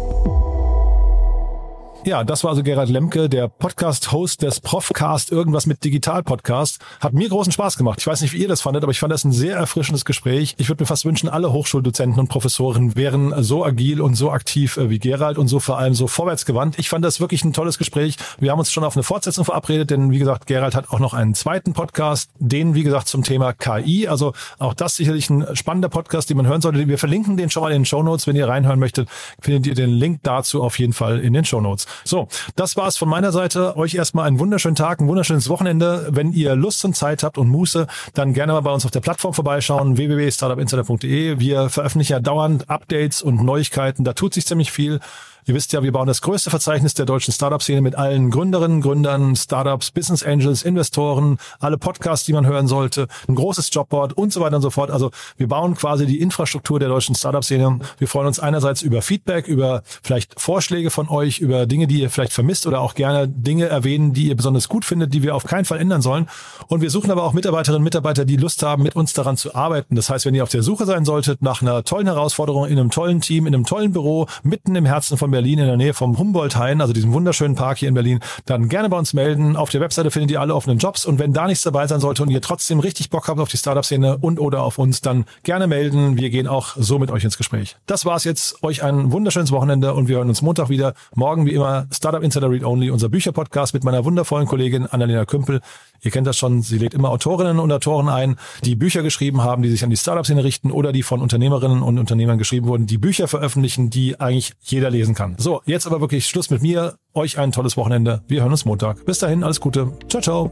Ja, 2.03 2.23
das 2.23 2.43
war 2.43 2.49
also 2.49 2.63
Gerhard 2.63 2.89
Lemke, 2.89 3.29
der 3.29 3.47
Podcast-Host 3.47 4.41
des 4.41 4.59
Profcast, 4.59 5.31
irgendwas 5.31 5.67
mit 5.67 5.83
Digital-Podcast. 5.83 6.79
Hat 6.99 7.13
mir 7.13 7.29
großen 7.29 7.51
Spaß 7.51 7.77
gemacht. 7.77 7.99
Ich 7.99 8.07
weiß 8.07 8.21
nicht, 8.21 8.33
wie 8.33 8.39
ihr 8.39 8.47
das 8.47 8.61
fandet, 8.61 8.81
aber 8.81 8.91
ich 8.91 8.99
fand 8.99 9.13
das 9.13 9.23
ein 9.23 9.31
sehr 9.31 9.55
erfrischendes 9.55 10.03
Gespräch. 10.03 10.55
Ich 10.57 10.67
würde 10.67 10.81
mir 10.81 10.87
fast 10.87 11.05
wünschen, 11.05 11.29
alle 11.29 11.53
Hochschuldozenten 11.53 12.19
und 12.19 12.27
Professoren 12.27 12.95
wären 12.95 13.43
so 13.43 13.63
agil 13.63 14.01
und 14.01 14.15
so 14.15 14.31
aktiv 14.31 14.77
äh, 14.77 14.89
wie 14.89 14.97
Gerald 14.97 15.37
und 15.37 15.47
so 15.47 15.59
vor 15.59 15.77
allem 15.77 15.93
so 15.93 16.07
vorwärtsgewandt. 16.07 16.79
Ich 16.79 16.89
fand 16.89 17.05
das 17.05 17.19
wirklich 17.19 17.43
ein 17.43 17.53
tolles 17.53 17.77
Gespräch. 17.77 18.15
Wir 18.39 18.51
haben 18.51 18.57
uns 18.57 18.71
schon 18.71 18.83
auf 18.83 18.95
eine 18.95 19.03
Fortsetzung 19.03 19.45
verabredet, 19.45 19.91
denn 19.91 20.09
wie 20.09 20.17
gesagt, 20.17 20.47
Gerald 20.47 20.73
hat 20.73 20.89
auch 20.89 20.99
noch 20.99 21.13
einen 21.13 21.35
zweiten 21.35 21.73
Podcast, 21.73 22.31
den, 22.39 22.73
wie 22.73 22.81
gesagt, 22.81 23.09
zum 23.09 23.21
Thema 23.21 23.53
KI. 23.53 24.07
Also 24.07 24.33
auch 24.57 24.73
das 24.73 24.95
sicherlich 24.95 25.29
ein 25.29 25.55
spannender 25.55 25.89
Podcast, 25.89 26.31
den 26.31 26.37
man 26.37 26.47
hören 26.47 26.61
sollte. 26.61 26.87
Wir 26.87 26.97
verlinken 26.97 27.37
den 27.37 27.51
schon 27.51 27.61
mal 27.61 27.71
in 27.71 27.81
den 27.81 27.85
Show 27.85 28.01
Notes. 28.01 28.25
Wenn 28.25 28.35
ihr 28.35 28.47
reinhören 28.47 28.79
möchtet, 28.79 29.07
findet 29.39 29.67
ihr 29.67 29.75
den 29.75 29.91
Link 29.91 30.21
dazu 30.23 30.63
auf 30.63 30.79
jeden 30.79 30.93
Fall 30.93 31.19
in 31.19 31.33
den 31.33 31.45
Show 31.45 31.61
Notes. 31.61 31.85
So, 32.03 32.27
das 32.55 32.77
war's 32.77 32.97
von 32.97 33.09
meiner 33.09 33.31
Seite. 33.31 33.77
Euch 33.77 33.95
erstmal 33.95 34.27
einen 34.27 34.39
wunderschönen 34.39 34.75
Tag, 34.75 35.01
ein 35.01 35.07
wunderschönes 35.07 35.49
Wochenende. 35.49 36.07
Wenn 36.11 36.33
ihr 36.33 36.55
Lust 36.55 36.83
und 36.85 36.95
Zeit 36.95 37.23
habt 37.23 37.37
und 37.37 37.49
Muße, 37.49 37.87
dann 38.13 38.33
gerne 38.33 38.53
mal 38.53 38.61
bei 38.61 38.71
uns 38.71 38.85
auf 38.85 38.91
der 38.91 39.01
Plattform 39.01 39.33
vorbeischauen, 39.33 39.97
www.startupinsider.de. 39.97 41.39
Wir 41.39 41.69
veröffentlichen 41.69 42.13
ja 42.13 42.19
dauernd 42.19 42.69
Updates 42.69 43.21
und 43.21 43.43
Neuigkeiten. 43.43 44.03
Da 44.03 44.13
tut 44.13 44.33
sich 44.33 44.45
ziemlich 44.45 44.71
viel. 44.71 44.99
Ihr 45.45 45.55
wisst 45.55 45.73
ja, 45.73 45.81
wir 45.81 45.91
bauen 45.91 46.07
das 46.07 46.21
größte 46.21 46.49
Verzeichnis 46.51 46.93
der 46.93 47.05
deutschen 47.05 47.33
Startup-Szene 47.33 47.81
mit 47.81 47.95
allen 47.95 48.29
Gründerinnen, 48.29 48.81
Gründern, 48.81 49.35
Startups, 49.35 49.91
Business 49.91 50.23
Angels, 50.23 50.61
Investoren, 50.61 51.37
alle 51.59 51.79
Podcasts, 51.79 52.25
die 52.25 52.33
man 52.33 52.45
hören 52.45 52.67
sollte, 52.67 53.07
ein 53.27 53.33
großes 53.33 53.69
Jobboard 53.73 54.13
und 54.13 54.31
so 54.31 54.41
weiter 54.41 54.57
und 54.57 54.61
so 54.61 54.69
fort. 54.69 54.91
Also 54.91 55.09
wir 55.37 55.47
bauen 55.47 55.75
quasi 55.75 56.05
die 56.05 56.21
Infrastruktur 56.21 56.79
der 56.79 56.89
deutschen 56.89 57.15
Startup-Szene. 57.15 57.79
Wir 57.97 58.07
freuen 58.07 58.27
uns 58.27 58.39
einerseits 58.39 58.83
über 58.83 59.01
Feedback, 59.01 59.47
über 59.47 59.81
vielleicht 60.03 60.39
Vorschläge 60.39 60.91
von 60.91 61.09
euch, 61.09 61.39
über 61.39 61.65
Dinge, 61.65 61.87
die 61.87 62.01
ihr 62.01 62.11
vielleicht 62.11 62.33
vermisst 62.33 62.67
oder 62.67 62.79
auch 62.79 62.93
gerne 62.93 63.27
Dinge 63.27 63.65
erwähnen, 63.65 64.13
die 64.13 64.27
ihr 64.27 64.35
besonders 64.35 64.69
gut 64.69 64.85
findet, 64.85 65.13
die 65.13 65.23
wir 65.23 65.35
auf 65.35 65.45
keinen 65.45 65.65
Fall 65.65 65.79
ändern 65.79 66.01
sollen. 66.01 66.27
Und 66.67 66.81
wir 66.81 66.91
suchen 66.91 67.09
aber 67.09 67.23
auch 67.23 67.33
Mitarbeiterinnen 67.33 67.81
und 67.81 67.83
Mitarbeiter, 67.83 68.25
die 68.25 68.37
Lust 68.37 68.61
haben, 68.61 68.83
mit 68.83 68.95
uns 68.95 69.13
daran 69.13 69.37
zu 69.37 69.55
arbeiten. 69.55 69.95
Das 69.95 70.09
heißt, 70.09 70.25
wenn 70.25 70.35
ihr 70.35 70.43
auf 70.43 70.49
der 70.49 70.61
Suche 70.61 70.85
sein 70.85 71.03
solltet 71.03 71.41
nach 71.41 71.63
einer 71.63 71.83
tollen 71.83 72.05
Herausforderung 72.05 72.67
in 72.67 72.77
einem 72.77 72.91
tollen 72.91 73.21
Team, 73.21 73.47
in 73.47 73.55
einem 73.55 73.65
tollen 73.65 73.91
Büro, 73.91 74.27
mitten 74.43 74.75
im 74.75 74.85
Herzen 74.85 75.17
von 75.17 75.30
Berlin 75.31 75.59
in 75.59 75.65
der 75.65 75.77
Nähe 75.77 75.93
vom 75.93 76.17
Humboldt-Hain, 76.17 76.81
also 76.81 76.93
diesem 76.93 77.13
wunderschönen 77.13 77.55
Park 77.55 77.77
hier 77.77 77.89
in 77.89 77.93
Berlin, 77.93 78.19
dann 78.45 78.69
gerne 78.69 78.89
bei 78.89 78.97
uns 78.97 79.13
melden. 79.13 79.55
Auf 79.55 79.69
der 79.69 79.81
Webseite 79.81 80.11
findet 80.11 80.31
ihr 80.31 80.41
alle 80.41 80.53
offenen 80.55 80.77
Jobs 80.77 81.05
und 81.05 81.19
wenn 81.19 81.33
da 81.33 81.47
nichts 81.47 81.63
dabei 81.63 81.87
sein 81.87 81.99
sollte 81.99 82.23
und 82.23 82.29
ihr 82.29 82.41
trotzdem 82.41 82.79
richtig 82.79 83.09
Bock 83.09 83.27
habt 83.27 83.39
auf 83.39 83.49
die 83.49 83.57
Startup-Szene 83.57 84.17
und 84.17 84.39
oder 84.39 84.63
auf 84.63 84.77
uns, 84.77 85.01
dann 85.01 85.25
gerne 85.43 85.67
melden. 85.67 86.17
Wir 86.17 86.29
gehen 86.29 86.47
auch 86.47 86.75
so 86.77 86.99
mit 86.99 87.11
euch 87.11 87.23
ins 87.23 87.37
Gespräch. 87.37 87.77
Das 87.85 88.05
war's 88.05 88.23
jetzt. 88.23 88.63
Euch 88.63 88.83
ein 88.83 89.11
wunderschönes 89.11 89.51
Wochenende 89.51 89.93
und 89.93 90.07
wir 90.07 90.17
hören 90.17 90.29
uns 90.29 90.41
Montag 90.41 90.69
wieder. 90.69 90.93
Morgen 91.15 91.45
wie 91.45 91.53
immer 91.53 91.87
Startup 91.91 92.21
Insider 92.21 92.49
Read 92.49 92.63
Only, 92.63 92.91
unser 92.91 93.09
Bücherpodcast 93.09 93.73
mit 93.73 93.83
meiner 93.83 94.05
wundervollen 94.05 94.47
Kollegin 94.47 94.85
Annalena 94.85 95.25
Kümpel. 95.25 95.61
Ihr 96.03 96.09
kennt 96.09 96.25
das 96.25 96.37
schon, 96.37 96.63
sie 96.63 96.79
lädt 96.79 96.95
immer 96.95 97.09
Autorinnen 97.09 97.59
und 97.59 97.71
Autoren 97.71 98.09
ein, 98.09 98.37
die 98.65 98.75
Bücher 98.75 99.03
geschrieben 99.03 99.43
haben, 99.43 99.61
die 99.61 99.69
sich 99.69 99.83
an 99.83 99.91
die 99.91 99.97
Startup-Szene 99.97 100.43
richten 100.43 100.71
oder 100.71 100.91
die 100.91 101.03
von 101.03 101.21
Unternehmerinnen 101.21 101.83
und 101.83 101.99
Unternehmern 101.99 102.39
geschrieben 102.39 102.67
wurden, 102.67 102.87
die 102.87 102.97
Bücher 102.97 103.27
veröffentlichen, 103.27 103.91
die 103.91 104.19
eigentlich 104.19 104.53
jeder 104.63 104.89
lesen 104.89 105.13
kann. 105.21 105.35
So, 105.37 105.61
jetzt 105.65 105.85
aber 105.85 106.01
wirklich 106.01 106.25
Schluss 106.27 106.49
mit 106.49 106.63
mir. 106.63 106.95
Euch 107.13 107.37
ein 107.37 107.51
tolles 107.51 107.77
Wochenende. 107.77 108.23
Wir 108.27 108.41
hören 108.41 108.49
uns 108.51 108.65
Montag. 108.65 109.05
Bis 109.05 109.19
dahin, 109.19 109.43
alles 109.43 109.61
Gute. 109.61 109.91
Ciao, 110.09 110.19
ciao. 110.21 110.51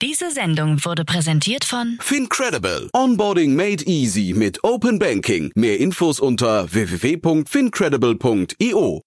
Diese 0.00 0.30
Sendung 0.30 0.82
wurde 0.84 1.04
präsentiert 1.04 1.64
von 1.64 1.98
Fincredible. 2.00 2.88
Onboarding 2.94 3.54
made 3.54 3.84
easy 3.84 4.32
mit 4.34 4.64
Open 4.64 4.98
Banking. 4.98 5.52
Mehr 5.54 5.78
Infos 5.80 6.18
unter 6.20 6.72
www.fincredible.io. 6.72 9.02